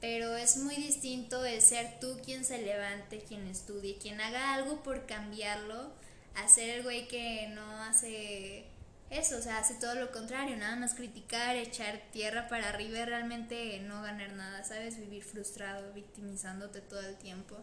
pero 0.00 0.36
es 0.36 0.56
muy 0.56 0.76
distinto 0.76 1.44
el 1.44 1.60
ser 1.60 1.98
tú 2.00 2.16
quien 2.24 2.44
se 2.44 2.58
levante, 2.58 3.20
quien 3.20 3.46
estudie, 3.46 3.98
quien 3.98 4.20
haga 4.20 4.54
algo 4.54 4.82
por 4.82 5.06
cambiarlo 5.06 5.92
hacer 6.34 6.70
el 6.70 6.82
güey 6.82 7.08
que 7.08 7.48
no 7.54 7.82
hace 7.82 8.64
eso, 9.10 9.38
o 9.38 9.42
sea, 9.42 9.58
hace 9.58 9.74
todo 9.74 9.94
lo 9.94 10.10
contrario, 10.10 10.56
nada 10.56 10.76
más 10.76 10.94
criticar, 10.94 11.56
echar 11.56 12.00
tierra 12.12 12.48
para 12.48 12.70
arriba 12.70 12.98
y 12.98 13.04
realmente 13.04 13.80
no 13.80 14.02
ganar 14.02 14.32
nada, 14.32 14.64
¿sabes? 14.64 14.98
Vivir 14.98 15.22
frustrado, 15.22 15.92
victimizándote 15.92 16.80
todo 16.80 17.00
el 17.00 17.16
tiempo. 17.16 17.56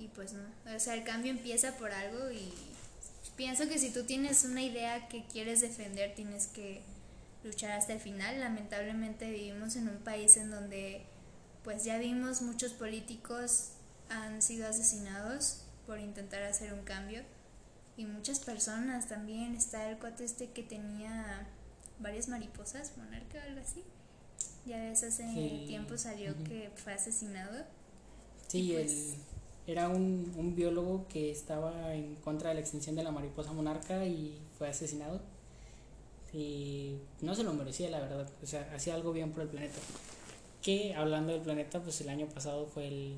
Y 0.00 0.08
pues 0.08 0.32
no, 0.32 0.42
o 0.74 0.80
sea, 0.80 0.94
el 0.94 1.04
cambio 1.04 1.30
empieza 1.30 1.76
por 1.76 1.92
algo 1.92 2.30
y 2.30 2.50
pienso 3.36 3.68
que 3.68 3.78
si 3.78 3.90
tú 3.90 4.04
tienes 4.04 4.44
una 4.44 4.62
idea 4.62 5.08
que 5.08 5.24
quieres 5.26 5.60
defender, 5.60 6.14
tienes 6.14 6.46
que 6.46 6.80
luchar 7.44 7.72
hasta 7.72 7.92
el 7.92 8.00
final. 8.00 8.40
Lamentablemente 8.40 9.30
vivimos 9.30 9.76
en 9.76 9.88
un 9.88 9.98
país 9.98 10.38
en 10.38 10.50
donde 10.50 11.02
pues 11.62 11.84
ya 11.84 11.98
vimos 11.98 12.40
muchos 12.40 12.72
políticos 12.72 13.72
han 14.08 14.40
sido 14.42 14.66
asesinados 14.66 15.62
por 15.86 16.00
intentar 16.00 16.42
hacer 16.42 16.72
un 16.72 16.82
cambio 16.82 17.22
y 17.96 18.06
muchas 18.06 18.40
personas 18.40 19.06
también. 19.06 19.54
Está 19.54 19.90
el 19.90 19.98
cuate 19.98 20.24
este 20.24 20.50
que 20.50 20.62
tenía 20.62 21.46
varias 21.98 22.28
mariposas, 22.28 22.96
monarca 22.96 23.38
o 23.38 23.42
algo 23.42 23.60
así. 23.60 23.84
Ya 24.64 24.78
ves, 24.78 25.02
hace 25.02 25.24
tiempo 25.66 25.98
salió 25.98 26.34
que 26.44 26.70
fue 26.74 26.94
asesinado. 26.94 27.64
Sí, 28.48 28.72
pues 28.72 29.14
era 29.66 29.88
un, 29.88 30.32
un, 30.36 30.56
biólogo 30.56 31.06
que 31.08 31.30
estaba 31.30 31.94
en 31.94 32.16
contra 32.16 32.48
de 32.48 32.54
la 32.56 32.60
extinción 32.60 32.96
de 32.96 33.02
la 33.02 33.12
mariposa 33.12 33.52
monarca 33.52 34.04
y 34.04 34.38
fue 34.58 34.68
asesinado. 34.68 35.20
Y 36.32 36.96
no 37.20 37.34
se 37.34 37.42
lo 37.42 37.52
merecía, 37.52 37.90
la 37.90 38.00
verdad. 38.00 38.28
O 38.42 38.46
sea, 38.46 38.70
hacía 38.74 38.94
algo 38.94 39.12
bien 39.12 39.32
por 39.32 39.42
el 39.42 39.48
planeta. 39.48 39.78
Que 40.62 40.94
hablando 40.94 41.32
del 41.32 41.42
planeta, 41.42 41.80
pues 41.80 42.00
el 42.00 42.08
año 42.08 42.26
pasado 42.26 42.66
fue 42.66 42.88
el, 42.88 43.16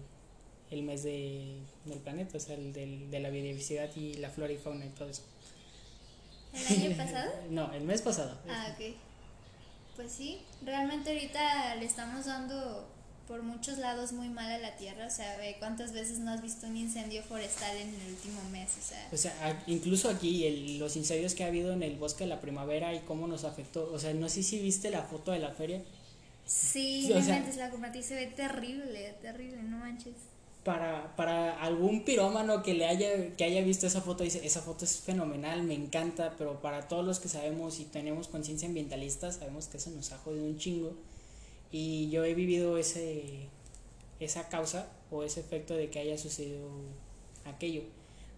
el 0.70 0.82
mes 0.82 1.02
de, 1.02 1.58
del 1.84 1.98
planeta, 1.98 2.36
o 2.36 2.40
sea, 2.40 2.54
el 2.54 2.72
del, 2.72 3.10
de 3.10 3.20
la 3.20 3.30
biodiversidad 3.30 3.94
y 3.96 4.14
la 4.14 4.30
flora 4.30 4.52
y 4.52 4.56
fauna 4.56 4.86
y 4.86 4.90
todo 4.90 5.08
eso. 5.08 5.22
¿El 6.52 6.82
año 6.82 6.96
pasado? 7.04 7.32
no, 7.50 7.72
el 7.72 7.84
mes 7.84 8.02
pasado. 8.02 8.38
Ah, 8.48 8.74
ok. 8.74 8.94
Pues 9.96 10.10
sí, 10.10 10.40
realmente 10.64 11.10
ahorita 11.10 11.74
le 11.74 11.84
estamos 11.84 12.24
dando 12.24 12.88
por 13.28 13.42
muchos 13.42 13.78
lados 13.78 14.12
muy 14.12 14.28
mal 14.28 14.50
a 14.50 14.58
la 14.58 14.76
tierra, 14.76 15.06
o 15.06 15.10
sea, 15.10 15.36
ve 15.38 15.56
cuántas 15.58 15.92
veces 15.92 16.18
no 16.18 16.30
has 16.30 16.42
visto 16.42 16.66
un 16.66 16.76
incendio 16.76 17.22
forestal 17.22 17.76
en 17.76 17.88
el 17.88 18.10
último 18.10 18.40
mes, 18.50 18.70
o 18.78 18.86
sea. 18.86 19.08
O 19.12 19.16
sea, 19.16 19.64
incluso 19.66 20.08
aquí 20.08 20.46
el, 20.46 20.78
los 20.78 20.96
incendios 20.96 21.34
que 21.34 21.44
ha 21.44 21.48
habido 21.48 21.72
en 21.72 21.82
el 21.82 21.96
bosque 21.96 22.24
de 22.24 22.30
la 22.30 22.40
primavera 22.40 22.94
y 22.94 23.00
cómo 23.00 23.26
nos 23.26 23.44
afectó, 23.44 23.90
o 23.92 23.98
sea, 23.98 24.12
no 24.14 24.28
sé 24.28 24.42
si 24.42 24.58
viste 24.58 24.90
la 24.90 25.02
foto 25.02 25.32
de 25.32 25.38
la 25.38 25.50
feria. 25.50 25.82
Sí, 26.44 27.10
o 27.12 27.18
la 27.18 27.70
compartí, 27.70 28.02
se 28.02 28.14
ve 28.14 28.26
terrible, 28.26 29.14
terrible, 29.22 29.62
no 29.62 29.78
manches 29.78 30.14
para, 30.64 31.16
para 31.16 31.60
algún 31.60 32.04
pirómano 32.04 32.62
que 32.62 32.74
le 32.74 32.86
haya, 32.86 33.34
que 33.36 33.44
haya 33.44 33.62
visto 33.62 33.86
esa 33.86 34.00
foto, 34.00 34.22
dice, 34.22 34.44
esa 34.46 34.60
foto 34.60 34.84
es 34.84 34.98
fenomenal, 34.98 35.62
me 35.62 35.74
encanta, 35.74 36.34
pero 36.38 36.60
para 36.60 36.86
todos 36.88 37.04
los 37.04 37.18
que 37.18 37.28
sabemos 37.28 37.80
y 37.80 37.84
tenemos 37.84 38.28
conciencia 38.28 38.68
ambientalista, 38.68 39.32
sabemos 39.32 39.66
que 39.66 39.78
eso 39.78 39.90
nos 39.90 40.12
ha 40.12 40.18
jodido 40.18 40.44
un 40.44 40.58
chingo. 40.58 40.94
Y 41.72 42.10
yo 42.10 42.24
he 42.24 42.34
vivido 42.34 42.76
ese, 42.76 43.48
esa 44.20 44.48
causa 44.48 44.88
o 45.10 45.24
ese 45.24 45.40
efecto 45.40 45.74
de 45.74 45.90
que 45.90 45.98
haya 45.98 46.18
sucedido 46.18 46.68
aquello. 47.44 47.82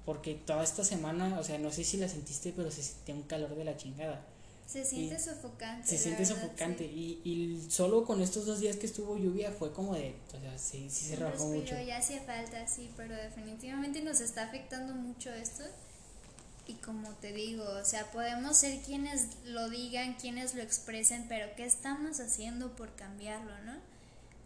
Porque 0.06 0.34
toda 0.34 0.62
esta 0.62 0.84
semana, 0.84 1.38
o 1.38 1.44
sea, 1.44 1.58
no 1.58 1.70
sé 1.70 1.84
si 1.84 1.96
la 1.96 2.08
sentiste, 2.08 2.52
pero 2.54 2.70
se 2.70 2.82
sentía 2.82 3.14
un 3.14 3.22
calor 3.22 3.54
de 3.56 3.64
la 3.64 3.76
chingada. 3.76 4.24
Se 4.66 4.84
siente 4.84 5.18
sofocante. 5.18 5.86
Se 5.86 5.98
siente 5.98 6.24
sofocante. 6.24 6.84
Y, 6.84 7.20
y 7.24 7.70
solo 7.70 8.04
con 8.04 8.22
estos 8.22 8.46
dos 8.46 8.60
días 8.60 8.76
que 8.76 8.86
estuvo 8.86 9.16
lluvia 9.18 9.52
fue 9.52 9.72
como 9.72 9.94
de. 9.94 10.14
O 10.28 10.40
sea, 10.40 10.58
sí, 10.58 10.88
sí 10.90 11.06
se 11.06 11.16
rajó 11.16 11.46
mucho. 11.46 11.74
Ya 11.80 11.98
hacía 11.98 12.20
falta, 12.22 12.66
sí, 12.66 12.90
pero 12.96 13.14
definitivamente 13.14 14.02
nos 14.02 14.20
está 14.20 14.44
afectando 14.44 14.94
mucho 14.94 15.32
esto. 15.32 15.64
Y 16.66 16.74
como 16.74 17.10
te 17.20 17.32
digo, 17.32 17.64
o 17.80 17.84
sea, 17.84 18.10
podemos 18.10 18.56
ser 18.56 18.80
quienes 18.80 19.28
lo 19.44 19.68
digan, 19.68 20.14
quienes 20.14 20.54
lo 20.54 20.62
expresen, 20.62 21.26
pero 21.28 21.46
¿qué 21.56 21.64
estamos 21.64 22.20
haciendo 22.20 22.74
por 22.74 22.94
cambiarlo, 22.94 23.52
no? 23.66 23.74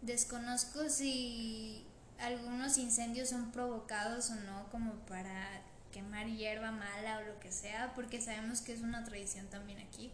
Desconozco 0.01 0.89
si 0.89 1.85
algunos 2.19 2.77
incendios 2.77 3.29
son 3.29 3.51
provocados 3.51 4.29
o 4.31 4.35
no, 4.35 4.69
como 4.69 4.93
para 5.07 5.61
quemar 5.93 6.27
hierba 6.27 6.71
mala 6.71 7.19
o 7.19 7.21
lo 7.21 7.39
que 7.39 7.51
sea, 7.51 7.93
porque 7.95 8.21
sabemos 8.21 8.61
que 8.61 8.73
es 8.73 8.81
una 8.81 9.05
tradición 9.05 9.47
también 9.47 9.79
aquí. 9.79 10.11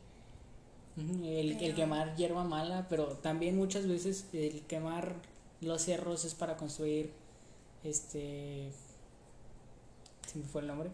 El, 0.97 1.61
el 1.61 1.75
quemar 1.75 2.15
hierba 2.15 2.43
mala, 2.43 2.87
pero 2.87 3.07
también 3.17 3.57
muchas 3.57 3.87
veces 3.87 4.25
el 4.31 4.61
quemar 4.61 5.15
los 5.59 5.81
cerros 5.81 6.23
es 6.23 6.35
para 6.35 6.55
construir 6.55 7.11
este 7.83 8.71
se 10.25 10.39
me 10.39 10.45
fue 10.45 10.61
el 10.61 10.67
nombre 10.67 10.89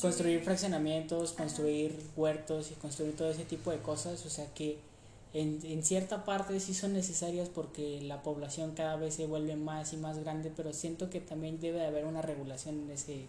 construir, 0.00 0.42
fraccionamientos 0.42 1.32
construir 1.32 1.98
huertos 2.16 2.70
y 2.70 2.74
construir 2.74 3.16
todo 3.16 3.30
ese 3.30 3.44
tipo 3.44 3.70
de 3.70 3.78
cosas 3.78 4.24
o 4.26 4.30
sea 4.30 4.46
que 4.54 4.78
en, 5.34 5.60
en, 5.64 5.82
cierta 5.82 6.24
parte 6.24 6.60
sí 6.60 6.74
son 6.74 6.92
necesarias 6.92 7.48
porque 7.48 8.00
la 8.02 8.22
población 8.22 8.74
cada 8.76 8.94
vez 8.94 9.16
se 9.16 9.26
vuelve 9.26 9.56
más 9.56 9.92
y 9.92 9.96
más 9.96 10.20
grande, 10.20 10.52
pero 10.56 10.72
siento 10.72 11.10
que 11.10 11.20
también 11.20 11.58
debe 11.60 11.80
de 11.80 11.86
haber 11.86 12.04
una 12.04 12.22
regulación 12.22 12.82
en 12.82 12.92
ese, 12.92 13.26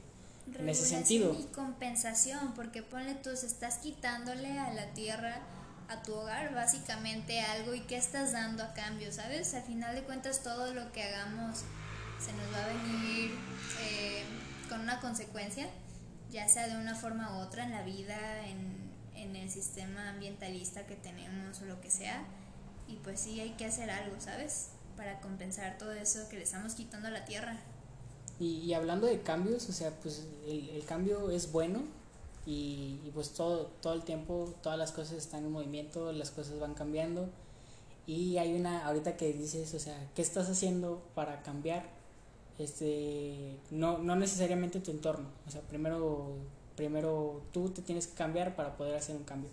en 0.53 0.69
ese 0.69 0.85
sentido. 0.85 1.35
Y 1.39 1.45
compensación, 1.45 2.53
porque 2.53 2.83
ponle 2.83 3.15
tú, 3.15 3.31
estás 3.31 3.77
quitándole 3.79 4.59
a 4.59 4.71
la 4.73 4.93
tierra, 4.93 5.41
a 5.89 6.03
tu 6.03 6.13
hogar, 6.13 6.53
básicamente 6.53 7.41
algo 7.41 7.73
y 7.73 7.81
qué 7.81 7.97
estás 7.97 8.33
dando 8.33 8.63
a 8.63 8.73
cambio, 8.73 9.11
¿sabes? 9.11 9.55
Al 9.55 9.63
final 9.63 9.95
de 9.95 10.03
cuentas 10.03 10.43
todo 10.43 10.73
lo 10.75 10.91
que 10.91 11.03
hagamos 11.03 11.59
se 12.19 12.31
nos 12.33 12.53
va 12.53 12.63
a 12.63 12.67
venir 12.67 13.31
eh, 13.81 14.23
con 14.69 14.81
una 14.81 14.99
consecuencia, 14.99 15.67
ya 16.31 16.47
sea 16.47 16.67
de 16.67 16.77
una 16.77 16.95
forma 16.95 17.38
u 17.38 17.41
otra 17.41 17.63
en 17.63 17.71
la 17.71 17.83
vida, 17.83 18.47
en 18.47 18.85
en 19.15 19.35
el 19.35 19.49
sistema 19.49 20.09
ambientalista 20.09 20.85
que 20.85 20.95
tenemos 20.95 21.61
o 21.61 21.65
lo 21.65 21.81
que 21.81 21.89
sea. 21.89 22.25
Y 22.88 22.97
pues 22.97 23.19
sí 23.21 23.39
hay 23.39 23.51
que 23.51 23.65
hacer 23.65 23.89
algo, 23.89 24.15
¿sabes? 24.19 24.69
Para 24.95 25.19
compensar 25.21 25.77
todo 25.77 25.91
eso 25.91 26.27
que 26.29 26.38
le 26.38 26.43
estamos 26.43 26.75
quitando 26.75 27.07
a 27.07 27.11
la 27.11 27.25
tierra. 27.25 27.59
Y, 28.39 28.73
hablando 28.73 29.07
de 29.07 29.21
cambios, 29.21 29.69
o 29.69 29.71
sea, 29.71 29.91
pues 30.01 30.27
el, 30.45 30.69
el 30.69 30.85
cambio 30.85 31.31
es 31.31 31.53
bueno 31.53 31.83
y, 32.45 32.99
y, 33.05 33.11
pues 33.13 33.31
todo, 33.31 33.67
todo 33.81 33.93
el 33.93 34.03
tiempo, 34.03 34.53
todas 34.61 34.77
las 34.77 34.91
cosas 34.91 35.17
están 35.17 35.45
en 35.45 35.51
movimiento, 35.51 36.11
las 36.11 36.31
cosas 36.31 36.59
van 36.59 36.73
cambiando. 36.73 37.29
Y 38.05 38.38
hay 38.38 38.53
una, 38.53 38.85
ahorita 38.85 39.15
que 39.15 39.31
dices, 39.31 39.73
o 39.73 39.79
sea, 39.79 39.97
¿qué 40.15 40.21
estás 40.21 40.49
haciendo 40.49 41.01
para 41.15 41.41
cambiar? 41.43 41.89
Este, 42.57 43.57
no, 43.71 43.97
no 43.97 44.15
necesariamente 44.15 44.79
tu 44.79 44.91
entorno, 44.91 45.27
o 45.45 45.51
sea, 45.51 45.61
primero 45.61 46.37
primero 46.75 47.41
tú 47.51 47.69
te 47.69 47.81
tienes 47.81 48.07
que 48.07 48.15
cambiar 48.15 48.55
para 48.55 48.75
poder 48.77 48.95
hacer 48.95 49.15
un 49.15 49.23
cambio. 49.23 49.49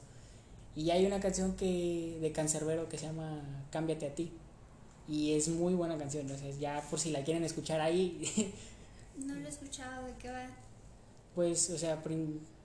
Y 0.74 0.90
hay 0.90 1.06
una 1.06 1.20
canción 1.20 1.54
que 1.54 2.18
de 2.20 2.32
Cancerbero 2.32 2.88
que 2.88 2.98
se 2.98 3.06
llama 3.06 3.42
Cámbiate 3.70 4.06
a 4.06 4.14
ti. 4.14 4.32
Y 5.08 5.32
es 5.32 5.48
muy 5.48 5.74
buena 5.74 5.98
canción, 5.98 6.30
o 6.30 6.38
sea, 6.38 6.50
ya 6.50 6.82
por 6.88 6.98
si 6.98 7.10
la 7.10 7.24
quieren 7.24 7.44
escuchar 7.44 7.80
ahí. 7.80 8.52
no 9.18 9.34
lo 9.34 9.46
he 9.46 9.48
escuchado, 9.48 10.06
¿de 10.06 10.14
qué 10.14 10.30
va? 10.30 10.46
Pues, 11.34 11.70
o 11.70 11.78
sea, 11.78 12.02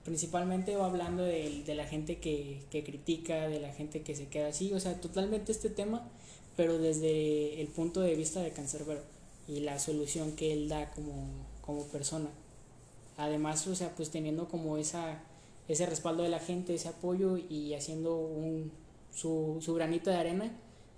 principalmente 0.04 0.76
va 0.76 0.86
hablando 0.86 1.24
de, 1.24 1.62
de 1.64 1.74
la 1.74 1.86
gente 1.86 2.18
que, 2.18 2.62
que, 2.70 2.84
critica, 2.84 3.48
de 3.48 3.60
la 3.60 3.72
gente 3.72 4.02
que 4.02 4.14
se 4.14 4.28
queda 4.28 4.48
así, 4.48 4.72
o 4.72 4.80
sea, 4.80 5.00
totalmente 5.00 5.52
este 5.52 5.68
tema, 5.68 6.08
pero 6.56 6.78
desde 6.78 7.60
el 7.60 7.68
punto 7.68 8.00
de 8.00 8.14
vista 8.14 8.40
de 8.40 8.52
Cancerbero 8.52 9.02
y 9.48 9.60
la 9.60 9.78
solución 9.78 10.36
que 10.36 10.52
él 10.52 10.68
da 10.68 10.90
como, 10.90 11.26
como 11.62 11.84
persona 11.86 12.28
además, 13.18 13.66
o 13.66 13.74
sea, 13.74 13.94
pues 13.94 14.10
teniendo 14.10 14.48
como 14.48 14.78
esa, 14.78 15.20
ese 15.66 15.84
respaldo 15.84 16.22
de 16.22 16.30
la 16.30 16.38
gente, 16.38 16.74
ese 16.74 16.88
apoyo 16.88 17.36
y 17.36 17.74
haciendo 17.74 18.16
un, 18.16 18.72
su, 19.12 19.58
su 19.60 19.74
granito 19.74 20.08
de 20.08 20.16
arena, 20.16 20.50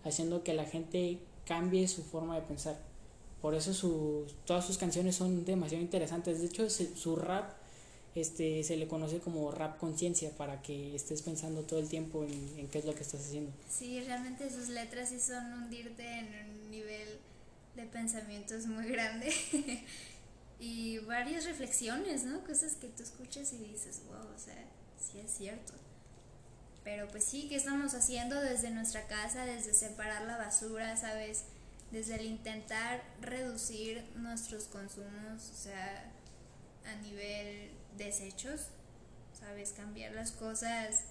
haciendo 0.04 0.44
que 0.44 0.54
la 0.54 0.64
gente 0.64 1.18
cambie 1.44 1.88
su 1.88 2.04
forma 2.04 2.36
de 2.36 2.42
pensar. 2.42 2.78
Por 3.40 3.54
eso 3.54 3.72
su, 3.72 4.26
todas 4.44 4.66
sus 4.66 4.76
canciones 4.76 5.16
son 5.16 5.46
demasiado 5.46 5.82
interesantes. 5.82 6.40
De 6.40 6.46
hecho, 6.46 6.68
su 6.68 7.16
rap 7.16 7.54
este, 8.14 8.62
se 8.64 8.76
le 8.76 8.86
conoce 8.86 9.18
como 9.20 9.50
rap 9.50 9.78
conciencia 9.78 10.30
para 10.36 10.60
que 10.60 10.94
estés 10.94 11.22
pensando 11.22 11.62
todo 11.62 11.80
el 11.80 11.88
tiempo 11.88 12.24
en, 12.24 12.58
en, 12.58 12.68
qué 12.68 12.80
es 12.80 12.84
lo 12.84 12.94
que 12.94 13.00
estás 13.00 13.22
haciendo. 13.22 13.50
Sí, 13.70 13.98
realmente 14.04 14.50
sus 14.50 14.68
letras 14.68 15.08
sí 15.08 15.18
son 15.18 15.54
hundirte 15.54 16.02
en 16.02 16.26
un 16.26 16.70
nivel 16.70 17.18
de 17.76 17.84
pensamientos 17.86 18.66
muy 18.66 18.88
grande. 18.88 19.32
y 20.60 20.98
varias 20.98 21.44
reflexiones, 21.44 22.24
¿no? 22.24 22.44
Cosas 22.44 22.74
que 22.74 22.88
tú 22.88 23.02
escuchas 23.02 23.52
y 23.52 23.58
dices, 23.58 24.02
wow, 24.06 24.34
o 24.34 24.38
sea, 24.38 24.64
sí 24.98 25.18
es 25.18 25.30
cierto. 25.30 25.72
Pero 26.84 27.08
pues 27.08 27.24
sí, 27.24 27.46
¿qué 27.48 27.56
estamos 27.56 27.94
haciendo 27.94 28.40
desde 28.40 28.70
nuestra 28.70 29.06
casa? 29.06 29.44
Desde 29.44 29.74
separar 29.74 30.22
la 30.22 30.36
basura, 30.36 30.96
¿sabes? 30.96 31.44
Desde 31.90 32.16
el 32.16 32.24
intentar 32.24 33.02
reducir 33.20 34.04
nuestros 34.16 34.64
consumos, 34.64 35.50
o 35.50 35.56
sea, 35.56 36.10
a 36.86 36.94
nivel 37.02 37.70
desechos, 37.96 38.68
¿sabes? 39.38 39.72
Cambiar 39.72 40.12
las 40.12 40.32
cosas, 40.32 41.04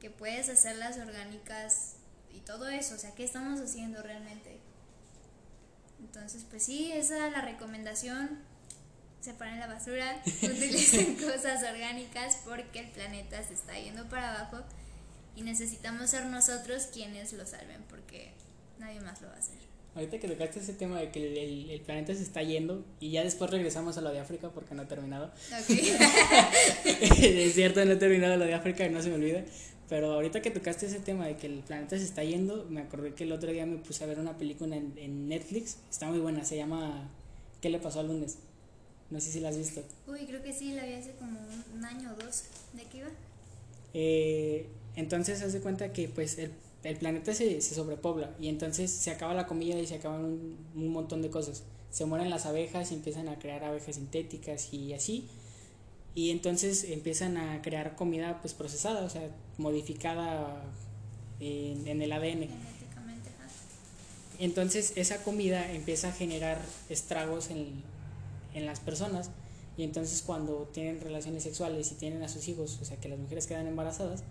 que 0.00 0.10
puedes 0.10 0.48
hacerlas 0.48 0.98
orgánicas 0.98 1.94
y 2.34 2.40
todo 2.40 2.68
eso, 2.68 2.94
o 2.94 2.98
sea, 2.98 3.14
¿qué 3.14 3.24
estamos 3.24 3.60
haciendo 3.60 4.02
realmente? 4.02 4.53
Entonces, 6.14 6.46
pues 6.48 6.62
sí, 6.62 6.92
esa 6.92 7.26
es 7.26 7.32
la 7.32 7.40
recomendación. 7.40 8.38
Separen 9.20 9.58
la 9.58 9.66
basura, 9.66 10.22
utilicen 10.42 11.14
cosas 11.20 11.62
orgánicas 11.68 12.38
porque 12.44 12.80
el 12.80 12.88
planeta 12.90 13.42
se 13.42 13.54
está 13.54 13.76
yendo 13.78 14.08
para 14.08 14.32
abajo 14.34 14.58
y 15.34 15.42
necesitamos 15.42 16.10
ser 16.10 16.26
nosotros 16.26 16.88
quienes 16.92 17.32
lo 17.32 17.44
salven 17.46 17.82
porque 17.88 18.30
nadie 18.78 19.00
más 19.00 19.20
lo 19.22 19.28
va 19.28 19.34
a 19.34 19.38
hacer. 19.38 19.56
Ahorita 19.96 20.18
que 20.18 20.28
tocaste 20.28 20.60
ese 20.60 20.74
tema 20.74 21.00
de 21.00 21.10
que 21.10 21.26
el, 21.26 21.70
el, 21.70 21.80
planeta 21.80 22.14
se 22.14 22.22
está 22.22 22.42
yendo 22.42 22.84
y 23.00 23.10
ya 23.10 23.24
después 23.24 23.50
regresamos 23.50 23.96
a 23.96 24.00
lo 24.00 24.10
de 24.10 24.20
África 24.20 24.50
porque 24.50 24.74
no 24.74 24.82
he 24.82 24.86
terminado. 24.86 25.32
Okay. 25.62 25.96
es 26.84 27.54
cierto, 27.54 27.84
no 27.84 27.92
he 27.92 27.96
terminado 27.96 28.36
lo 28.36 28.44
de 28.44 28.54
África, 28.54 28.88
no 28.88 29.02
se 29.02 29.08
me 29.08 29.16
olvida. 29.16 29.44
Pero 29.88 30.12
ahorita 30.12 30.40
que 30.40 30.50
tocaste 30.50 30.86
ese 30.86 31.00
tema 31.00 31.26
de 31.26 31.36
que 31.36 31.46
el 31.46 31.60
planeta 31.60 31.98
se 31.98 32.04
está 32.04 32.24
yendo, 32.24 32.66
me 32.70 32.80
acordé 32.80 33.14
que 33.14 33.24
el 33.24 33.32
otro 33.32 33.50
día 33.50 33.66
me 33.66 33.76
puse 33.76 34.02
a 34.04 34.06
ver 34.06 34.18
una 34.18 34.38
película 34.38 34.76
en, 34.76 34.94
en 34.96 35.28
Netflix. 35.28 35.76
Está 35.90 36.06
muy 36.08 36.20
buena, 36.20 36.44
se 36.44 36.56
llama 36.56 37.10
¿Qué 37.60 37.70
le 37.70 37.78
pasó 37.78 38.00
al 38.00 38.08
lunes? 38.08 38.38
No 39.10 39.20
sé 39.20 39.30
si 39.30 39.40
la 39.40 39.50
has 39.50 39.58
visto. 39.58 39.82
Uy, 40.06 40.26
creo 40.26 40.42
que 40.42 40.52
sí, 40.52 40.72
la 40.74 40.84
vi 40.84 40.94
hace 40.94 41.12
como 41.12 41.38
un 41.74 41.84
año 41.84 42.12
o 42.12 42.24
dos. 42.24 42.44
¿De 42.72 42.82
qué 42.84 42.98
iba? 42.98 43.08
Eh, 43.92 44.66
entonces, 44.96 45.42
haz 45.42 45.52
de 45.52 45.60
cuenta 45.60 45.92
que 45.92 46.08
pues 46.08 46.38
el 46.38 46.50
el 46.84 46.96
planeta 46.96 47.34
se, 47.34 47.60
se, 47.60 47.74
sobrepobla 47.74 48.34
y 48.38 48.48
entonces 48.48 48.90
se 48.90 49.10
acaba 49.10 49.34
la 49.34 49.46
comida 49.46 49.78
y 49.78 49.86
se 49.86 49.96
acaban 49.96 50.24
un, 50.24 50.58
un, 50.74 50.88
montón 50.88 51.22
de 51.22 51.30
cosas. 51.30 51.62
Se 51.90 52.04
mueren 52.04 52.28
las 52.28 52.44
abejas 52.46 52.92
y 52.92 52.94
empiezan 52.94 53.28
a 53.28 53.38
crear 53.38 53.64
abejas 53.64 53.96
sintéticas 53.96 54.72
y 54.72 54.92
así. 54.92 55.28
Y 56.14 56.30
entonces 56.30 56.84
empiezan 56.84 57.36
a 57.36 57.60
crear 57.62 57.96
comida 57.96 58.40
pues 58.40 58.54
procesada, 58.54 59.04
o 59.04 59.10
sea, 59.10 59.28
modificada 59.58 60.62
en, 61.40 61.86
en 61.88 62.02
el 62.02 62.12
ADN. 62.12 62.48
Entonces 64.38 64.92
esa 64.96 65.22
comida 65.22 65.72
empieza 65.72 66.08
a 66.08 66.12
generar 66.12 66.60
estragos 66.88 67.50
en, 67.50 67.82
en 68.54 68.66
las 68.66 68.80
personas 68.80 69.30
y 69.76 69.82
entonces 69.82 70.22
cuando 70.22 70.68
tienen 70.72 71.00
relaciones 71.00 71.42
sexuales 71.42 71.90
y 71.92 71.94
tienen 71.96 72.22
a 72.22 72.28
sus 72.28 72.46
hijos, 72.48 72.78
o 72.80 72.84
sea 72.84 72.96
que 72.96 73.08
las 73.08 73.18
mujeres 73.18 73.46
quedan 73.46 73.66
embarazadas, 73.66 74.22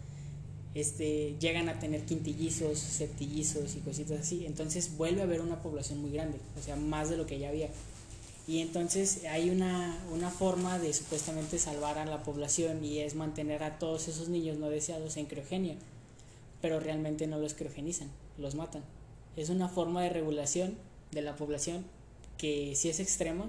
este, 0.73 1.35
llegan 1.39 1.69
a 1.69 1.79
tener 1.79 2.03
quintillizos, 2.05 2.79
septillizos 2.79 3.75
y 3.75 3.79
cositas 3.79 4.21
así. 4.21 4.45
Entonces 4.45 4.97
vuelve 4.97 5.21
a 5.21 5.25
haber 5.25 5.41
una 5.41 5.61
población 5.61 6.01
muy 6.01 6.11
grande, 6.11 6.39
o 6.59 6.63
sea, 6.63 6.75
más 6.75 7.09
de 7.09 7.17
lo 7.17 7.25
que 7.25 7.39
ya 7.39 7.49
había. 7.49 7.69
Y 8.45 8.59
entonces 8.59 9.23
hay 9.25 9.49
una, 9.49 9.97
una 10.11 10.29
forma 10.29 10.77
de 10.77 10.93
supuestamente 10.93 11.57
salvar 11.59 11.97
a 11.97 12.05
la 12.05 12.23
población 12.23 12.83
y 12.83 12.99
es 12.99 13.15
mantener 13.15 13.63
a 13.63 13.79
todos 13.79 14.07
esos 14.09 14.27
niños 14.27 14.57
no 14.57 14.69
deseados 14.69 15.15
en 15.15 15.27
criogenia, 15.27 15.75
pero 16.61 16.79
realmente 16.79 17.25
no 17.25 17.39
los 17.39 17.53
criogenizan, 17.53 18.09
los 18.37 18.55
matan. 18.55 18.83
Es 19.37 19.49
una 19.49 19.69
forma 19.69 20.03
de 20.03 20.09
regulación 20.09 20.75
de 21.11 21.21
la 21.21 21.35
población 21.37 21.85
que 22.37 22.75
sí 22.75 22.89
es 22.89 22.99
extrema, 22.99 23.45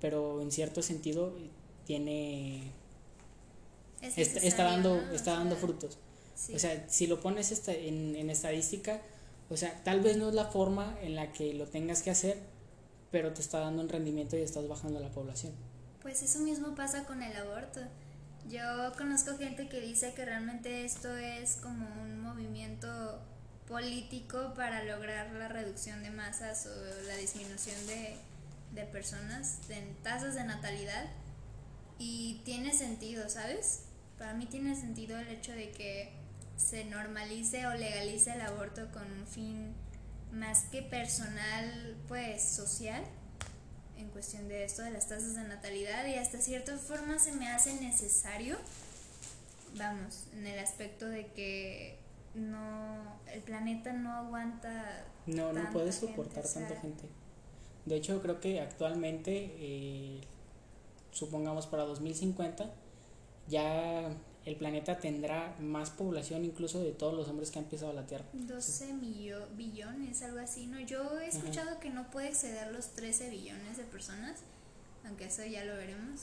pero 0.00 0.40
en 0.40 0.50
cierto 0.50 0.80
sentido 0.80 1.34
tiene... 1.86 2.62
está, 4.00 4.64
dando, 4.64 4.96
está 5.12 5.34
dando 5.34 5.56
frutos. 5.56 5.98
O 6.54 6.58
sea, 6.58 6.86
si 6.88 7.06
lo 7.06 7.20
pones 7.20 7.68
en, 7.68 8.16
en 8.16 8.30
estadística, 8.30 9.02
o 9.50 9.58
sea, 9.58 9.78
tal 9.84 10.00
vez 10.00 10.16
no 10.16 10.30
es 10.30 10.34
la 10.34 10.46
forma 10.46 10.96
en 11.02 11.14
la 11.14 11.32
que 11.34 11.52
lo 11.52 11.66
tengas 11.66 12.02
que 12.02 12.10
hacer, 12.10 12.38
pero 13.10 13.32
te 13.32 13.40
está 13.40 13.60
dando 13.60 13.82
un 13.82 13.88
rendimiento 13.88 14.36
y 14.36 14.42
estás 14.42 14.66
bajando 14.68 15.00
la 15.00 15.10
población. 15.10 15.52
Pues 16.02 16.22
eso 16.22 16.40
mismo 16.40 16.74
pasa 16.74 17.04
con 17.04 17.22
el 17.22 17.36
aborto. 17.36 17.80
Yo 18.48 18.62
conozco 18.96 19.36
gente 19.36 19.68
que 19.68 19.80
dice 19.80 20.14
que 20.14 20.24
realmente 20.24 20.84
esto 20.84 21.14
es 21.16 21.56
como 21.56 21.86
un 22.02 22.20
movimiento 22.20 23.20
político 23.68 24.54
para 24.54 24.82
lograr 24.84 25.30
la 25.32 25.48
reducción 25.48 26.02
de 26.02 26.10
masas 26.10 26.66
o 26.66 27.06
la 27.06 27.16
disminución 27.16 27.86
de, 27.86 28.16
de 28.74 28.84
personas 28.84 29.58
en 29.68 29.94
tasas 30.02 30.34
de 30.34 30.44
natalidad. 30.44 31.06
Y 31.98 32.40
tiene 32.44 32.72
sentido, 32.72 33.28
¿sabes? 33.28 33.82
Para 34.18 34.34
mí 34.34 34.46
tiene 34.46 34.74
sentido 34.74 35.18
el 35.18 35.28
hecho 35.28 35.52
de 35.52 35.70
que 35.70 36.12
se 36.56 36.84
normalice 36.84 37.66
o 37.66 37.74
legalice 37.74 38.32
el 38.32 38.40
aborto 38.40 38.90
con 38.92 39.04
un 39.10 39.26
fin 39.26 39.74
más 40.32 40.64
que 40.64 40.82
personal, 40.82 41.96
pues 42.08 42.42
social, 42.42 43.02
en 43.96 44.08
cuestión 44.10 44.48
de 44.48 44.64
esto 44.64 44.82
de 44.82 44.90
las 44.90 45.08
tasas 45.08 45.34
de 45.34 45.44
natalidad 45.44 46.06
y 46.06 46.14
hasta 46.14 46.38
cierta 46.38 46.76
forma 46.76 47.18
se 47.18 47.32
me 47.32 47.48
hace 47.48 47.80
necesario, 47.80 48.56
vamos, 49.76 50.24
en 50.34 50.46
el 50.46 50.58
aspecto 50.58 51.06
de 51.06 51.26
que 51.28 51.98
no, 52.34 53.20
el 53.32 53.40
planeta 53.42 53.92
no 53.92 54.12
aguanta. 54.12 55.04
No, 55.26 55.52
no 55.52 55.70
puede 55.72 55.92
soportar 55.92 56.44
tanta 56.44 56.76
gente. 56.80 57.08
De 57.84 57.96
hecho, 57.96 58.20
creo 58.22 58.40
que 58.40 58.60
actualmente, 58.60 59.52
eh, 59.58 60.20
supongamos 61.10 61.66
para 61.66 61.84
2050, 61.84 62.70
ya 63.48 64.10
el 64.46 64.56
planeta 64.56 64.98
tendrá 64.98 65.54
más 65.60 65.90
población 65.90 66.44
incluso 66.44 66.80
de 66.80 66.92
todos 66.92 67.14
los 67.14 67.28
hombres 67.28 67.50
que 67.50 67.58
han 67.58 67.66
pisado 67.66 67.92
la 67.92 68.06
Tierra. 68.06 68.24
12 68.32 68.94
billones, 69.56 70.22
algo 70.22 70.38
así, 70.38 70.66
¿no? 70.66 70.80
Yo 70.80 71.20
he 71.20 71.28
escuchado 71.28 71.78
que 71.78 71.90
no 71.90 72.10
puede 72.10 72.28
exceder 72.28 72.72
los 72.72 72.88
13 72.88 73.30
billones 73.30 73.76
de 73.76 73.84
personas, 73.84 74.40
aunque 75.04 75.26
eso 75.26 75.44
ya 75.44 75.64
lo 75.64 75.76
veremos. 75.76 76.22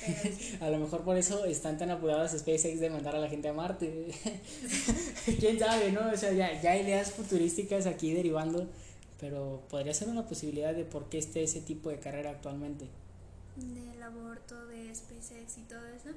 a 0.60 0.70
lo 0.70 0.78
mejor 0.78 1.02
por 1.02 1.18
eso 1.18 1.44
están 1.44 1.76
tan 1.76 1.90
apuradas 1.90 2.32
SpaceX 2.32 2.80
de 2.80 2.88
mandar 2.88 3.14
a 3.14 3.20
la 3.20 3.28
gente 3.28 3.48
a 3.48 3.52
Marte. 3.52 4.06
Quién 5.38 5.58
sabe, 5.58 5.92
¿no? 5.92 6.10
O 6.10 6.16
sea, 6.16 6.32
ya, 6.32 6.60
ya 6.60 6.72
hay 6.72 6.80
ideas 6.80 7.12
futurísticas 7.12 7.86
aquí 7.86 8.14
derivando, 8.14 8.66
pero 9.20 9.62
podría 9.68 9.92
ser 9.92 10.08
una 10.08 10.26
posibilidad 10.26 10.74
de 10.74 10.84
por 10.84 11.10
qué 11.10 11.18
esté 11.18 11.42
ese 11.42 11.60
tipo 11.60 11.90
de 11.90 11.98
carrera 11.98 12.30
actualmente 12.30 12.88
del 13.56 14.02
aborto 14.02 14.66
de 14.66 14.94
SpaceX 14.94 15.58
y 15.58 15.62
todo 15.62 15.86
eso. 15.88 16.10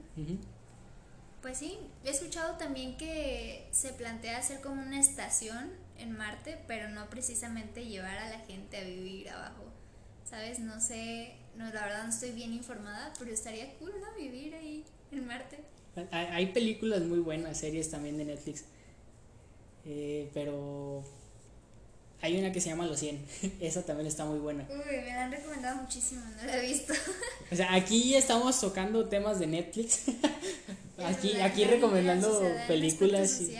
Pues 1.41 1.57
sí, 1.57 1.77
he 2.03 2.09
escuchado 2.09 2.57
también 2.57 2.97
que 2.97 3.67
se 3.71 3.93
plantea 3.93 4.39
hacer 4.39 4.61
como 4.61 4.81
una 4.81 4.99
estación 4.99 5.71
en 5.97 6.17
Marte, 6.17 6.57
pero 6.67 6.89
no 6.89 7.09
precisamente 7.09 7.85
llevar 7.85 8.17
a 8.17 8.29
la 8.29 8.39
gente 8.39 8.77
a 8.77 8.83
vivir 8.83 9.29
abajo. 9.29 9.63
¿Sabes? 10.23 10.59
No 10.59 10.81
sé, 10.81 11.35
no, 11.55 11.65
la 11.65 11.85
verdad 11.85 12.03
no 12.03 12.09
estoy 12.09 12.31
bien 12.31 12.51
informada, 12.51 13.13
pero 13.19 13.31
estaría 13.31 13.75
cool, 13.77 13.93
¿no? 14.01 14.15
Vivir 14.19 14.55
ahí 14.55 14.83
en 15.11 15.27
Marte. 15.27 15.59
Hay 16.11 16.47
películas 16.47 17.03
muy 17.03 17.19
buenas, 17.19 17.59
series 17.59 17.91
también 17.91 18.17
de 18.17 18.25
Netflix. 18.25 18.65
Eh, 19.85 20.31
pero 20.33 21.03
hay 22.25 22.37
una 22.37 22.51
que 22.51 22.59
se 22.59 22.69
llama 22.69 22.87
Los 22.87 22.99
100. 22.99 23.25
Esa 23.61 23.83
también 23.83 24.07
está 24.07 24.25
muy 24.25 24.39
buena. 24.39 24.67
Uy, 24.69 24.97
me 24.97 25.05
la 25.05 25.25
han 25.25 25.31
recomendado 25.31 25.81
muchísimo, 25.81 26.21
no 26.37 26.43
la 26.43 26.57
he 26.57 26.67
visto. 26.67 26.93
O 27.51 27.55
sea, 27.55 27.75
aquí 27.75 28.15
estamos 28.15 28.59
tocando 28.59 29.07
temas 29.07 29.37
de 29.37 29.45
Netflix. 29.45 30.05
aquí 30.97 31.39
aquí 31.39 31.63
recomendando 31.63 32.41
películas. 32.67 33.39
Muy. 33.39 33.55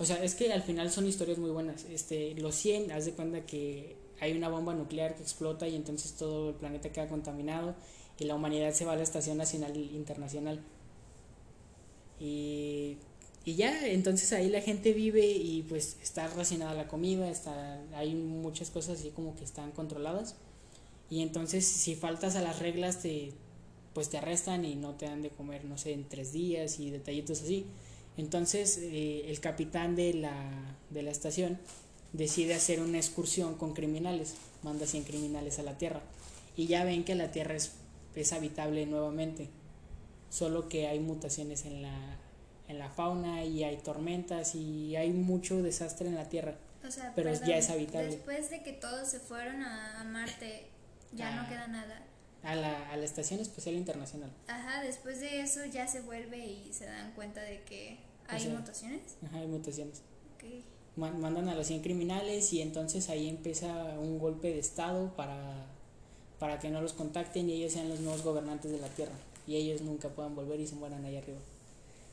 O 0.00 0.04
sea, 0.04 0.20
es 0.24 0.34
que 0.34 0.52
al 0.52 0.62
final 0.62 0.90
son 0.90 1.06
historias 1.06 1.38
muy 1.38 1.50
buenas. 1.50 1.84
Este, 1.84 2.34
Los 2.34 2.56
100, 2.56 2.90
haz 2.90 3.04
de 3.04 3.12
cuenta 3.12 3.46
que 3.46 3.96
hay 4.18 4.36
una 4.36 4.48
bomba 4.48 4.74
nuclear 4.74 5.14
que 5.14 5.22
explota 5.22 5.68
y 5.68 5.76
entonces 5.76 6.14
todo 6.14 6.50
el 6.50 6.56
planeta 6.56 6.90
queda 6.90 7.06
contaminado 7.06 7.76
y 8.18 8.24
la 8.24 8.34
humanidad 8.34 8.72
se 8.72 8.84
va 8.84 8.94
a 8.94 8.96
la 8.96 9.04
Estación 9.04 9.38
Nacional 9.38 9.76
Internacional. 9.76 10.60
Y 12.18 12.96
y 13.44 13.54
ya, 13.54 13.86
entonces 13.88 14.32
ahí 14.32 14.50
la 14.50 14.60
gente 14.60 14.92
vive 14.92 15.26
y 15.26 15.62
pues 15.62 15.96
está 16.02 16.28
racionada 16.28 16.74
la 16.74 16.88
comida, 16.88 17.30
está, 17.30 17.80
hay 17.94 18.14
muchas 18.14 18.70
cosas 18.70 19.00
así 19.00 19.10
como 19.10 19.34
que 19.34 19.44
están 19.44 19.70
controladas. 19.72 20.36
Y 21.08 21.22
entonces 21.22 21.66
si 21.66 21.94
faltas 21.94 22.36
a 22.36 22.42
las 22.42 22.58
reglas 22.58 23.00
te, 23.00 23.32
pues 23.94 24.10
te 24.10 24.18
arrestan 24.18 24.64
y 24.64 24.74
no 24.74 24.94
te 24.94 25.06
dan 25.06 25.22
de 25.22 25.30
comer, 25.30 25.64
no 25.64 25.78
sé, 25.78 25.92
en 25.92 26.08
tres 26.08 26.32
días 26.32 26.78
y 26.80 26.90
detallitos 26.90 27.42
así. 27.42 27.64
Entonces 28.18 28.78
eh, 28.78 29.24
el 29.28 29.40
capitán 29.40 29.96
de 29.96 30.12
la, 30.12 30.76
de 30.90 31.02
la 31.02 31.10
estación 31.10 31.58
decide 32.12 32.54
hacer 32.54 32.80
una 32.80 32.98
excursión 32.98 33.54
con 33.54 33.72
criminales, 33.72 34.34
manda 34.62 34.86
100 34.86 35.04
criminales 35.04 35.58
a 35.58 35.62
la 35.62 35.78
Tierra 35.78 36.02
y 36.56 36.66
ya 36.66 36.84
ven 36.84 37.04
que 37.04 37.14
la 37.14 37.32
Tierra 37.32 37.54
es, 37.54 37.72
es 38.14 38.32
habitable 38.34 38.84
nuevamente, 38.84 39.48
solo 40.28 40.68
que 40.68 40.88
hay 40.88 41.00
mutaciones 41.00 41.64
en 41.64 41.82
la, 41.82 42.19
en 42.70 42.78
la 42.78 42.88
fauna 42.88 43.44
y 43.44 43.64
hay 43.64 43.76
tormentas 43.78 44.54
y 44.54 44.96
hay 44.96 45.10
mucho 45.10 45.62
desastre 45.62 46.08
en 46.08 46.14
la 46.14 46.28
Tierra. 46.28 46.54
O 46.86 46.90
sea, 46.90 47.12
pero 47.14 47.30
perdón, 47.30 47.48
ya 47.48 47.58
es 47.58 47.68
habitable. 47.70 48.08
Después 48.08 48.48
de 48.50 48.62
que 48.62 48.72
todos 48.72 49.08
se 49.08 49.20
fueron 49.20 49.62
a, 49.62 50.00
a 50.00 50.04
Marte, 50.04 50.66
ya 51.12 51.34
no 51.36 51.42
Ah. 51.42 51.48
queda 51.48 51.66
nada. 51.66 52.02
A 52.42 52.54
la, 52.54 52.90
a 52.90 52.96
la 52.96 53.04
Estación 53.04 53.38
Espacial 53.40 53.74
Internacional. 53.74 54.30
Ajá, 54.48 54.82
después 54.82 55.20
de 55.20 55.42
eso 55.42 55.60
ya 55.66 55.86
se 55.86 56.00
vuelve 56.00 56.38
y 56.38 56.72
se 56.72 56.86
dan 56.86 57.12
cuenta 57.12 57.42
de 57.42 57.62
que 57.64 57.98
O 58.28 58.32
hay 58.32 58.40
sea, 58.40 58.54
mutaciones. 58.58 59.02
Ajá, 59.26 59.38
hay 59.38 59.46
mutaciones. 59.46 60.00
Mandan 60.96 61.48
a 61.48 61.54
los 61.54 61.66
100 61.66 61.82
criminales 61.82 62.52
y 62.52 62.60
entonces 62.62 63.08
ahí 63.10 63.28
empieza 63.28 63.68
un 63.98 64.18
golpe 64.18 64.48
de 64.48 64.58
estado 64.58 65.14
para, 65.16 65.66
para 66.38 66.58
que 66.58 66.68
no 66.70 66.80
los 66.82 66.92
contacten 66.94 67.48
y 67.48 67.54
ellos 67.54 67.72
sean 67.72 67.88
los 67.88 68.00
nuevos 68.00 68.22
gobernantes 68.22 68.70
de 68.72 68.78
la 68.78 68.88
Tierra 68.88 69.12
y 69.46 69.56
ellos 69.56 69.82
nunca 69.82 70.08
puedan 70.08 70.34
volver 70.34 70.60
y 70.60 70.66
se 70.66 70.74
mueran 70.76 71.04
allá 71.04 71.18
arriba. 71.18 71.38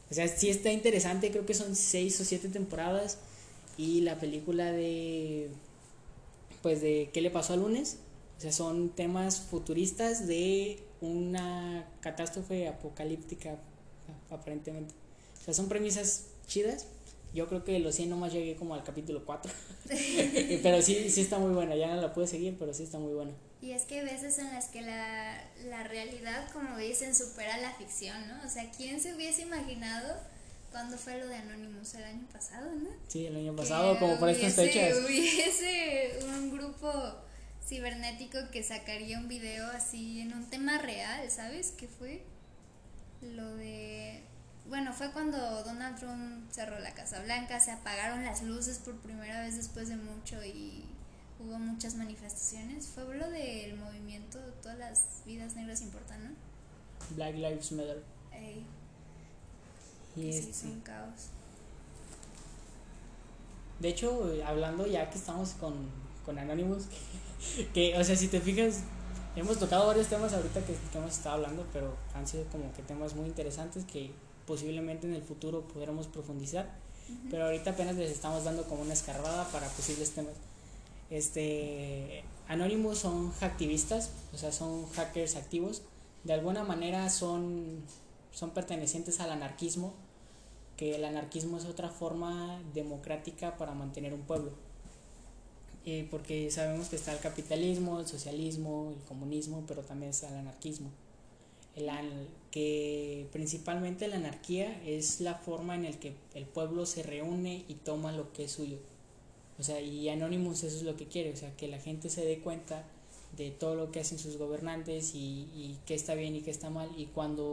O 0.10 0.14
sea, 0.14 0.28
sí 0.28 0.50
está 0.50 0.72
interesante, 0.72 1.32
creo 1.32 1.46
que 1.46 1.54
son 1.54 1.76
6 1.76 2.22
o 2.22 2.26
7 2.26 2.50
temporadas 2.50 3.18
y 3.78 4.02
la 4.02 4.20
película 4.20 4.72
de 4.72 5.50
pues 6.62 6.82
de 6.82 7.10
qué 7.14 7.22
le 7.22 7.30
pasó 7.30 7.54
al 7.54 7.60
lunes, 7.60 7.98
o 8.38 8.42
sea, 8.42 8.52
son 8.52 8.90
temas 8.90 9.40
futuristas 9.40 10.28
de 10.28 10.80
una 11.02 11.88
catástrofe 12.02 12.68
apocalíptica 12.68 13.58
aparentemente. 14.30 14.94
O 15.42 15.46
sea, 15.46 15.54
son 15.54 15.68
premisas 15.70 16.26
chidas. 16.48 16.88
Yo 17.34 17.48
creo 17.48 17.64
que 17.64 17.80
los 17.80 17.96
100 17.96 18.10
nomás 18.10 18.34
llegué 18.34 18.56
como 18.56 18.74
al 18.74 18.84
capítulo 18.84 19.24
4. 19.26 19.52
pero 20.64 20.82
sí, 20.82 21.10
sí 21.10 21.22
está 21.22 21.40
muy 21.40 21.54
buena. 21.54 21.76
Ya 21.76 21.96
no 21.96 22.02
la 22.02 22.14
pude 22.14 22.28
seguir, 22.28 22.56
pero 22.58 22.74
sí 22.74 22.84
está 22.84 23.00
muy 23.00 23.14
buena. 23.14 23.32
Y 23.68 23.74
es 23.74 23.84
que 23.84 24.00
hay 24.00 24.06
veces 24.06 24.40
en 24.40 24.54
las 24.54 24.68
que 24.68 24.82
la, 24.82 25.44
la 25.66 25.84
realidad, 25.84 26.50
como 26.54 26.78
dicen, 26.78 27.14
supera 27.14 27.58
la 27.58 27.74
ficción, 27.74 28.16
¿no? 28.30 28.42
O 28.46 28.50
sea, 28.50 28.72
¿quién 28.72 29.02
se 29.02 29.14
hubiese 29.14 29.42
imaginado 29.42 30.16
cuando 30.72 30.98
fue 30.98 31.20
lo 31.20 31.28
de 31.28 31.36
Anonymous 31.36 31.96
el 31.96 32.06
año 32.06 32.26
pasado, 32.32 32.72
no? 32.72 32.90
Sí, 33.10 33.26
el 33.26 33.36
año 33.36 33.54
pasado, 33.58 33.96
Que 33.96 34.00
como 34.00 34.18
por 34.20 34.30
estas 34.30 34.54
fechas. 34.54 34.98
Hubiese 35.06 36.18
un 36.30 36.50
grupo 36.50 36.94
cibernético 37.68 38.38
que 38.54 38.64
sacaría 38.64 39.20
un 39.20 39.28
video 39.28 39.70
así 39.72 40.22
en 40.22 40.32
un 40.32 40.50
tema 40.50 40.78
real, 40.78 41.30
¿sabes? 41.30 41.74
¿Qué 41.78 41.90
fue? 41.90 42.24
Lo 43.22 43.54
de... 43.58 44.24
Bueno, 44.68 44.94
fue 44.94 45.12
cuando 45.12 45.38
Donald 45.66 46.00
Trump 46.00 46.50
cerró 46.54 46.80
la 46.80 46.94
Casa 46.94 47.22
Blanca, 47.22 47.60
se 47.60 47.72
apagaron 47.72 48.24
las 48.24 48.44
luces 48.44 48.78
por 48.78 48.96
primera 49.02 49.42
vez 49.42 49.58
después 49.58 49.90
de 49.90 49.98
mucho 49.98 50.42
y 50.46 50.86
hubo 51.40 51.58
muchas 51.60 51.96
manifestaciones. 51.96 52.88
Fue 52.88 53.04
lo 53.18 53.30
del 53.30 53.76
movimiento 53.78 54.40
Todas 54.62 54.78
las 54.78 55.22
vidas 55.26 55.56
negras 55.56 55.82
importan, 55.82 56.24
¿no? 56.24 56.30
Black 57.16 57.36
Lives 57.36 57.72
Matter. 57.72 58.04
Ey, 58.32 58.66
Y 60.16 60.30
este- 60.30 60.50
hizo 60.52 60.68
un 60.68 60.82
caos. 60.82 61.30
De 63.80 63.90
hecho, 63.90 64.32
hablando 64.46 64.88
ya 64.88 65.10
que 65.10 65.18
estamos 65.18 65.52
con, 65.52 65.74
con 66.26 66.40
Anonymous, 66.40 66.86
que, 67.56 67.68
que, 67.74 67.98
o 68.00 68.04
sea, 68.04 68.16
si 68.16 68.28
te 68.28 68.42
fijas, 68.42 68.80
hemos 69.36 69.60
tocado 69.60 69.86
varios 69.88 70.08
temas 70.08 70.34
ahorita 70.34 70.62
que, 70.66 70.74
que 70.92 70.98
hemos 70.98 71.12
estado 71.16 71.36
hablando, 71.36 71.66
pero 71.72 71.96
han 72.16 72.28
sido 72.28 72.46
como 72.46 72.74
que 72.74 72.82
temas 72.82 73.14
muy 73.14 73.28
interesantes 73.28 73.86
que 73.86 74.12
posiblemente 74.48 75.06
en 75.08 75.14
el 75.14 75.22
futuro 75.22 75.68
podremos 75.68 76.08
profundizar. 76.08 76.68
Pero 77.30 77.46
ahorita 77.46 77.72
apenas 77.72 77.96
les 77.96 78.12
estamos 78.12 78.44
dando 78.44 78.64
como 78.64 78.82
una 78.82 78.92
escarbada 78.94 79.48
para 79.50 79.68
posibles 79.70 80.12
temas. 80.12 80.34
Este, 81.10 82.24
Anonymous 82.48 83.00
son 83.00 83.32
hacktivistas, 83.32 84.12
o 84.34 84.38
sea, 84.38 84.52
son 84.52 84.88
hackers 84.92 85.36
activos. 85.36 85.82
De 86.24 86.34
alguna 86.34 86.64
manera 86.64 87.10
son, 87.10 87.82
son 88.32 88.52
pertenecientes 88.52 89.20
al 89.20 89.32
anarquismo, 89.32 89.94
que 90.76 90.96
el 90.96 91.06
anarquismo 91.06 91.58
es 91.58 91.66
otra 91.66 91.90
forma 91.90 92.62
democrática 92.74 93.58
para 93.58 93.74
mantener 93.74 94.14
un 94.14 94.22
pueblo. 94.22 94.52
Eh, 95.86 96.06
porque 96.12 96.52
sabemos 96.52 96.90
que 96.90 96.98
está 96.98 97.14
el 97.14 97.20
capitalismo, 97.20 98.00
el 98.02 98.08
socialismo, 98.08 98.94
el 98.98 99.02
comunismo, 99.06 99.64
pero 99.68 99.82
también 99.84 100.10
está 100.10 100.28
el 100.28 100.36
anarquismo. 100.36 100.90
El 101.76 101.90
an- 101.90 102.28
que 102.52 103.28
principalmente 103.32 104.08
la 104.10 104.18
anarquía 104.18 104.82
es 104.86 105.22
la 105.22 105.36
forma 105.36 105.76
en 105.76 105.84
la 105.84 105.92
que 105.92 106.14
el 106.34 106.46
pueblo 106.46 106.86
se 106.86 107.04
reúne 107.04 107.64
y 107.70 107.76
toma 107.76 108.12
lo 108.12 108.34
que 108.34 108.46
es 108.46 108.52
suyo. 108.52 108.80
O 109.60 109.64
sea, 109.64 109.82
y 109.82 110.08
Anonymous 110.10 110.64
eso 110.64 110.78
es 110.78 110.84
lo 110.84 110.96
que 110.96 111.08
quiere, 111.08 111.34
o 111.34 111.36
sea, 111.36 111.56
que 111.56 111.68
la 111.68 111.80
gente 111.80 112.10
se 112.10 112.24
dé 112.24 112.40
cuenta 112.40 112.84
de 113.36 113.52
todo 113.52 113.76
lo 113.76 113.92
que 113.92 114.00
hacen 114.00 114.20
sus 114.20 114.38
gobernantes 114.38 115.14
y, 115.14 115.50
y 115.54 115.80
qué 115.86 115.96
está 115.96 116.16
bien 116.16 116.36
y 116.36 116.42
qué 116.42 116.52
está 116.52 116.70
mal. 116.70 116.90
Y 116.98 117.08
cuando, 117.08 117.46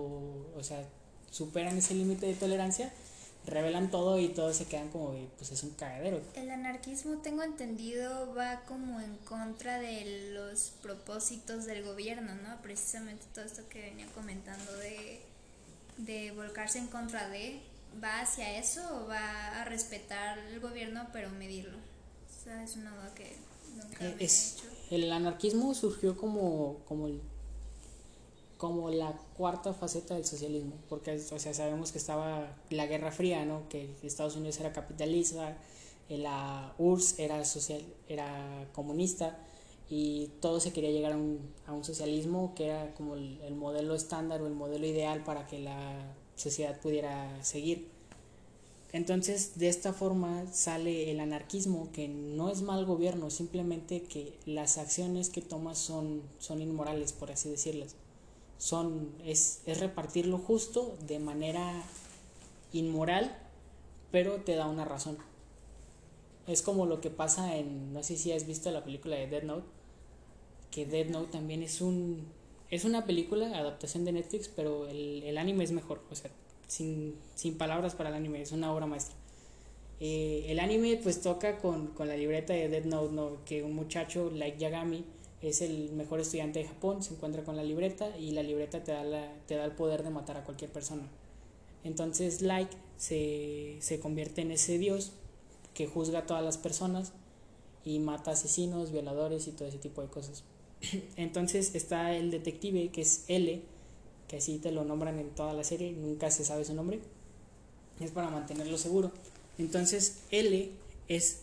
o 0.57 0.63
sea, 0.63 0.87
superan 1.31 1.77
ese 1.77 1.95
límite 1.95 2.27
de 2.27 2.35
tolerancia, 2.35 2.93
revelan 3.47 3.91
todo 3.91 4.19
y 4.19 4.29
todos 4.29 4.57
se 4.57 4.67
quedan 4.67 4.89
como 4.91 5.15
pues 5.37 5.53
es 5.53 5.63
un 5.63 5.71
cagadero. 5.71 6.21
El 6.35 6.51
anarquismo, 6.51 7.19
tengo 7.19 7.43
entendido, 7.43 8.35
va 8.35 8.63
como 8.67 9.01
en 9.01 9.17
contra 9.19 9.79
de 9.79 10.33
los 10.33 10.73
propósitos 10.83 11.67
del 11.67 11.85
gobierno, 11.85 12.35
¿no? 12.37 12.63
Precisamente 12.63 13.25
todo 13.35 13.45
esto 13.45 13.69
que 13.69 13.81
venía 13.81 14.07
comentando 14.15 14.73
de, 14.77 15.21
de 15.99 16.31
volcarse 16.33 16.79
en 16.79 16.87
contra 16.87 17.29
de, 17.29 17.61
¿va 18.03 18.21
hacia 18.21 18.59
eso 18.59 18.81
o 18.97 19.09
va 19.09 19.61
a 19.61 19.65
respetar 19.65 20.39
el 20.39 20.61
gobierno 20.61 21.09
pero 21.13 21.31
medirlo? 21.31 21.79
O 22.45 22.47
sea, 22.47 22.63
es 22.63 22.77
una 22.77 22.91
duda 22.95 23.15
que 23.15 23.37
nunca 23.75 24.05
me 24.05 24.11
Eh, 24.11 24.17
he 24.21 24.25
es, 24.25 24.57
hecho. 24.57 24.65
el 24.91 25.11
anarquismo 25.13 25.75
surgió 25.75 26.17
como, 26.17 26.79
como, 26.87 27.07
el- 27.09 27.21
como 28.57 28.91
la 28.91 29.13
cuarta 29.37 29.75
faceta 29.75 30.15
del 30.15 30.25
socialismo, 30.25 30.75
porque 30.89 31.13
o 31.13 31.39
sea, 31.39 31.53
sabemos 31.55 31.93
que 31.93 31.99
estaba 31.99 32.57
la 32.71 32.87
Guerra 32.87 33.11
Fría, 33.13 33.45
¿no? 33.45 33.69
que 33.69 33.91
Estados 34.03 34.37
Unidos 34.37 34.59
era 34.61 34.73
capitalista, 34.73 35.59
eh, 36.09 36.19
la 36.19 36.75
URSS 36.79 37.23
era, 37.25 37.45
social, 37.45 37.83
era 38.09 38.69
comunista 38.73 39.39
y 39.91 40.29
todo 40.41 40.61
se 40.61 40.73
quería 40.73 40.91
llegar 40.91 41.13
a 41.13 41.17
un, 41.17 41.41
a 41.67 41.73
un 41.73 41.85
socialismo 41.85 42.55
que 42.55 42.67
era 42.67 42.95
como 42.95 43.15
el, 43.17 43.41
el 43.43 43.55
modelo 43.55 43.95
estándar 43.95 44.41
o 44.43 44.47
el 44.47 44.55
modelo 44.55 44.87
ideal 44.87 45.25
para 45.25 45.47
que 45.47 45.59
la 45.59 46.15
sociedad 46.37 46.79
pudiera 46.81 47.43
seguir. 47.45 47.91
Entonces, 48.95 49.59
de 49.59 49.67
esta 49.67 49.93
forma 49.93 50.47
sale 50.53 51.11
el 51.11 51.19
anarquismo, 51.19 51.91
que 51.91 52.07
no 52.07 52.49
es 52.49 52.63
mal 52.63 52.85
gobierno, 52.85 53.29
simplemente 53.29 54.05
que 54.05 54.39
las 54.47 54.79
acciones 54.79 55.31
que 55.31 55.43
tomas 55.43 55.79
son, 55.79 56.23
son 56.39 56.63
inmorales, 56.63 57.13
por 57.13 57.33
así 57.33 57.51
decirlas. 57.51 57.97
Son, 58.57 59.11
es, 59.25 59.63
es 59.67 59.81
repartir 59.81 60.27
lo 60.27 60.39
justo 60.39 60.97
de 61.09 61.19
manera 61.19 61.83
inmoral, 62.73 63.37
pero 64.13 64.37
te 64.43 64.55
da 64.55 64.69
una 64.69 64.85
razón. 64.85 65.19
Es 66.47 66.63
como 66.63 66.87
lo 66.87 67.01
que 67.01 67.11
pasa 67.11 67.57
en, 67.57 67.93
no 67.93 68.05
sé 68.05 68.17
si 68.17 68.31
has 68.31 68.47
visto 68.47 68.71
la 68.71 68.85
película 68.85 69.17
de 69.17 69.27
Dead 69.27 69.43
Note, 69.43 69.67
que 70.71 70.87
Dead 70.87 71.09
Note 71.09 71.33
también 71.33 71.65
es 71.65 71.81
un, 71.81 72.29
es 72.71 72.85
una 72.85 73.07
película, 73.07 73.59
adaptación 73.59 74.05
de 74.05 74.13
Netflix, 74.13 74.47
pero 74.47 74.87
el, 74.87 75.25
el 75.25 75.37
anime 75.37 75.65
es 75.65 75.73
mejor, 75.73 76.01
o 76.13 76.15
sea, 76.15 76.31
sin, 76.67 77.17
sin 77.35 77.57
palabras 77.57 77.95
para 77.95 78.11
el 78.11 78.15
anime, 78.15 78.43
es 78.43 78.53
una 78.53 78.73
obra 78.73 78.87
maestra. 78.87 79.17
Eh, 80.01 80.47
el 80.49 80.59
anime 80.59 80.99
pues 81.03 81.21
toca 81.21 81.59
con, 81.59 81.89
con 81.89 82.09
la 82.09 82.17
libreta 82.17 82.53
de 82.53 82.69
Dead 82.69 82.85
Note, 82.85 83.15
¿no? 83.15 83.45
que 83.45 83.63
un 83.63 83.75
muchacho, 83.75 84.31
Light 84.31 84.59
Yagami, 84.59 85.05
es 85.41 85.61
el 85.61 85.93
mejor 85.93 86.21
estudiante 86.21 86.61
de 86.61 86.67
Japón, 86.67 87.03
se 87.03 87.15
encuentra 87.15 87.45
con 87.45 87.57
la 87.57 87.63
libreta 87.63 88.17
y 88.19 88.31
la 88.31 88.43
libreta 88.43 88.83
te 88.83 88.93
da, 88.93 89.05
la, 89.05 89.33
te 89.47 89.57
da 89.57 89.65
el 89.65 89.73
poder 89.73 90.03
de 90.03 90.11
matar 90.11 90.37
a 90.37 90.45
cualquier 90.45 90.71
persona. 90.71 91.03
Entonces 91.85 92.41
Light 92.41 92.71
se, 92.97 93.77
se 93.81 94.01
convierte 94.01 94.41
en 94.41 94.51
ese 94.51 94.79
dios 94.79 95.13
que 95.75 95.87
juzga 95.87 96.21
a 96.21 96.27
todas 96.27 96.43
las 96.43 96.57
personas 96.57 97.13
y 97.85 97.99
mata 97.99 98.31
asesinos, 98.31 98.91
violadores 98.91 99.47
y 99.47 99.53
todo 99.53 99.69
ese 99.69 99.79
tipo 99.79 100.01
de 100.01 100.09
cosas. 100.09 100.45
Entonces 101.17 101.75
está 101.75 102.17
el 102.17 102.31
detective 102.31 102.89
que 102.89 103.03
es 103.03 103.25
L, 103.29 103.63
que 104.39 104.59
te 104.59 104.73
lo 104.73 104.85
nombran 104.85 105.19
en 105.19 105.31
toda 105.31 105.53
la 105.53 105.65
serie, 105.65 105.93
nunca 105.93 106.31
se 106.31 106.45
sabe 106.45 106.65
su 106.65 106.75
nombre, 106.75 107.01
es 108.01 108.11
para 108.11 108.31
mantenerlo 108.31 108.79
seguro. 108.79 109.13
Entonces 109.59 110.19
L 110.31 110.71
es, 111.09 111.43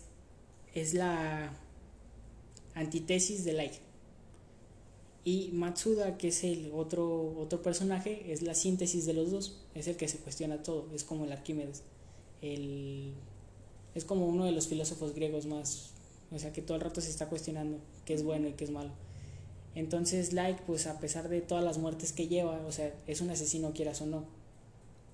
es 0.73 0.93
la 0.93 1.53
antítesis 2.75 3.43
de 3.43 3.53
Light. 3.53 3.73
Y 5.23 5.49
Matsuda, 5.53 6.17
que 6.17 6.29
es 6.29 6.43
el 6.43 6.71
otro, 6.73 7.35
otro 7.37 7.61
personaje, 7.61 8.31
es 8.33 8.41
la 8.41 8.55
síntesis 8.55 9.05
de 9.05 9.13
los 9.13 9.29
dos, 9.29 9.59
es 9.75 9.87
el 9.87 9.95
que 9.95 10.07
se 10.07 10.17
cuestiona 10.17 10.63
todo, 10.63 10.87
es 10.93 11.03
como 11.03 11.25
el 11.25 11.31
Arquímedes. 11.31 11.83
El, 12.41 13.13
es 13.93 14.03
como 14.03 14.25
uno 14.27 14.45
de 14.45 14.51
los 14.51 14.67
filósofos 14.67 15.13
griegos 15.13 15.45
más, 15.45 15.91
o 16.31 16.39
sea, 16.39 16.51
que 16.51 16.61
todo 16.61 16.75
el 16.75 16.81
rato 16.81 17.01
se 17.01 17.09
está 17.09 17.29
cuestionando 17.29 17.77
qué 18.05 18.15
es 18.15 18.23
bueno 18.23 18.47
y 18.47 18.53
qué 18.53 18.63
es 18.63 18.71
malo. 18.71 18.89
Entonces, 19.75 20.33
Like, 20.33 20.63
pues 20.67 20.87
a 20.87 20.99
pesar 20.99 21.29
de 21.29 21.41
todas 21.41 21.63
las 21.63 21.77
muertes 21.77 22.11
que 22.11 22.27
lleva, 22.27 22.61
o 22.67 22.71
sea, 22.71 22.93
es 23.07 23.21
un 23.21 23.29
asesino, 23.29 23.73
quieras 23.73 24.01
o 24.01 24.05
no. 24.05 24.25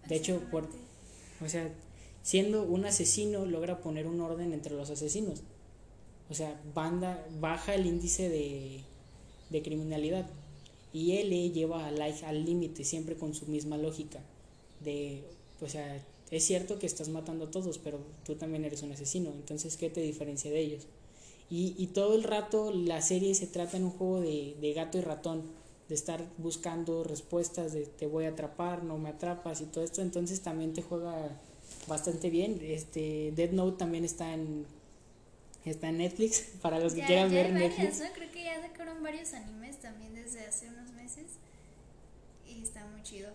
De 0.08 0.16
hecho, 0.16 0.42
por, 0.52 0.68
o 1.44 1.50
sea, 1.50 1.70
siendo 2.24 2.64
un 2.64 2.86
asesino, 2.86 3.46
logra 3.46 3.80
poner 3.82 4.08
un 4.08 4.20
orden 4.20 4.54
entre 4.54 4.74
los 4.74 4.90
asesinos. 4.90 5.44
O 6.30 6.34
sea, 6.34 6.60
banda, 6.74 7.26
baja 7.40 7.76
el 7.76 7.86
índice 7.86 8.30
de, 8.30 8.82
de 9.50 9.62
criminalidad. 9.62 10.28
Y 10.92 11.18
él 11.18 11.30
le 11.30 11.52
lleva 11.52 11.86
a 11.86 11.92
Like 11.92 12.26
al 12.26 12.44
límite, 12.44 12.84
siempre 12.84 13.16
con 13.16 13.34
su 13.34 13.46
misma 13.46 13.78
lógica. 13.78 14.20
De, 14.84 15.24
o 15.62 15.70
sea, 15.70 16.04
es 16.32 16.44
cierto 16.44 16.80
que 16.80 16.86
estás 16.86 17.10
matando 17.10 17.46
a 17.46 17.52
todos, 17.52 17.78
pero 17.78 18.00
tú 18.26 18.36
también 18.36 18.66
eres 18.66 18.82
un 18.82 18.92
asesino. 18.92 19.30
Entonces, 19.32 19.78
¿qué 19.78 19.90
te 19.90 20.02
diferencia 20.02 20.52
de 20.52 20.60
ellos? 20.60 20.88
Y, 21.50 21.76
y 21.78 21.88
todo 21.88 22.16
el 22.16 22.24
rato 22.24 22.72
la 22.74 23.02
serie 23.02 23.34
se 23.36 23.48
trata 23.48 23.78
en 23.78 23.86
un 23.86 23.92
juego 23.92 24.20
de, 24.20 24.58
de 24.60 24.74
gato 24.74 24.98
y 24.98 25.02
ratón, 25.02 25.44
de 25.88 25.96
estar 25.96 26.26
buscando 26.38 27.04
respuestas 27.04 27.74
de 27.74 27.86
te 27.86 28.08
voy 28.08 28.26
a 28.26 28.30
atrapar, 28.30 28.84
no 28.84 28.98
me 28.98 29.10
atrapas 29.10 29.62
y 29.62 29.66
todo 29.66 29.84
esto, 29.84 30.02
entonces 30.02 30.42
también 30.42 30.74
te 30.74 30.82
juega 30.82 31.30
bastante 31.88 32.30
bien. 32.30 32.60
Este 32.62 33.32
Dead 33.36 33.52
Note 33.52 33.78
también 33.78 34.04
está 34.04 34.34
en 34.34 34.66
está 35.64 35.90
en 35.90 35.98
Netflix 35.98 36.42
para 36.62 36.80
los 36.80 36.94
que 36.94 37.04
quieran 37.04 37.32
ver 37.32 37.52
Netflix. 37.52 38.02
Creo 38.14 38.32
que 38.32 38.44
ya 38.44 38.62
sacaron 38.62 39.02
varios 39.02 39.34
animes 39.34 39.78
también 39.80 40.14
desde 40.16 40.46
hace 40.46 40.68
unos 40.68 40.92
meses 40.92 41.26
y 42.48 42.62
está 42.62 42.86
muy 42.88 43.04
chido 43.04 43.32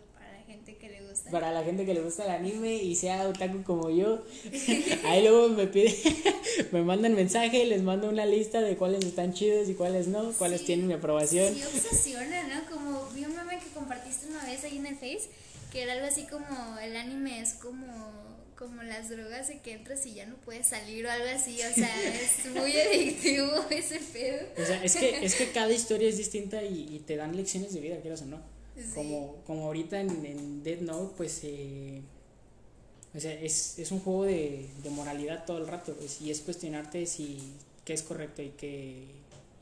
gente 0.53 0.77
que 0.77 0.89
le 0.89 1.09
gusta. 1.09 1.31
Para 1.31 1.51
la 1.53 1.65
gente 1.65 1.87
que 1.87 1.95
le 1.95 2.01
gusta 2.01 2.25
el 2.25 2.31
anime 2.31 2.77
y 2.77 2.95
sea 2.95 3.29
otaku 3.29 3.63
como 3.63 3.91
yo. 3.91 4.23
Ahí 5.05 5.23
luego 5.23 5.49
me 5.49 5.67
pide, 5.67 5.95
me 6.73 6.83
mandan 6.83 7.15
mensaje, 7.15 7.65
les 7.65 7.83
mando 7.83 8.09
una 8.09 8.27
lista 8.27 8.61
de 8.61 8.77
cuáles 8.77 9.05
están 9.05 9.33
chidos 9.33 9.69
y 9.69 9.75
cuáles 9.75 10.09
no, 10.09 10.33
cuáles 10.33 10.65
tienen 10.65 10.87
mi 10.87 10.95
aprobación. 10.95 11.55
Sí, 11.55 11.63
obsesiona, 11.63 12.43
¿no? 12.49 12.71
Como 12.71 13.07
vi 13.11 13.25
un 13.25 13.35
meme 13.35 13.59
que 13.59 13.71
compartiste 13.75 14.27
una 14.27 14.45
vez 14.45 14.63
ahí 14.65 14.79
en 14.79 14.87
el 14.87 14.95
Face, 14.97 15.29
que 15.73 15.83
era 15.83 15.95
algo 15.95 16.07
así 16.07 16.25
como 16.25 16.79
el 16.79 16.97
anime 16.97 17.41
es 17.41 17.55
como 17.55 18.23
como 18.63 18.81
las 18.85 19.09
drogas 19.09 19.49
de 19.49 19.59
que 19.59 19.73
entras 19.73 20.07
y 20.07 20.15
ya 20.15 20.25
no 20.25 20.37
puedes 20.37 20.69
salir 20.69 21.05
o 21.05 21.11
algo 21.11 21.27
así, 21.35 21.59
o 21.69 21.75
sea, 21.75 21.91
es 22.15 22.47
muy 22.55 22.73
adictivo 22.79 23.51
ese 23.71 23.99
pedo. 23.99 24.47
O 24.57 24.65
sea, 24.65 24.85
es 24.85 24.95
que, 24.95 25.25
es 25.25 25.35
que 25.35 25.51
cada 25.51 25.73
historia 25.73 26.09
es 26.09 26.17
distinta 26.17 26.63
y, 26.63 26.87
y 26.95 27.01
te 27.01 27.17
dan 27.17 27.37
lecciones 27.37 27.75
de 27.75 27.81
vida, 27.81 28.01
quieras 28.01 28.23
o 28.23 28.27
no. 28.27 28.62
Como, 28.95 29.37
como 29.47 29.67
ahorita 29.67 30.01
en, 30.01 30.25
en 30.25 30.63
Dead 30.63 30.81
Note, 30.81 31.15
pues 31.17 31.41
eh, 31.45 32.01
o 33.15 33.21
sea, 33.21 33.33
es, 33.35 33.79
es, 33.79 33.93
un 33.93 34.01
juego 34.01 34.25
de, 34.25 34.67
de, 34.83 34.91
moralidad 34.91 35.45
todo 35.45 35.59
el 35.59 35.67
rato, 35.67 35.95
pues, 35.95 36.23
y 36.23 36.31
es 36.31 36.41
cuestionarte 36.41 37.05
si 37.07 37.39
qué 37.85 37.93
es 37.93 38.03
correcto 38.03 38.41
y 38.41 38.51
qué, 38.51 39.05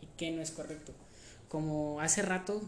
y 0.00 0.06
qué 0.16 0.30
no 0.30 0.40
es 0.40 0.52
correcto. 0.52 0.92
Como 1.48 2.00
hace 2.00 2.22
rato, 2.22 2.62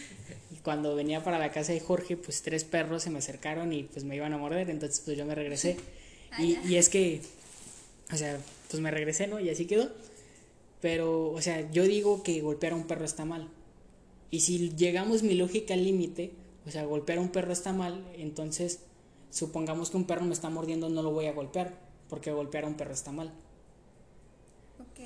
cuando 0.64 0.96
venía 0.96 1.22
para 1.22 1.38
la 1.38 1.52
casa 1.52 1.72
de 1.72 1.78
Jorge, 1.78 2.16
pues 2.16 2.42
tres 2.42 2.64
perros 2.64 3.04
se 3.04 3.10
me 3.10 3.18
acercaron 3.18 3.72
y 3.72 3.84
pues 3.84 4.04
me 4.04 4.16
iban 4.16 4.32
a 4.32 4.38
morder, 4.38 4.68
entonces 4.68 5.00
pues 5.04 5.16
yo 5.16 5.24
me 5.24 5.34
regresé. 5.34 5.76
Y, 6.38 6.58
y 6.68 6.76
es 6.76 6.90
que, 6.90 7.22
o 8.12 8.16
sea, 8.16 8.38
pues 8.68 8.82
me 8.82 8.90
regresé, 8.90 9.26
¿no? 9.26 9.40
Y 9.40 9.48
así 9.48 9.64
quedó. 9.64 9.90
Pero, 10.82 11.30
o 11.30 11.40
sea, 11.40 11.70
yo 11.70 11.84
digo 11.84 12.22
que 12.22 12.42
golpear 12.42 12.74
a 12.74 12.76
un 12.76 12.86
perro 12.86 13.06
está 13.06 13.24
mal. 13.24 13.48
Y 14.30 14.40
si 14.40 14.70
llegamos 14.70 15.22
mi 15.22 15.34
lógica 15.34 15.74
al 15.74 15.84
límite, 15.84 16.32
o 16.66 16.70
sea, 16.70 16.84
golpear 16.84 17.18
a 17.18 17.22
un 17.22 17.28
perro 17.28 17.52
está 17.52 17.72
mal, 17.72 18.04
entonces 18.16 18.80
supongamos 19.30 19.90
que 19.90 19.96
un 19.96 20.04
perro 20.04 20.24
me 20.24 20.34
está 20.34 20.50
mordiendo, 20.50 20.88
no 20.88 21.02
lo 21.02 21.12
voy 21.12 21.26
a 21.26 21.32
golpear, 21.32 21.78
porque 22.08 22.32
golpear 22.32 22.64
a 22.64 22.68
un 22.68 22.74
perro 22.74 22.92
está 22.92 23.12
mal. 23.12 23.32
Ok. 24.80 25.00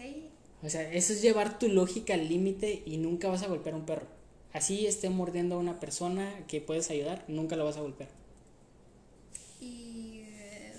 O 0.63 0.69
sea, 0.69 0.91
eso 0.93 1.13
es 1.13 1.23
llevar 1.23 1.59
tu 1.59 1.69
lógica 1.69 2.15
al 2.15 2.29
límite 2.29 2.83
y 2.87 2.97
nunca 2.97 3.29
vas 3.29 3.43
a 3.43 3.49
golpear 3.49 3.75
a 3.75 3.79
un 3.79 3.87
perro. 3.87 4.07
Así 4.53 4.87
esté 4.87 5.11
mordiendo 5.11 5.57
a 5.57 5.59
una 5.59 5.79
persona 5.81 6.45
que 6.49 6.61
puedes 6.61 6.91
ayudar, 6.91 7.25
nunca 7.29 7.57
lo 7.57 7.65
vas 7.65 7.77
a 7.77 7.81
golpear. 7.81 8.11
Y 9.61 10.23
eh, 10.25 10.73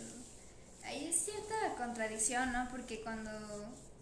hay 0.84 1.12
cierta 1.14 1.76
contradicción, 1.78 2.52
¿no? 2.52 2.68
Porque 2.70 3.02
cuando 3.02 3.32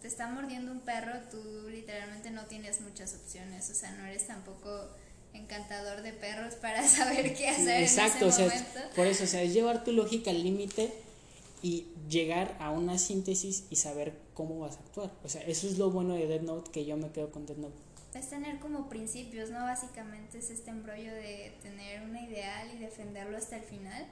te 0.00 0.08
está 0.08 0.28
mordiendo 0.28 0.72
un 0.72 0.80
perro, 0.80 1.12
tú 1.30 1.68
literalmente 1.68 2.30
no 2.30 2.44
tienes 2.46 2.80
muchas 2.80 3.14
opciones, 3.14 3.70
o 3.70 3.74
sea, 3.74 3.92
no 3.92 4.06
eres 4.06 4.26
tampoco 4.26 4.88
encantador 5.32 6.02
de 6.02 6.12
perros 6.12 6.54
para 6.54 6.86
saber 6.88 7.34
qué 7.34 7.48
hacer 7.48 7.82
Exacto, 7.82 8.24
en 8.24 8.30
ese 8.30 8.46
o 8.46 8.50
sea, 8.50 8.90
por 8.96 9.06
eso, 9.06 9.24
o 9.24 9.26
sea, 9.26 9.42
es 9.42 9.52
llevar 9.52 9.84
tu 9.84 9.92
lógica 9.92 10.30
al 10.30 10.42
límite 10.42 10.92
y 11.62 11.86
llegar 12.08 12.56
a 12.58 12.70
una 12.70 12.98
síntesis 12.98 13.64
y 13.70 13.76
saber 13.76 14.18
cómo 14.34 14.60
vas 14.60 14.76
a 14.76 14.80
actuar. 14.80 15.10
O 15.22 15.28
sea, 15.28 15.42
eso 15.42 15.66
es 15.66 15.76
lo 15.76 15.90
bueno 15.90 16.14
de 16.14 16.26
Dead 16.26 16.40
Note 16.40 16.70
que 16.70 16.86
yo 16.86 16.96
me 16.96 17.10
quedo 17.10 17.30
con 17.30 17.44
Dead 17.44 17.58
Note. 17.58 17.76
Es 18.14 18.30
tener 18.30 18.58
como 18.58 18.88
principios, 18.88 19.50
¿no? 19.50 19.60
Básicamente 19.60 20.38
es 20.38 20.50
este 20.50 20.70
embrollo 20.70 21.12
de 21.12 21.52
tener 21.62 22.02
una 22.02 22.22
ideal 22.22 22.68
y 22.74 22.78
defenderlo 22.78 23.36
hasta 23.36 23.56
el 23.56 23.62
final 23.62 24.06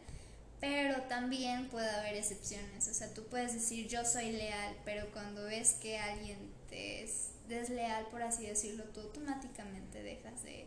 pero 0.61 1.03
también 1.03 1.69
puede 1.69 1.89
haber 1.91 2.17
excepciones. 2.17 2.89
O 2.89 2.95
sea, 2.95 3.13
tú 3.15 3.25
puedes 3.25 3.55
decir 3.55 3.87
yo 3.87 4.05
soy 4.05 4.33
leal, 4.33 4.77
pero 4.85 5.11
cuando 5.13 5.45
ves 5.45 5.75
que 5.81 5.99
alguien 5.99 6.39
te 6.69 7.05
es 7.05 7.31
desleal, 7.49 8.07
por 8.11 8.23
así 8.23 8.47
decirlo, 8.47 8.85
tú 8.85 9.01
automáticamente 9.01 10.03
dejas 10.03 10.43
de, 10.43 10.67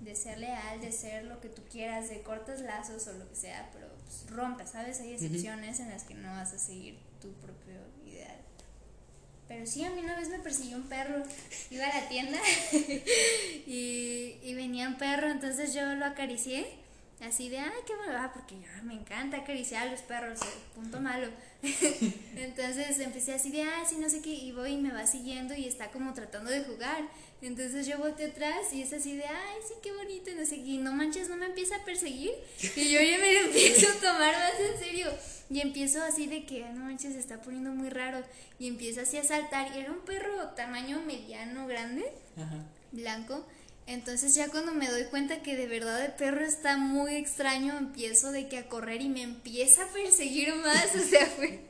de 0.00 0.14
ser 0.14 0.38
leal, 0.38 0.80
de 0.80 0.92
ser 0.92 1.24
lo 1.24 1.40
que 1.40 1.48
tú 1.48 1.62
quieras, 1.70 2.10
de 2.10 2.22
cortas 2.22 2.60
lazos 2.60 3.06
o 3.08 3.12
lo 3.14 3.28
que 3.28 3.36
sea, 3.36 3.70
pero 3.72 3.88
pues, 4.04 4.30
rompes, 4.30 4.70
¿sabes? 4.70 5.00
Hay 5.00 5.14
excepciones 5.14 5.80
en 5.80 5.90
las 5.90 6.04
que 6.04 6.14
no 6.14 6.30
vas 6.30 6.52
a 6.52 6.58
seguir 6.58 6.98
tu 7.20 7.32
propio 7.34 7.76
ideal. 8.06 8.36
Pero 9.48 9.66
sí, 9.66 9.82
a 9.82 9.90
mí 9.90 10.00
una 10.00 10.16
vez 10.16 10.28
me 10.28 10.38
persiguió 10.38 10.76
un 10.76 10.88
perro. 10.88 11.24
Iba 11.70 11.86
a 11.86 12.00
la 12.00 12.08
tienda 12.08 12.38
y, 13.66 14.38
y 14.42 14.54
venía 14.54 14.86
un 14.86 14.96
perro, 14.96 15.28
entonces 15.28 15.74
yo 15.74 15.94
lo 15.94 16.04
acaricié 16.04 16.79
Así 17.20 17.50
de, 17.50 17.58
ay, 17.58 17.70
qué 17.86 17.94
bueno, 17.96 18.14
ah, 18.16 18.30
porque 18.32 18.58
ya 18.58 18.82
me 18.82 18.94
encanta 18.94 19.38
acariciar 19.38 19.86
a 19.86 19.90
los 19.90 20.00
perros, 20.00 20.40
punto 20.74 21.00
malo. 21.00 21.28
Entonces 22.34 22.98
empecé 22.98 23.34
así 23.34 23.50
de, 23.50 23.62
ay, 23.62 23.84
sí, 23.86 23.96
no 23.98 24.08
sé 24.08 24.22
qué, 24.22 24.30
y 24.30 24.52
voy 24.52 24.72
y 24.72 24.76
me 24.78 24.90
va 24.90 25.06
siguiendo 25.06 25.54
y 25.54 25.66
está 25.66 25.90
como 25.90 26.14
tratando 26.14 26.50
de 26.50 26.64
jugar. 26.64 27.04
Entonces 27.42 27.86
yo 27.86 27.98
volteo 27.98 28.30
atrás 28.30 28.72
y 28.72 28.80
es 28.82 28.92
así 28.94 29.16
de, 29.16 29.24
ay, 29.24 29.58
sí, 29.68 29.74
qué 29.82 29.92
bonito, 29.92 30.30
y 30.30 30.34
no 30.34 30.46
sé 30.46 30.56
qué, 30.56 30.70
y 30.70 30.78
no 30.78 30.92
manches, 30.92 31.28
no 31.28 31.36
me 31.36 31.46
empieza 31.46 31.76
a 31.76 31.84
perseguir. 31.84 32.32
Y 32.76 32.90
yo 32.90 33.00
ya 33.00 33.18
me 33.18 33.34
lo 33.34 33.40
empiezo 33.40 33.88
a 33.90 34.00
tomar 34.00 34.34
más 34.34 34.58
en 34.58 34.78
serio. 34.78 35.10
Y 35.50 35.60
empiezo 35.60 36.02
así 36.02 36.26
de 36.26 36.44
que, 36.46 36.60
no 36.72 36.84
manches, 36.84 37.14
se 37.14 37.18
está 37.18 37.42
poniendo 37.42 37.70
muy 37.72 37.90
raro. 37.90 38.22
Y 38.58 38.68
empiezo 38.68 39.00
así 39.00 39.16
a 39.16 39.24
saltar. 39.24 39.74
Y 39.74 39.80
era 39.80 39.90
un 39.90 40.00
perro 40.00 40.48
tamaño 40.50 41.02
mediano, 41.02 41.66
grande, 41.66 42.04
blanco. 42.92 43.44
Entonces 43.86 44.36
ya 44.36 44.48
cuando 44.48 44.72
me 44.72 44.88
doy 44.88 45.04
cuenta 45.04 45.42
que 45.42 45.56
de 45.56 45.66
verdad 45.66 46.04
el 46.04 46.12
perro 46.12 46.44
está 46.44 46.76
muy 46.76 47.16
extraño, 47.16 47.76
empiezo 47.76 48.30
de 48.30 48.46
que 48.48 48.58
a 48.58 48.68
correr 48.68 49.02
y 49.02 49.08
me 49.08 49.22
empieza 49.22 49.84
a 49.84 49.88
perseguir 49.88 50.54
más. 50.54 50.94
O 50.94 51.00
sea, 51.00 51.26
fue, 51.26 51.60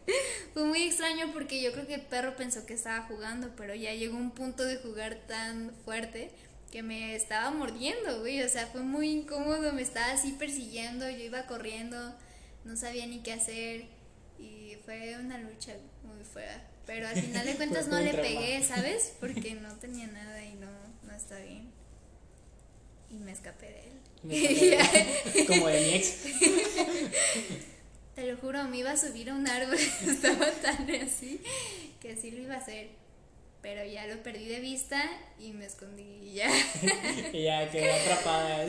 fue 0.52 0.64
muy 0.64 0.82
extraño 0.82 1.32
porque 1.32 1.62
yo 1.62 1.72
creo 1.72 1.86
que 1.86 1.94
el 1.94 2.02
perro 2.02 2.36
pensó 2.36 2.66
que 2.66 2.74
estaba 2.74 3.06
jugando, 3.06 3.50
pero 3.56 3.74
ya 3.74 3.94
llegó 3.94 4.18
un 4.18 4.32
punto 4.32 4.64
de 4.64 4.76
jugar 4.76 5.14
tan 5.26 5.72
fuerte 5.84 6.30
que 6.70 6.82
me 6.82 7.16
estaba 7.16 7.50
mordiendo, 7.52 8.20
güey. 8.20 8.42
O 8.42 8.48
sea, 8.48 8.66
fue 8.66 8.82
muy 8.82 9.10
incómodo, 9.10 9.72
me 9.72 9.82
estaba 9.82 10.12
así 10.12 10.32
persiguiendo, 10.32 11.08
yo 11.08 11.18
iba 11.18 11.46
corriendo, 11.46 12.14
no 12.64 12.76
sabía 12.76 13.06
ni 13.06 13.20
qué 13.20 13.32
hacer 13.32 13.86
y 14.38 14.76
fue 14.84 15.16
una 15.18 15.38
lucha 15.38 15.72
muy 16.02 16.22
fea. 16.22 16.68
Pero 16.86 17.08
al 17.08 17.16
final 17.16 17.46
de 17.46 17.54
cuentas 17.56 17.88
no 17.88 17.98
le 17.98 18.12
pegué, 18.12 18.62
¿sabes? 18.62 19.14
Porque 19.20 19.54
no 19.54 19.74
tenía 19.76 20.06
nada 20.06 20.44
y 20.44 20.54
no, 20.56 20.68
no 21.06 21.14
está 21.14 21.38
bien 21.38 21.79
y 23.10 23.18
me 23.18 23.32
escapé 23.32 23.66
de 23.66 23.80
él. 23.88 24.00
Como 25.46 25.68
de 25.68 25.80
mi 25.80 25.94
ex. 25.94 26.16
Te 28.14 28.26
lo 28.26 28.36
juro, 28.36 28.64
me 28.64 28.78
iba 28.78 28.90
a 28.90 28.96
subir 28.96 29.30
a 29.30 29.34
un 29.34 29.48
árbol, 29.48 29.78
estaba 30.06 30.50
tan 30.50 30.90
así 30.90 31.40
que 32.00 32.16
sí 32.16 32.30
lo 32.30 32.42
iba 32.42 32.54
a 32.54 32.58
hacer. 32.58 32.88
Pero 33.62 33.84
ya 33.84 34.06
lo 34.06 34.22
perdí 34.22 34.46
de 34.46 34.60
vista 34.60 35.02
y 35.38 35.52
me 35.52 35.66
escondí 35.66 36.02
y 36.02 36.34
ya. 36.34 36.50
y 37.32 37.44
ya 37.44 37.70
quedé 37.70 37.92
atrapada. 37.92 38.66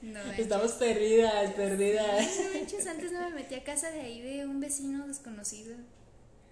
No, 0.00 0.20
Estamos 0.32 0.72
perdidas, 0.72 1.52
perdidas. 1.52 2.30
No, 2.38 2.90
antes 2.90 3.12
no 3.12 3.20
me 3.28 3.36
metí 3.36 3.54
a 3.54 3.62
casa 3.62 3.90
de 3.90 4.00
ahí 4.00 4.22
de 4.22 4.46
un 4.46 4.58
vecino 4.58 5.06
desconocido. 5.06 5.76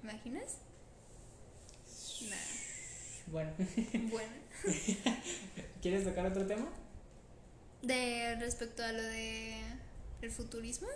¿Imaginas? 0.02 0.58
Nada. 2.28 2.42
Bueno. 3.28 3.50
Bueno. 4.10 4.32
¿Quieres 5.80 6.04
tocar 6.04 6.26
otro 6.26 6.46
tema? 6.46 6.68
De 7.82 8.36
respecto 8.36 8.82
a 8.82 8.92
lo 8.92 9.02
de 9.02 9.54
el 10.22 10.30
futurismo. 10.30 10.88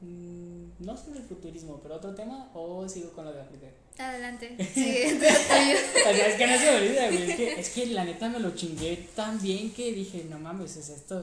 Mm, 0.00 0.84
no 0.84 0.96
sé 0.96 1.12
el 1.12 1.22
futurismo, 1.22 1.80
pero 1.82 1.96
otro 1.96 2.14
tema 2.14 2.50
o 2.54 2.88
sigo 2.88 3.12
con 3.12 3.24
lo 3.24 3.32
de 3.32 3.40
África. 3.40 3.66
Adelante. 3.98 4.56
Sí, 4.74 5.04
o 5.16 5.20
sea, 5.20 6.26
es 6.28 6.34
que 6.34 6.46
no 6.46 6.58
se 6.58 6.64
me 6.64 6.76
olvida, 6.76 7.06
güey. 7.08 7.30
Es 7.30 7.36
que, 7.36 7.60
es 7.60 7.70
que 7.70 7.86
la 7.86 8.04
neta 8.04 8.28
me 8.28 8.40
lo 8.40 8.54
chingué 8.54 9.08
tan 9.14 9.40
bien 9.40 9.72
que 9.72 9.92
dije, 9.92 10.26
no 10.28 10.38
mames, 10.38 10.76
es 10.76 10.88
esto, 10.88 11.20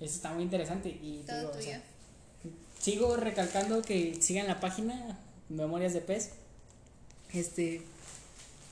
esto 0.00 0.16
está 0.16 0.32
muy 0.32 0.42
interesante. 0.44 0.90
Y 0.90 1.24
Todo 1.26 1.50
tuyo. 1.50 1.78
sigo 2.78 3.16
recalcando 3.16 3.80
que 3.82 4.20
sigan 4.20 4.46
la 4.46 4.60
página 4.60 5.18
Memorias 5.48 5.94
de 5.94 6.00
Pez. 6.02 6.32
Este, 7.32 7.82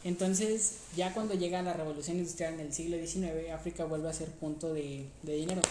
Entonces, 0.05 0.79
ya 0.97 1.15
cuando 1.15 1.35
llega 1.35 1.63
la 1.63 1.73
revolución 1.73 2.19
industrial 2.19 2.55
en 2.55 2.61
el 2.61 2.73
siglo 2.73 2.97
XIX, 2.97 3.51
África 3.53 3.85
vuelve 3.85 4.09
a 4.09 4.13
ser 4.13 4.29
punto 4.29 4.73
de, 4.73 5.07
de 5.23 5.35
dinero. 5.35 5.63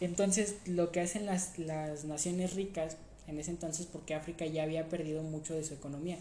Entonces, 0.00 0.56
lo 0.66 0.92
que 0.92 1.00
hacen 1.00 1.26
las, 1.26 1.58
las 1.58 2.04
naciones 2.04 2.54
ricas 2.54 2.96
en 3.26 3.38
ese 3.38 3.50
entonces, 3.50 3.86
porque 3.86 4.14
África 4.14 4.46
ya 4.46 4.62
había 4.62 4.88
perdido 4.88 5.22
mucho 5.22 5.54
de 5.54 5.64
su 5.64 5.74
economía, 5.74 6.18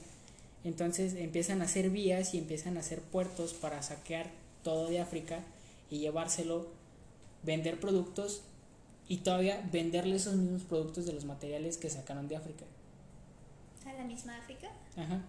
entonces 0.63 1.13
empiezan 1.13 1.61
a 1.61 1.65
hacer 1.65 1.91
vías 1.91 2.33
y 2.33 2.39
empiezan 2.39 2.77
a 2.77 2.79
hacer 2.79 2.99
puertos 2.99 3.53
para 3.53 3.83
saquear 3.83 4.31
todo 4.63 4.89
de 4.89 4.99
África 4.99 5.43
y 5.91 5.99
llevárselo, 5.99 6.67
vender 7.43 7.79
productos 7.79 8.41
y 9.07 9.17
todavía 9.17 9.63
venderle 9.71 10.15
esos 10.15 10.35
mismos 10.35 10.63
productos 10.63 11.05
de 11.05 11.13
los 11.13 11.25
materiales 11.25 11.77
que 11.77 11.91
sacaron 11.91 12.27
de 12.27 12.37
África. 12.37 12.65
¿A 13.85 13.93
la 13.93 14.03
misma 14.03 14.35
África? 14.37 14.71
Ajá. 14.97 15.21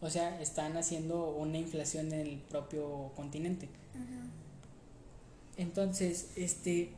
O 0.00 0.10
sea, 0.10 0.40
están 0.40 0.76
haciendo 0.76 1.30
una 1.30 1.58
inflación 1.58 2.12
en 2.12 2.20
el 2.20 2.38
propio 2.38 3.12
continente. 3.16 3.68
Ajá. 3.94 4.26
Entonces, 5.56 6.28
este, 6.36 6.90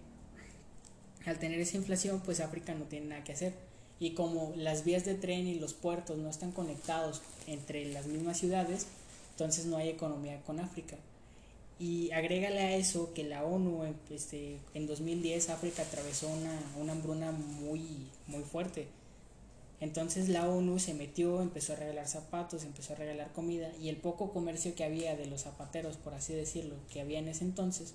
al 1.24 1.38
tener 1.38 1.60
esa 1.60 1.76
inflación, 1.76 2.20
pues 2.24 2.40
África 2.40 2.74
no 2.74 2.84
tiene 2.84 3.06
nada 3.06 3.24
que 3.24 3.32
hacer. 3.32 3.54
Y 4.00 4.12
como 4.12 4.52
las 4.56 4.84
vías 4.84 5.04
de 5.04 5.14
tren 5.14 5.46
y 5.46 5.58
los 5.58 5.74
puertos 5.74 6.18
no 6.18 6.28
están 6.28 6.52
conectados 6.52 7.22
entre 7.46 7.84
las 7.92 8.06
mismas 8.06 8.38
ciudades, 8.38 8.86
entonces 9.32 9.66
no 9.66 9.76
hay 9.76 9.88
economía 9.88 10.40
con 10.42 10.60
África. 10.60 10.96
Y 11.80 12.10
agrégale 12.10 12.60
a 12.60 12.76
eso 12.76 13.12
que 13.14 13.22
la 13.22 13.44
ONU, 13.44 13.94
este, 14.10 14.58
en 14.74 14.86
2010 14.86 15.50
África 15.50 15.82
atravesó 15.82 16.28
una, 16.28 16.60
una 16.80 16.92
hambruna 16.92 17.30
muy, 17.30 18.08
muy 18.26 18.42
fuerte. 18.42 18.88
Entonces 19.80 20.28
la 20.28 20.48
ONU 20.48 20.78
se 20.80 20.94
metió, 20.94 21.40
empezó 21.40 21.72
a 21.72 21.76
regalar 21.76 22.08
zapatos, 22.08 22.64
empezó 22.64 22.94
a 22.94 22.96
regalar 22.96 23.32
comida 23.32 23.70
y 23.80 23.88
el 23.88 23.96
poco 23.96 24.32
comercio 24.32 24.74
que 24.74 24.84
había 24.84 25.16
de 25.16 25.26
los 25.26 25.42
zapateros, 25.42 25.96
por 25.96 26.14
así 26.14 26.34
decirlo, 26.34 26.74
que 26.92 27.00
había 27.00 27.20
en 27.20 27.28
ese 27.28 27.44
entonces, 27.44 27.94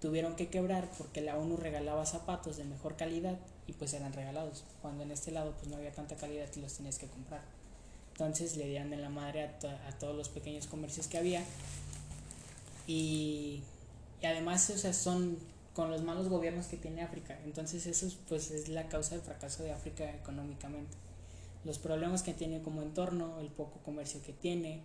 tuvieron 0.00 0.36
que 0.36 0.48
quebrar 0.48 0.90
porque 0.96 1.20
la 1.20 1.36
ONU 1.36 1.56
regalaba 1.56 2.06
zapatos 2.06 2.56
de 2.56 2.64
mejor 2.64 2.96
calidad 2.96 3.36
y 3.66 3.72
pues 3.72 3.94
eran 3.94 4.12
regalados, 4.12 4.64
cuando 4.80 5.02
en 5.02 5.10
este 5.10 5.32
lado 5.32 5.54
pues 5.56 5.68
no 5.68 5.76
había 5.76 5.92
tanta 5.92 6.14
calidad 6.16 6.46
y 6.54 6.60
los 6.60 6.74
tenías 6.74 6.98
que 6.98 7.08
comprar. 7.08 7.42
Entonces 8.12 8.56
le 8.56 8.68
dieron 8.68 8.92
en 8.92 9.02
la 9.02 9.08
madre 9.08 9.42
a, 9.42 9.88
a 9.88 9.98
todos 9.98 10.14
los 10.14 10.28
pequeños 10.28 10.68
comercios 10.68 11.08
que 11.08 11.18
había 11.18 11.42
y, 12.86 13.60
y 14.22 14.26
además 14.26 14.70
o 14.70 14.78
sea, 14.78 14.92
son 14.92 15.38
con 15.74 15.90
los 15.90 16.02
malos 16.02 16.28
gobiernos 16.28 16.66
que 16.66 16.76
tiene 16.76 17.02
África. 17.02 17.36
Entonces 17.44 17.86
eso 17.86 18.08
pues 18.28 18.52
es 18.52 18.68
la 18.68 18.88
causa 18.88 19.16
del 19.16 19.24
fracaso 19.24 19.64
de 19.64 19.72
África 19.72 20.08
económicamente. 20.10 20.96
Los 21.64 21.78
problemas 21.78 22.22
que 22.22 22.34
tiene 22.34 22.62
como 22.62 22.82
entorno, 22.82 23.40
el 23.40 23.48
poco 23.48 23.78
comercio 23.84 24.22
que 24.22 24.32
tiene. 24.32 24.82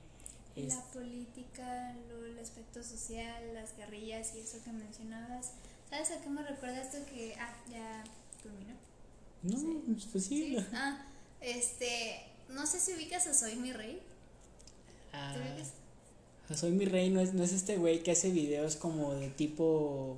Es... 0.56 0.76
La 0.76 0.84
política, 0.94 1.96
lo, 2.10 2.26
el 2.26 2.40
aspecto 2.40 2.84
social, 2.84 3.54
las 3.54 3.76
guerrillas 3.76 4.34
y 4.36 4.40
eso 4.40 4.58
que 4.64 4.72
mencionabas. 4.72 5.52
¿Sabes 5.90 6.12
a 6.12 6.22
qué 6.22 6.30
me 6.30 6.44
recuerda 6.44 6.82
esto 6.82 6.98
que... 7.12 7.36
Ah, 7.40 7.56
ya 7.70 8.04
terminó. 8.42 8.76
No, 9.44 9.58
sí. 9.58 10.08
pues 10.12 10.26
sí. 10.26 10.56
sí. 10.58 10.66
Ah, 10.74 11.06
este... 11.42 12.26
No 12.50 12.66
sé 12.66 12.80
si 12.80 12.94
ubicas 12.94 13.28
a 13.28 13.34
Soy 13.34 13.56
Mi 13.56 13.74
Rey. 13.74 14.02
Ah, 15.14 15.34
¿Te 15.34 15.42
ubicas? 15.42 15.74
Soy 16.56 16.72
mi 16.72 16.86
rey, 16.86 17.10
no 17.10 17.22
es, 17.22 17.34
no 17.34 17.44
es 17.44 17.52
este 17.52 17.78
güey 17.78 18.02
que 18.02 18.12
hace 18.12 18.32
videos 18.32 18.76
como 18.76 19.14
de 19.14 19.30
tipo. 19.30 20.18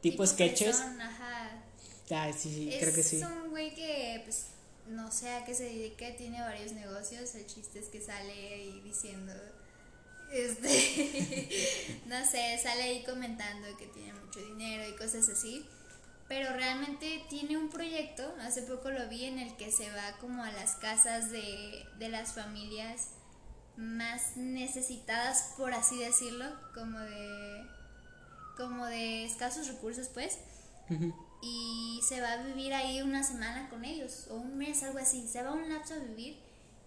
tipo, 0.00 0.24
tipo 0.24 0.26
sketches. 0.26 0.76
Person, 0.76 1.00
ajá. 1.00 1.50
Ah, 2.10 2.32
sí, 2.32 2.50
sí, 2.50 2.70
es 2.72 2.80
creo 2.80 2.94
que 2.94 3.02
sí. 3.02 3.16
Es 3.16 3.22
un 3.22 3.50
güey 3.50 3.74
que, 3.74 4.22
pues, 4.24 4.46
no 4.88 5.10
sé 5.10 5.30
a 5.30 5.44
qué 5.44 5.54
se 5.54 5.64
dedica, 5.64 6.16
tiene 6.16 6.40
varios 6.40 6.72
negocios. 6.72 7.34
El 7.34 7.46
chiste 7.46 7.78
es 7.78 7.86
que 7.86 8.00
sale 8.00 8.32
ahí 8.32 8.80
diciendo. 8.84 9.32
Este. 10.32 12.02
no 12.06 12.24
sé, 12.24 12.58
sale 12.62 12.82
ahí 12.82 13.04
comentando 13.04 13.76
que 13.76 13.86
tiene 13.86 14.12
mucho 14.14 14.40
dinero 14.40 14.88
y 14.88 14.96
cosas 14.96 15.28
así. 15.28 15.66
Pero 16.28 16.52
realmente 16.52 17.24
tiene 17.30 17.56
un 17.56 17.70
proyecto, 17.70 18.22
hace 18.42 18.62
poco 18.62 18.90
lo 18.90 19.08
vi, 19.08 19.24
en 19.24 19.38
el 19.38 19.56
que 19.56 19.72
se 19.72 19.90
va 19.90 20.18
como 20.20 20.44
a 20.44 20.52
las 20.52 20.74
casas 20.76 21.30
de, 21.30 21.86
de 21.98 22.08
las 22.10 22.34
familias 22.34 23.12
más 23.78 24.36
necesitadas, 24.36 25.54
por 25.56 25.72
así 25.72 25.98
decirlo, 25.98 26.44
como 26.74 26.98
de 26.98 27.78
como 28.58 28.84
de 28.86 29.24
escasos 29.24 29.68
recursos, 29.68 30.08
pues. 30.08 30.38
Y 31.40 32.00
se 32.02 32.20
va 32.20 32.32
a 32.32 32.42
vivir 32.42 32.74
ahí 32.74 33.00
una 33.02 33.22
semana 33.22 33.68
con 33.68 33.84
ellos, 33.84 34.26
o 34.30 34.36
un 34.36 34.58
mes, 34.58 34.82
algo 34.82 34.98
así. 34.98 35.26
Se 35.28 35.42
va 35.42 35.52
un 35.52 35.68
lapso 35.68 35.94
a 35.94 35.98
vivir 35.98 36.36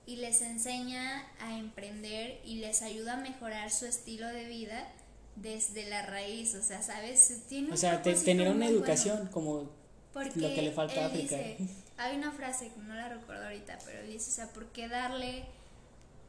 y 0.06 0.18
les 0.18 0.42
enseña 0.42 1.26
a 1.40 1.58
emprender 1.58 2.42
y 2.44 2.56
les 2.56 2.82
ayuda 2.82 3.14
a 3.14 3.18
mejorar 3.18 3.72
su 3.72 3.86
estilo 3.86 4.28
de 4.28 4.46
vida 4.46 4.88
desde 5.36 5.90
la 5.90 6.06
raíz. 6.06 6.54
O 6.56 6.62
sea, 6.62 6.82
¿sabes? 6.82 7.44
Tiene 7.48 7.72
o 7.72 7.78
sea, 7.78 8.02
te, 8.02 8.14
tener 8.14 8.50
una 8.50 8.68
educación 8.68 9.18
bueno. 9.18 9.32
como 9.32 9.70
Porque 10.14 10.40
lo 10.40 10.50
que 10.54 10.62
le 10.62 10.72
falta 10.72 11.04
a 11.04 11.08
África. 11.08 11.38
Dice, 11.38 11.58
hay 11.98 12.18
una 12.18 12.32
frase 12.32 12.70
que 12.70 12.80
no 12.82 12.94
la 12.96 13.10
recuerdo 13.10 13.46
ahorita, 13.46 13.80
pero 13.86 14.04
dice, 14.04 14.30
o 14.30 14.34
sea, 14.34 14.48
¿por 14.48 14.66
qué 14.72 14.88
darle 14.88 15.46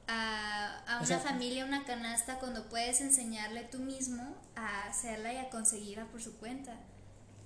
a, 0.07 0.79
a 0.87 0.97
una 0.97 1.03
o 1.03 1.07
sea, 1.07 1.19
familia 1.19 1.65
una 1.65 1.85
canasta 1.85 2.39
cuando 2.39 2.69
puedes 2.69 3.01
enseñarle 3.01 3.63
tú 3.65 3.79
mismo 3.79 4.37
a 4.57 4.87
hacerla 4.89 5.33
y 5.33 5.37
a 5.37 5.51
conseguirla 5.51 6.07
por 6.07 6.23
su 6.23 6.37
cuenta. 6.37 6.77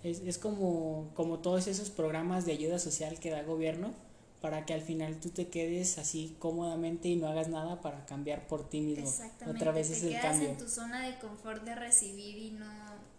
Es, 0.07 0.20
es 0.20 0.38
como, 0.38 1.11
como 1.14 1.38
todos 1.40 1.66
esos 1.66 1.90
programas 1.90 2.46
de 2.46 2.52
ayuda 2.52 2.78
social 2.78 3.18
que 3.18 3.30
da 3.30 3.40
el 3.40 3.46
gobierno 3.46 3.92
para 4.40 4.64
que 4.64 4.74
al 4.74 4.82
final 4.82 5.18
tú 5.18 5.30
te 5.30 5.48
quedes 5.48 5.98
así 5.98 6.36
cómodamente 6.38 7.09
y 7.09 7.16
no 7.16 7.26
hagas 7.26 7.48
nada 7.48 7.80
para 7.80 8.07
cambiar 8.07 8.46
por 8.46 8.68
ti 8.68 8.80
mismo. 8.80 9.09
Exactamente. 9.09 9.61
Otra 9.61 9.72
vez 9.72 9.88
te 9.88 9.94
es 9.94 10.02
el 10.04 10.11
quedas 10.11 10.24
cambio. 10.24 10.48
en 10.50 10.59
tu 10.59 10.68
zona 10.68 11.07
de 11.07 11.18
confort 11.18 11.64
de 11.64 11.74
recibir 11.74 12.36
y 12.36 12.50
no, 12.52 12.70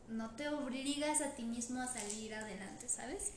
no 0.08 0.30
te 0.32 0.48
obligas 0.48 1.22
a 1.22 1.32
ti 1.32 1.44
mismo 1.44 1.82
a 1.82 1.88
salir 1.88 2.34
adelante, 2.34 2.88
¿sabes? 2.88 3.32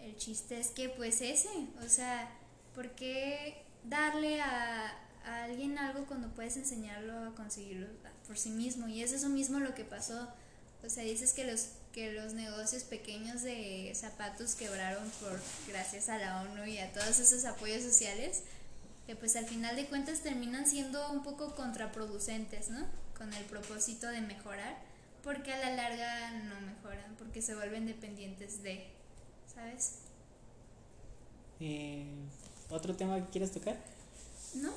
El 0.00 0.16
chiste 0.16 0.58
es 0.58 0.68
que 0.70 0.88
pues 0.88 1.20
ese, 1.20 1.48
o 1.84 1.88
sea, 1.88 2.28
¿por 2.74 2.90
qué 2.90 3.62
darle 3.84 4.40
a, 4.40 4.92
a 5.24 5.44
alguien 5.44 5.78
algo 5.78 6.06
cuando 6.06 6.28
puedes 6.34 6.56
enseñarlo 6.56 7.16
a 7.28 7.34
conseguirlo 7.34 7.86
por 8.26 8.38
sí 8.38 8.50
mismo 8.50 8.88
y 8.88 9.02
es 9.02 9.12
eso 9.12 9.28
mismo 9.28 9.60
lo 9.60 9.74
que 9.74 9.84
pasó 9.84 10.28
o 10.84 10.88
sea 10.90 11.04
dices 11.04 11.32
que 11.32 11.44
los 11.44 11.70
que 11.96 12.12
los 12.12 12.34
negocios 12.34 12.82
pequeños 12.84 13.40
de 13.40 13.90
zapatos 13.94 14.54
quebraron 14.54 15.10
por 15.18 15.40
gracias 15.66 16.10
a 16.10 16.18
la 16.18 16.42
ONU 16.42 16.66
y 16.66 16.76
a 16.76 16.92
todos 16.92 17.18
esos 17.20 17.46
apoyos 17.46 17.82
sociales 17.82 18.42
que 19.06 19.16
pues 19.16 19.34
al 19.34 19.46
final 19.46 19.74
de 19.76 19.86
cuentas 19.86 20.20
terminan 20.20 20.66
siendo 20.66 21.10
un 21.10 21.22
poco 21.22 21.54
contraproducentes 21.54 22.68
no 22.68 22.84
con 23.16 23.32
el 23.32 23.44
propósito 23.46 24.08
de 24.08 24.20
mejorar 24.20 24.76
porque 25.24 25.54
a 25.54 25.58
la 25.58 25.74
larga 25.74 26.32
no 26.32 26.60
mejoran 26.60 27.16
porque 27.16 27.40
se 27.40 27.54
vuelven 27.54 27.86
dependientes 27.86 28.62
de 28.62 28.88
sabes 29.54 30.00
eh, 31.60 32.04
otro 32.68 32.94
tema 32.94 33.24
que 33.24 33.30
quieras 33.30 33.52
tocar 33.52 33.78
no 34.52 34.74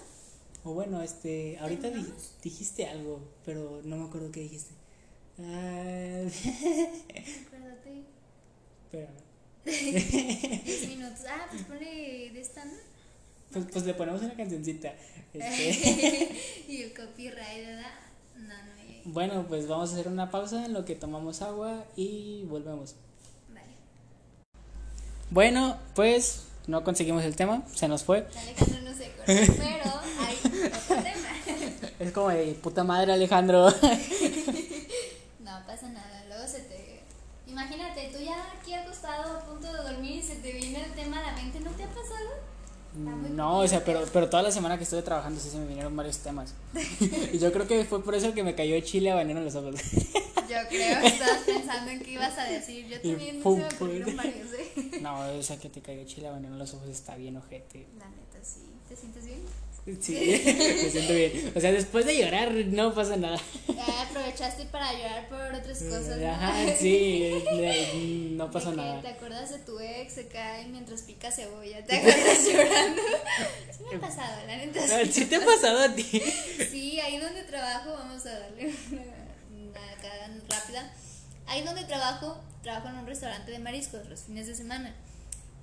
o 0.63 0.73
bueno, 0.73 1.01
este, 1.01 1.57
ahorita 1.59 1.89
di, 1.89 2.05
dijiste 2.43 2.85
algo, 2.85 3.21
pero 3.45 3.81
no 3.85 3.95
me 3.95 4.05
acuerdo 4.07 4.29
qué 4.29 4.41
dijiste. 4.41 4.73
Ah, 5.41 6.27
Acuérdate. 7.45 8.03
Pero. 8.91 9.07
10 9.65 10.87
minutos. 10.97 11.19
Ah, 11.29 11.47
pues 11.49 11.63
ponle 11.63 12.31
de 12.33 12.41
esta, 12.41 12.65
¿no? 12.65 12.73
Pues, 13.51 13.65
pues 13.71 13.85
le 13.85 13.93
ponemos 13.93 14.21
una 14.21 14.35
cancioncita. 14.35 14.93
Este. 15.33 16.63
y 16.67 16.83
el 16.83 16.93
copyright, 16.93 17.65
¿verdad? 17.65 17.91
No, 18.35 18.47
no. 18.47 18.73
hay. 18.79 19.01
Bueno, 19.05 19.45
pues 19.47 19.67
vamos 19.67 19.89
a 19.91 19.93
hacer 19.93 20.07
una 20.07 20.29
pausa 20.29 20.65
en 20.65 20.73
lo 20.73 20.85
que 20.85 20.95
tomamos 20.95 21.41
agua 21.41 21.85
y 21.95 22.43
volvemos. 22.45 22.95
Vale. 23.49 23.71
Bueno, 25.29 25.77
pues 25.95 26.45
no 26.67 26.83
conseguimos 26.83 27.23
el 27.23 27.35
tema, 27.35 27.63
se 27.73 27.87
nos 27.87 28.03
fue. 28.03 28.27
Alejandro 28.37 28.81
no 28.81 28.93
se 28.93 29.05
acordó, 29.05 29.25
pero 29.25 29.99
hay 30.19 30.35
otro 30.67 30.95
tema. 30.97 31.29
Es 31.99 32.11
como 32.11 32.29
de 32.29 32.53
puta 32.53 32.83
madre, 32.83 33.13
Alejandro. 33.13 33.69
No 35.39 35.65
pasa 35.65 35.89
nada, 35.89 36.25
luego 36.27 36.47
se 36.47 36.59
te. 36.59 37.01
Imagínate, 37.47 38.11
tú 38.15 38.23
ya 38.23 38.51
aquí 38.53 38.73
acostado 38.73 39.37
a 39.37 39.45
punto 39.45 39.65
de 39.73 39.81
dormir 39.81 40.17
y 40.17 40.21
se 40.49 40.53
te 40.53 40.65
viene 40.65 40.83
el 40.83 40.91
tema 40.93 41.19
a 41.19 41.31
la 41.31 41.33
mente, 41.33 41.59
¿no 41.59 41.71
te 41.71 41.83
ha 41.83 41.87
pasado? 41.87 42.29
No, 43.35 43.59
o 43.59 43.67
sea, 43.67 43.83
pero, 43.83 44.03
pero 44.11 44.29
toda 44.29 44.43
la 44.43 44.51
semana 44.51 44.77
que 44.77 44.83
estuve 44.83 45.01
trabajando 45.03 45.39
sí 45.39 45.49
se 45.49 45.57
me 45.57 45.67
vinieron 45.67 45.95
varios 45.95 46.17
temas. 46.17 46.53
y 47.33 47.37
yo 47.37 47.51
creo 47.53 47.67
que 47.67 47.85
fue 47.85 48.03
por 48.03 48.15
eso 48.15 48.33
que 48.33 48.43
me 48.43 48.55
cayó 48.55 48.79
chile 48.81 49.11
habanero 49.11 49.39
en 49.39 49.45
los 49.45 49.55
ojos. 49.55 49.75
Yo 50.49 50.55
creo 50.67 51.01
que 51.01 51.07
estabas 51.07 51.41
pensando 51.45 51.91
en 51.91 51.99
qué 51.99 52.11
ibas 52.13 52.37
a 52.37 52.45
decir. 52.45 52.87
Yo 52.87 52.99
también 52.99 53.41
pum, 53.41 53.59
se 53.59 53.61
me 53.61 53.75
ocurrieron 53.75 54.07
pum. 54.07 54.17
varios, 54.17 54.47
¿eh? 54.53 54.99
No, 55.01 55.19
o 55.37 55.43
sea, 55.43 55.57
que 55.57 55.69
te 55.69 55.81
cayó 55.81 56.03
chile 56.05 56.27
habanero 56.27 56.53
en 56.53 56.59
los 56.59 56.73
ojos 56.73 56.89
está 56.89 57.15
bien 57.15 57.37
ojete. 57.37 57.85
La 57.99 58.09
neta, 58.09 58.43
sí. 58.43 58.61
¿Te 58.87 58.95
sientes 58.95 59.25
bien? 59.25 59.39
Sí, 59.99 60.13
me 60.83 60.89
siento 60.89 61.13
bien. 61.13 61.53
O 61.55 61.59
sea, 61.59 61.71
después 61.71 62.05
de 62.05 62.17
llorar 62.17 62.51
no 62.53 62.93
pasa 62.93 63.15
nada. 63.17 63.39
Aprovechaste 64.19 64.65
para 64.65 64.91
llorar 64.91 65.29
por 65.29 65.39
otras 65.39 65.81
cosas. 65.83 66.17
¿no? 66.17 66.29
Ajá, 66.29 66.53
sí, 66.77 68.33
no 68.37 68.51
pasó 68.51 68.73
nada. 68.73 69.01
Te 69.01 69.07
acuerdas 69.07 69.49
de 69.49 69.59
tu 69.59 69.79
ex 69.79 70.17
acá 70.17 70.57
mientras 70.69 71.03
pica 71.03 71.31
cebolla, 71.31 71.83
te 71.85 71.95
acuerdas 71.97 72.45
llorando. 72.45 73.01
Sí 73.71 73.83
me 73.89 73.95
ha 73.95 73.99
pasado, 74.01 74.45
la 74.45 74.57
neta. 74.57 75.05
Sí 75.09 75.25
te 75.25 75.37
ha 75.37 75.45
pasado 75.45 75.79
a 75.83 75.95
ti. 75.95 76.03
Sí, 76.69 76.99
ahí 76.99 77.17
donde 77.17 77.43
trabajo, 77.43 77.93
vamos 77.93 78.25
a 78.25 78.39
darle 78.39 78.73
una 79.51 79.95
cara 80.01 80.29
rápida. 80.49 80.93
Ahí 81.47 81.63
donde 81.63 81.85
trabajo, 81.85 82.37
trabajo 82.61 82.89
en 82.89 82.95
un 82.95 83.07
restaurante 83.07 83.51
de 83.51 83.59
mariscos 83.59 84.05
los 84.07 84.23
fines 84.23 84.47
de 84.47 84.55
semana. 84.55 84.93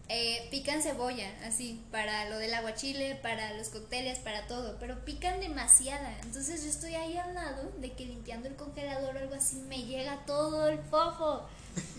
Eh, 0.08 0.46
pican 0.52 0.82
cebolla, 0.82 1.28
así, 1.44 1.82
para 1.90 2.30
lo 2.30 2.38
del 2.38 2.54
aguachile, 2.54 3.16
para 3.16 3.54
los 3.54 3.70
cócteles, 3.70 4.20
para 4.20 4.46
todo, 4.46 4.76
pero 4.78 5.04
pican 5.04 5.40
demasiada. 5.40 6.16
Entonces 6.22 6.62
yo 6.62 6.70
estoy 6.70 6.94
ahí 6.94 7.16
al 7.18 7.34
lado 7.34 7.72
de 7.80 7.92
que 7.92 8.06
limpiando 8.06 8.48
el 8.48 8.54
congelador 8.54 9.16
o 9.16 9.18
algo 9.18 9.34
así 9.34 9.56
me 9.68 9.82
llega 9.82 10.24
todo 10.24 10.68
el 10.68 10.78
fofo. 10.78 11.42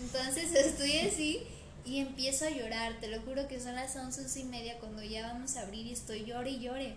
Entonces 0.00 0.52
estoy 0.54 1.00
así 1.00 1.46
y 1.84 2.00
empiezo 2.00 2.46
a 2.46 2.50
llorar. 2.50 2.94
Te 2.98 3.08
lo 3.08 3.20
juro 3.20 3.46
que 3.46 3.60
son 3.60 3.74
las 3.74 3.94
once, 3.96 4.22
once 4.22 4.40
y 4.40 4.44
media 4.44 4.78
cuando 4.78 5.02
ya 5.02 5.26
vamos 5.26 5.56
a 5.58 5.62
abrir 5.62 5.86
y 5.86 5.92
estoy 5.92 6.24
llore 6.24 6.50
y 6.50 6.60
llore. 6.60 6.96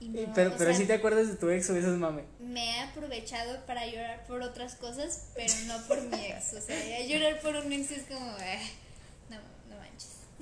Y 0.00 0.08
no, 0.08 0.32
pero 0.34 0.54
pero 0.56 0.74
si 0.74 0.86
te 0.86 0.94
acuerdas 0.94 1.28
de 1.28 1.36
tu 1.36 1.48
ex 1.50 1.68
o 1.70 1.76
esas 1.76 1.96
mame. 1.98 2.22
me 2.40 2.76
he 2.76 2.80
aprovechado 2.80 3.64
para 3.66 3.86
llorar 3.86 4.24
por 4.26 4.40
otras 4.42 4.74
cosas, 4.74 5.26
pero 5.34 5.52
no 5.66 5.76
por 5.86 6.00
mi 6.00 6.24
ex. 6.24 6.54
O 6.54 6.60
sea, 6.60 6.76
ya 6.88 7.06
llorar 7.06 7.40
por 7.40 7.54
un 7.54 7.72
ex 7.72 7.90
es 7.92 8.02
como, 8.04 8.36
eh. 8.38 8.60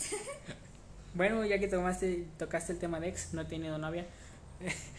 Bueno, 1.14 1.44
ya 1.44 1.58
que 1.58 1.66
tomaste, 1.68 2.26
tocaste 2.38 2.72
el 2.72 2.78
tema 2.78 3.00
de 3.00 3.08
ex, 3.08 3.32
no 3.32 3.40
he 3.40 3.44
tenido 3.44 3.78
novia. 3.78 4.06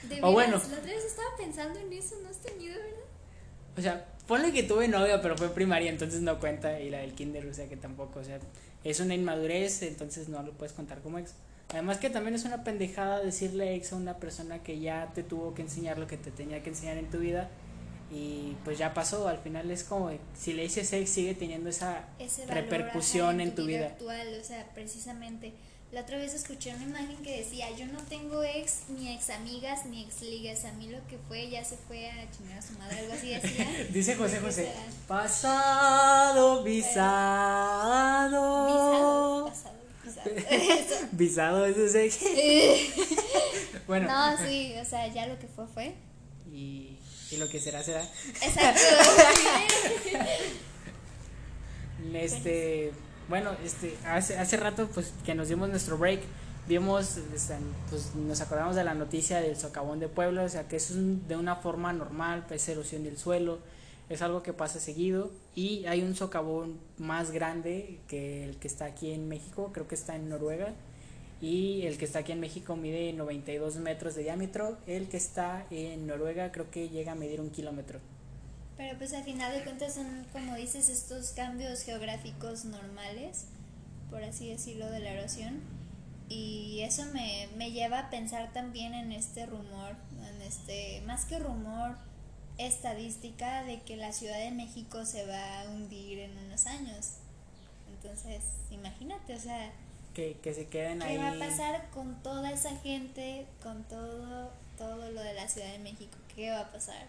De 0.09 0.19
O 0.21 0.31
bueno. 0.31 0.57
la 0.57 0.63
otra 0.63 0.81
vez 0.81 1.05
estaba 1.05 1.29
pensando 1.37 1.79
en 1.79 1.93
eso, 1.93 2.15
no 2.21 2.29
has 2.29 2.39
tenido, 2.39 2.75
¿verdad? 2.75 2.99
O 3.77 3.81
sea, 3.81 4.05
ponle 4.27 4.51
que 4.51 4.63
tuve 4.63 4.87
novia, 4.87 5.21
pero 5.21 5.37
fue 5.37 5.49
primaria, 5.49 5.89
entonces 5.89 6.21
no 6.21 6.39
cuenta. 6.39 6.79
Y 6.79 6.89
la 6.89 6.99
del 6.99 7.13
kinder, 7.13 7.45
o 7.47 7.53
sea, 7.53 7.69
que 7.69 7.77
tampoco. 7.77 8.19
O 8.19 8.23
sea, 8.23 8.39
es 8.83 8.99
una 8.99 9.15
inmadurez, 9.15 9.81
entonces 9.83 10.27
no 10.27 10.43
lo 10.43 10.51
puedes 10.53 10.73
contar 10.73 10.99
como 11.01 11.19
ex. 11.19 11.33
Además 11.69 11.99
que 11.99 12.09
también 12.09 12.35
es 12.35 12.45
una 12.45 12.63
pendejada 12.63 13.19
decirle 13.21 13.75
ex 13.75 13.93
a 13.93 13.95
una 13.95 14.17
persona 14.17 14.63
que 14.63 14.79
ya 14.79 15.11
te 15.13 15.23
tuvo 15.23 15.53
que 15.53 15.61
enseñar 15.61 15.99
lo 15.99 16.07
que 16.07 16.17
te 16.17 16.31
tenía 16.31 16.63
que 16.63 16.71
enseñar 16.71 16.97
en 16.97 17.09
tu 17.09 17.19
vida. 17.19 17.49
Y 18.12 18.55
pues 18.66 18.80
ya 18.80 18.93
pasó, 18.93 19.28
al 19.28 19.38
final 19.38 19.70
es 19.70 19.84
como, 19.84 20.10
si 20.38 20.53
le 20.53 20.64
dices 20.64 20.91
ex, 20.93 21.10
sigue 21.10 21.36
teniendo 21.36 21.70
esa 21.70 22.05
Ese 22.18 22.45
repercusión 22.47 23.39
en 23.39 23.53
tu 23.53 23.66
vida. 23.66 23.88
actual, 23.88 24.36
o 24.39 24.43
sea, 24.43 24.68
precisamente. 24.74 25.53
La 25.91 26.01
otra 26.01 26.18
vez 26.18 26.36
escuché 26.36 26.72
una 26.76 26.84
imagen 26.84 27.18
que 27.24 27.38
decía, 27.39 27.68
yo 27.76 27.88
no 27.88 27.97
tengo 28.10 28.43
ex, 28.43 28.82
ni 28.89 29.12
ex 29.12 29.32
amigas, 29.32 29.88
ni 29.88 30.03
ex 30.03 30.22
ligas, 30.22 30.64
a 30.66 30.72
mí 30.74 30.88
lo 30.88 30.99
que 31.07 31.18
fue 31.28 31.49
ya 31.49 31.64
se 31.66 31.78
fue 31.78 32.12
a 32.12 32.30
chingar 32.30 32.60
a 32.60 32.62
su 32.62 32.74
madre, 32.74 32.99
algo 32.99 33.14
así 33.14 33.30
decía. 33.30 33.66
Dice 33.89 34.16
José 34.16 34.36
¿Qué 34.36 34.41
José, 34.45 34.66
será? 34.66 34.84
pasado, 35.07 36.64
Visado, 36.64 38.68
visado. 38.68 39.45
pasado, 39.47 39.76
visado. 40.05 40.30
Visado, 41.12 41.66
eso 41.66 41.86
es 41.86 41.95
ex. 41.95 42.20
Bueno, 43.88 44.07
No, 44.07 44.38
sí, 44.45 44.74
o 44.80 44.86
sea, 44.86 45.07
ya 45.07 45.26
lo 45.26 45.39
que 45.39 45.47
fue 45.47 45.66
fue. 45.68 45.95
Y, 46.53 46.97
y 47.31 47.37
lo 47.37 47.49
que 47.49 47.59
será, 47.59 47.83
será. 47.83 48.03
Exacto. 48.41 48.81
Este, 52.13 52.91
bueno, 53.27 53.51
este, 53.63 53.95
hace, 54.05 54.37
hace 54.37 54.57
rato 54.57 54.87
pues 54.93 55.11
que 55.25 55.35
nos 55.35 55.49
dimos 55.49 55.69
nuestro 55.69 55.97
break, 55.97 56.21
vimos, 56.67 57.17
este, 57.35 57.55
pues 57.89 58.15
nos 58.15 58.41
acordamos 58.41 58.75
de 58.75 58.83
la 58.83 58.93
noticia 58.93 59.41
del 59.41 59.57
socavón 59.57 59.99
de 59.99 60.07
Puebla, 60.07 60.43
o 60.43 60.49
sea 60.49 60.67
que 60.67 60.77
es 60.77 60.91
un- 60.91 61.27
de 61.27 61.35
una 61.35 61.57
forma 61.57 61.91
normal, 61.93 62.45
pues 62.47 62.67
erosión 62.69 63.03
del 63.03 63.17
suelo, 63.17 63.59
es 64.09 64.21
algo 64.21 64.41
que 64.41 64.53
pasa 64.53 64.79
seguido 64.79 65.31
y 65.55 65.85
hay 65.85 66.01
un 66.01 66.15
socavón 66.15 66.79
más 66.97 67.31
grande 67.31 67.99
que 68.07 68.45
el 68.45 68.55
que 68.57 68.67
está 68.67 68.85
aquí 68.85 69.11
en 69.11 69.27
México, 69.27 69.71
creo 69.73 69.87
que 69.87 69.95
está 69.95 70.15
en 70.15 70.29
Noruega 70.29 70.73
y 71.41 71.85
el 71.85 71.97
que 71.97 72.05
está 72.05 72.19
aquí 72.19 72.33
en 72.33 72.39
México 72.39 72.75
mide 72.75 73.13
92 73.13 73.77
metros 73.77 74.15
de 74.15 74.23
diámetro, 74.23 74.77
el 74.87 75.07
que 75.07 75.17
está 75.17 75.65
en 75.71 76.05
Noruega 76.05 76.51
creo 76.51 76.69
que 76.69 76.89
llega 76.89 77.13
a 77.13 77.15
medir 77.15 77.39
un 77.39 77.49
kilómetro. 77.49 77.99
Pero 78.75 78.97
pues 78.97 79.13
al 79.13 79.23
final 79.23 79.53
de 79.53 79.63
cuentas 79.63 79.95
son, 79.95 80.25
como 80.31 80.55
dices, 80.55 80.89
estos 80.89 81.31
cambios 81.31 81.81
geográficos 81.81 82.65
normales, 82.65 83.45
por 84.09 84.23
así 84.23 84.49
decirlo, 84.49 84.89
de 84.89 84.99
la 84.99 85.11
erosión. 85.11 85.61
Y 86.29 86.81
eso 86.81 87.05
me, 87.13 87.49
me 87.57 87.71
lleva 87.71 87.99
a 87.99 88.09
pensar 88.09 88.53
también 88.53 88.93
en 88.93 89.11
este 89.11 89.45
rumor, 89.45 89.95
en 90.29 90.41
este, 90.41 91.01
más 91.05 91.25
que 91.25 91.39
rumor, 91.39 91.97
estadística 92.57 93.63
de 93.63 93.81
que 93.81 93.95
la 93.95 94.11
Ciudad 94.11 94.37
de 94.37 94.51
México 94.51 95.05
se 95.05 95.25
va 95.25 95.61
a 95.61 95.69
hundir 95.69 96.19
en 96.19 96.37
unos 96.37 96.65
años. 96.65 97.15
Entonces, 97.89 98.43
imagínate, 98.69 99.35
o 99.35 99.39
sea, 99.39 99.71
Que, 100.20 100.36
que 100.43 100.53
se 100.53 100.67
queden 100.67 100.99
¿qué 100.99 101.05
ahí. 101.05 101.17
va 101.17 101.32
a 101.32 101.39
pasar 101.39 101.89
con 101.91 102.22
toda 102.22 102.51
esa 102.51 102.76
gente, 102.76 103.45
con 103.63 103.86
todo, 103.86 104.51
todo 104.78 105.11
lo 105.11 105.22
de 105.22 105.34
la 105.34 105.47
Ciudad 105.47 105.72
de 105.72 105.80
México? 105.80 106.17
¿Qué 106.36 106.51
va 106.51 106.59
a 106.59 106.72
pasar? 106.74 107.07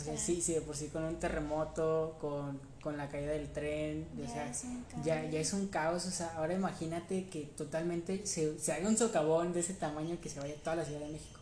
O 0.00 0.04
sea, 0.04 0.16
sí, 0.16 0.40
sí, 0.40 0.54
de 0.54 0.60
por 0.60 0.76
sí 0.76 0.86
con 0.86 1.02
un 1.02 1.16
terremoto, 1.18 2.16
con, 2.20 2.60
con 2.80 2.96
la 2.96 3.08
caída 3.08 3.32
del 3.32 3.48
tren, 3.48 4.06
o 4.16 4.22
Ya 4.22 4.28
sea, 4.28 4.50
es 4.50 4.62
ya, 5.04 5.28
ya 5.28 5.40
es 5.40 5.52
un 5.52 5.66
caos, 5.66 6.06
o 6.06 6.12
sea, 6.12 6.32
ahora 6.36 6.54
imagínate 6.54 7.26
que 7.28 7.40
totalmente 7.56 8.24
se, 8.24 8.56
se 8.60 8.72
haga 8.72 8.88
un 8.88 8.96
socavón 8.96 9.52
de 9.52 9.58
ese 9.58 9.74
tamaño 9.74 10.20
que 10.20 10.28
se 10.28 10.38
vaya 10.38 10.54
toda 10.62 10.76
la 10.76 10.84
Ciudad 10.84 11.00
de 11.00 11.08
México. 11.08 11.40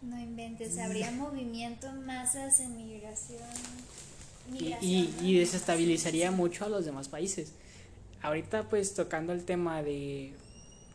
No 0.00 0.18
inventes, 0.18 0.78
habría 0.78 1.10
movimiento, 1.12 1.92
masas, 1.92 2.58
emigración. 2.60 3.38
Y, 4.48 4.52
migración, 4.52 4.90
y, 4.90 5.14
¿no? 5.20 5.26
y 5.28 5.38
desestabilizaría 5.40 6.30
mucho 6.30 6.64
a 6.64 6.70
los 6.70 6.86
demás 6.86 7.08
países. 7.08 7.52
Ahorita 8.22 8.68
pues 8.68 8.94
tocando 8.94 9.32
el 9.32 9.44
tema 9.44 9.82
de, 9.82 10.32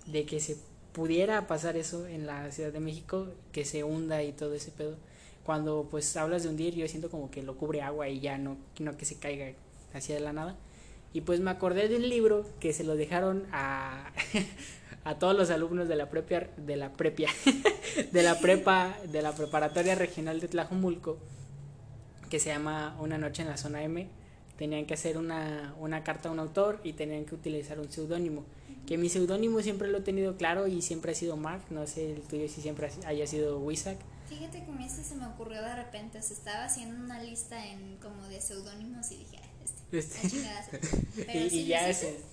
de 0.05 0.25
que 0.25 0.39
se 0.39 0.57
pudiera 0.93 1.45
pasar 1.45 1.77
eso 1.77 2.07
en 2.07 2.25
la 2.25 2.51
Ciudad 2.51 2.71
de 2.71 2.79
México, 2.79 3.27
que 3.51 3.65
se 3.65 3.83
hunda 3.83 4.23
y 4.23 4.31
todo 4.31 4.53
ese 4.53 4.71
pedo. 4.71 4.95
Cuando 5.43 5.87
pues 5.91 6.17
hablas 6.17 6.43
de 6.43 6.49
hundir, 6.49 6.73
yo 6.73 6.87
siento 6.87 7.09
como 7.09 7.29
que 7.29 7.43
lo 7.43 7.55
cubre 7.55 7.81
agua 7.81 8.09
y 8.09 8.19
ya 8.19 8.37
no, 8.37 8.57
no 8.79 8.97
que 8.97 9.05
se 9.05 9.17
caiga 9.17 9.53
hacia 9.93 10.15
de 10.15 10.21
la 10.21 10.33
nada. 10.33 10.55
Y 11.13 11.21
pues 11.21 11.39
me 11.39 11.51
acordé 11.51 11.87
de 11.87 11.97
un 11.97 12.09
libro 12.09 12.45
que 12.59 12.73
se 12.73 12.83
lo 12.83 12.95
dejaron 12.95 13.45
a, 13.51 14.11
a 15.03 15.19
todos 15.19 15.35
los 15.37 15.49
alumnos 15.49 15.87
de 15.87 15.95
la 15.95 16.09
prepia, 16.09 16.49
de 16.57 16.75
la 16.75 16.93
prepia, 16.93 17.29
de 18.11 18.23
la 18.23 18.39
prepa, 18.39 18.97
de 19.09 19.21
la 19.21 19.33
preparatoria 19.33 19.95
regional 19.95 20.39
de 20.39 20.47
Tlajomulco, 20.47 21.17
que 22.29 22.39
se 22.39 22.49
llama 22.49 22.97
Una 22.99 23.17
noche 23.17 23.41
en 23.41 23.49
la 23.49 23.57
zona 23.57 23.83
M. 23.83 24.07
Tenían 24.57 24.85
que 24.85 24.93
hacer 24.95 25.17
una, 25.17 25.75
una 25.79 26.03
carta 26.03 26.29
a 26.29 26.31
un 26.31 26.39
autor 26.39 26.79
y 26.83 26.93
tenían 26.93 27.25
que 27.25 27.35
utilizar 27.35 27.79
un 27.79 27.91
seudónimo. 27.91 28.43
Que 28.87 28.97
mi 28.97 29.09
seudónimo 29.09 29.61
siempre 29.61 29.87
lo 29.89 29.99
he 29.99 30.01
tenido 30.01 30.35
claro 30.37 30.67
y 30.67 30.81
siempre 30.81 31.11
ha 31.11 31.15
sido 31.15 31.35
Mark, 31.37 31.61
no 31.69 31.85
sé 31.87 32.13
el 32.13 32.21
tuyo 32.21 32.47
si 32.47 32.61
siempre 32.61 32.89
ha- 33.03 33.07
haya 33.09 33.27
sido 33.27 33.59
Wisak. 33.59 33.97
Fíjate 34.29 34.63
que 34.63 34.71
a 34.71 34.73
mí 34.75 34.85
este 34.85 35.03
se 35.03 35.15
me 35.15 35.25
ocurrió 35.27 35.61
de 35.61 35.75
repente, 35.75 36.21
se 36.21 36.33
estaba 36.33 36.65
haciendo 36.65 37.03
una 37.03 37.21
lista 37.21 37.65
en 37.65 37.97
como 37.97 38.27
de 38.27 38.41
seudónimos 38.41 39.11
y 39.11 39.17
dije, 39.19 39.37
"Ah, 39.41 39.47
este, 39.63 39.97
Este. 39.99 40.23
la 40.23 40.29
chingada". 40.29 40.67
Pero 41.25 41.39
y, 41.45 41.49
sí 41.49 41.59
y 41.59 41.61
lo 41.63 41.67
ya 41.69 41.89
hiciste. 41.89 42.09
ese 42.09 42.23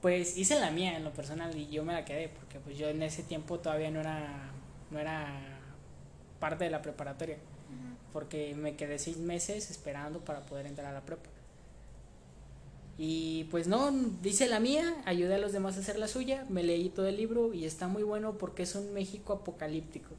pues 0.00 0.36
hice 0.36 0.60
la 0.60 0.70
mía 0.70 0.96
en 0.96 1.04
lo 1.04 1.12
personal 1.12 1.56
y 1.56 1.68
yo 1.68 1.84
me 1.84 1.92
la 1.92 2.04
quedé 2.04 2.28
porque 2.28 2.60
pues 2.60 2.78
yo 2.78 2.88
en 2.88 3.02
ese 3.02 3.22
tiempo 3.24 3.58
todavía 3.58 3.90
no 3.90 4.00
era 4.00 4.52
no 4.90 4.98
era 4.98 5.58
parte 6.38 6.64
de 6.64 6.70
la 6.70 6.82
preparatoria. 6.82 7.36
Porque 8.12 8.54
me 8.54 8.76
quedé 8.76 8.98
seis 8.98 9.18
meses 9.18 9.70
esperando 9.70 10.20
para 10.20 10.40
poder 10.46 10.66
entrar 10.66 10.86
a 10.88 10.92
la 10.92 11.02
prepa. 11.02 11.28
Y 12.98 13.44
pues 13.44 13.68
no 13.68 13.94
hice 14.24 14.48
la 14.48 14.58
mía 14.58 14.92
ayudé 15.04 15.36
a 15.36 15.38
los 15.38 15.52
demás 15.52 15.76
a 15.76 15.80
hacer 15.80 16.00
la 16.00 16.08
suya 16.08 16.44
me 16.48 16.64
leí 16.64 16.88
todo 16.88 17.06
el 17.06 17.16
libro 17.16 17.54
y 17.54 17.64
está 17.64 17.86
muy 17.86 18.02
bueno 18.02 18.36
porque 18.38 18.64
es 18.64 18.74
un 18.74 18.92
México 18.92 19.34
apocalíptico 19.34 20.16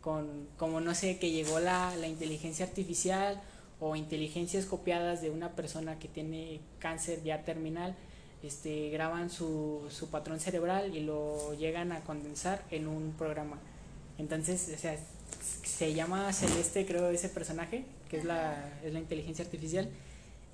con 0.00 0.46
como 0.56 0.80
no 0.80 0.94
sé 0.94 1.18
que 1.18 1.32
llegó 1.32 1.58
la, 1.58 1.94
la 1.96 2.06
inteligencia 2.06 2.64
artificial 2.64 3.42
o 3.80 3.96
inteligencias 3.96 4.64
copiadas 4.64 5.22
de 5.22 5.30
una 5.30 5.56
persona 5.56 5.98
que 5.98 6.06
tiene 6.06 6.60
cáncer 6.78 7.20
ya 7.24 7.44
terminal 7.44 7.96
este 8.44 8.90
graban 8.90 9.28
su, 9.28 9.82
su 9.90 10.08
patrón 10.08 10.38
cerebral 10.38 10.96
y 10.96 11.00
lo 11.00 11.52
llegan 11.54 11.90
a 11.90 12.00
condensar 12.00 12.62
en 12.70 12.86
un 12.86 13.12
programa. 13.18 13.58
Entonces 14.18 14.70
o 14.72 14.78
sea 14.78 14.96
se 15.62 15.94
llama 15.94 16.32
Celeste 16.32 16.84
creo 16.84 17.08
ese 17.08 17.28
personaje 17.28 17.84
que 18.10 18.18
es 18.18 18.24
la 18.24 18.70
es 18.84 18.92
la 18.92 18.98
inteligencia 18.98 19.44
artificial. 19.44 19.88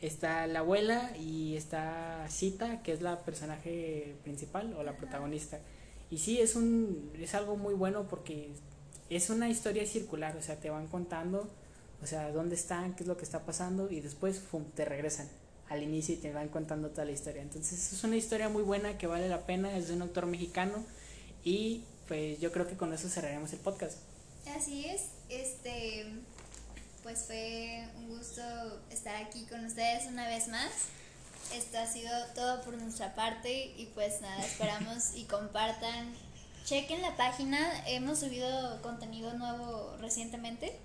Está 0.00 0.46
la 0.46 0.60
abuela 0.60 1.16
y 1.18 1.56
está 1.56 2.26
Cita 2.28 2.82
que 2.82 2.92
es 2.92 3.00
la 3.00 3.20
personaje 3.24 4.14
principal 4.22 4.74
o 4.74 4.82
la 4.82 4.96
protagonista. 4.96 5.58
Y 6.10 6.18
sí 6.18 6.40
es 6.40 6.54
un 6.54 7.10
es 7.18 7.34
algo 7.34 7.56
muy 7.56 7.74
bueno 7.74 8.06
porque 8.08 8.50
es 9.10 9.30
una 9.30 9.48
historia 9.48 9.86
circular 9.86 10.36
o 10.36 10.42
sea 10.42 10.60
te 10.60 10.70
van 10.70 10.86
contando 10.86 11.50
o 12.02 12.06
sea 12.06 12.30
dónde 12.30 12.54
están 12.54 12.94
qué 12.94 13.04
es 13.04 13.08
lo 13.08 13.16
que 13.16 13.24
está 13.24 13.44
pasando 13.44 13.90
y 13.90 14.00
después 14.00 14.38
fum, 14.38 14.64
te 14.74 14.84
regresan 14.84 15.28
al 15.68 15.82
inicio 15.82 16.14
y 16.14 16.18
te 16.18 16.32
van 16.32 16.48
contando 16.48 16.90
toda 16.90 17.06
la 17.06 17.12
historia. 17.12 17.42
Entonces 17.42 17.92
es 17.92 18.04
una 18.04 18.16
historia 18.16 18.48
muy 18.48 18.62
buena 18.62 18.98
que 18.98 19.06
vale 19.06 19.28
la 19.28 19.46
pena 19.46 19.76
es 19.76 19.88
de 19.88 19.94
un 19.94 20.02
autor 20.02 20.26
mexicano 20.26 20.84
y 21.42 21.82
pues 22.06 22.38
yo 22.38 22.52
creo 22.52 22.68
que 22.68 22.76
con 22.76 22.92
eso 22.92 23.08
cerraremos 23.08 23.52
el 23.52 23.58
podcast 23.58 23.98
Así 24.54 24.86
es, 24.86 25.02
este, 25.28 26.06
pues 27.02 27.24
fue 27.26 27.86
un 27.96 28.08
gusto 28.08 28.42
estar 28.90 29.16
aquí 29.16 29.44
con 29.46 29.64
ustedes 29.64 30.06
una 30.06 30.26
vez 30.28 30.48
más. 30.48 30.70
Esto 31.54 31.78
ha 31.78 31.86
sido 31.86 32.10
todo 32.34 32.62
por 32.62 32.74
nuestra 32.74 33.14
parte 33.14 33.74
y 33.76 33.86
pues 33.94 34.20
nada, 34.20 34.44
esperamos 34.44 35.14
y 35.14 35.24
compartan. 35.24 36.14
Chequen 36.64 37.02
la 37.02 37.16
página, 37.16 37.58
hemos 37.86 38.20
subido 38.20 38.82
contenido 38.82 39.34
nuevo 39.34 39.96
recientemente. 40.00 40.76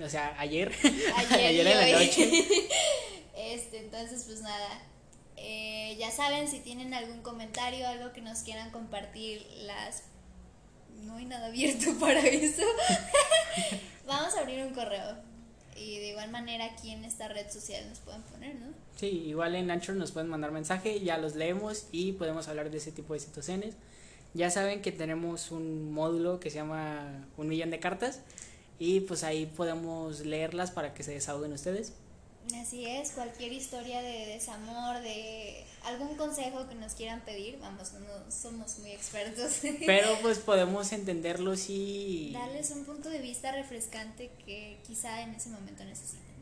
O 0.00 0.08
sea, 0.08 0.34
ayer. 0.38 0.72
Ayer, 1.16 1.66
en 1.66 1.92
la 1.92 1.98
noche. 1.98 2.46
Este, 3.36 3.80
entonces, 3.80 4.24
pues 4.24 4.40
nada. 4.40 4.80
Eh, 5.36 5.94
ya 5.98 6.10
saben, 6.10 6.48
si 6.48 6.60
tienen 6.60 6.94
algún 6.94 7.20
comentario, 7.20 7.86
algo 7.86 8.12
que 8.12 8.22
nos 8.22 8.38
quieran 8.40 8.70
compartir, 8.70 9.46
las 9.58 10.04
no 11.04 11.16
hay 11.16 11.26
nada 11.26 11.46
abierto 11.46 11.94
para 12.00 12.20
eso. 12.20 12.62
Vamos 14.06 14.34
a 14.34 14.40
abrir 14.40 14.64
un 14.64 14.74
correo. 14.74 15.16
Y 15.76 15.98
de 15.98 16.08
igual 16.08 16.30
manera 16.30 16.64
aquí 16.64 16.90
en 16.90 17.04
esta 17.04 17.28
red 17.28 17.50
social 17.50 17.86
nos 17.88 17.98
pueden 17.98 18.22
poner, 18.22 18.54
¿no? 18.54 18.68
Sí, 18.96 19.06
igual 19.06 19.54
en 19.54 19.70
Anchor 19.70 19.94
nos 19.96 20.10
pueden 20.10 20.30
mandar 20.30 20.50
mensaje, 20.50 21.00
ya 21.00 21.18
los 21.18 21.34
leemos 21.34 21.86
y 21.92 22.12
podemos 22.12 22.48
hablar 22.48 22.70
de 22.70 22.78
ese 22.78 22.92
tipo 22.92 23.12
de 23.12 23.20
situaciones. 23.20 23.74
Ya 24.32 24.50
saben 24.50 24.80
que 24.80 24.90
tenemos 24.90 25.50
un 25.50 25.92
módulo 25.92 26.40
que 26.40 26.50
se 26.50 26.56
llama 26.56 27.26
Un 27.36 27.48
millón 27.48 27.70
de 27.70 27.78
cartas 27.78 28.20
y 28.78 29.00
pues 29.00 29.22
ahí 29.22 29.46
podemos 29.46 30.20
leerlas 30.20 30.70
para 30.70 30.94
que 30.94 31.02
se 31.02 31.12
desahoguen 31.12 31.52
ustedes. 31.52 31.92
Así 32.54 32.86
es, 32.86 33.10
cualquier 33.12 33.52
historia 33.52 34.02
de 34.02 34.26
desamor, 34.26 35.00
de 35.00 35.64
algún 35.84 36.16
consejo 36.16 36.68
que 36.68 36.74
nos 36.76 36.94
quieran 36.94 37.20
pedir, 37.22 37.58
vamos, 37.60 37.92
no 37.94 38.30
somos 38.30 38.78
muy 38.78 38.92
expertos. 38.92 39.60
Pero 39.86 40.08
pues 40.22 40.38
podemos 40.38 40.92
entenderlos 40.92 41.68
y... 41.68 42.32
Darles 42.32 42.70
un 42.70 42.84
punto 42.84 43.08
de 43.08 43.20
vista 43.20 43.52
refrescante 43.52 44.30
que 44.44 44.78
quizá 44.86 45.22
en 45.22 45.34
ese 45.34 45.48
momento 45.48 45.84
necesiten. 45.84 46.36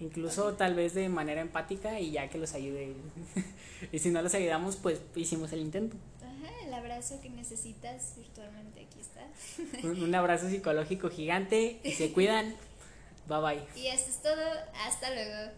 Incluso 0.00 0.54
tal 0.54 0.74
vez 0.74 0.94
de 0.94 1.08
manera 1.08 1.40
empática 1.40 1.98
y 2.00 2.10
ya 2.10 2.28
que 2.28 2.38
los 2.38 2.54
ayude. 2.54 2.94
y 3.92 3.98
si 3.98 4.10
no 4.10 4.20
los 4.20 4.34
ayudamos, 4.34 4.76
pues 4.76 5.00
hicimos 5.14 5.52
el 5.52 5.60
intento. 5.60 5.96
Ajá, 6.20 6.52
el 6.66 6.74
abrazo 6.74 7.20
que 7.22 7.30
necesitas 7.30 8.14
virtualmente, 8.16 8.80
aquí 8.80 9.00
está. 9.00 9.88
un 9.88 10.14
abrazo 10.14 10.50
psicológico 10.50 11.08
gigante 11.08 11.80
y 11.82 11.92
se 11.92 12.12
cuidan. 12.12 12.54
Bye 13.26 13.40
bye. 13.40 13.80
Y 13.80 13.86
esto 13.86 14.10
es 14.10 14.22
todo. 14.22 14.44
Hasta 14.86 15.10
luego. 15.14 15.52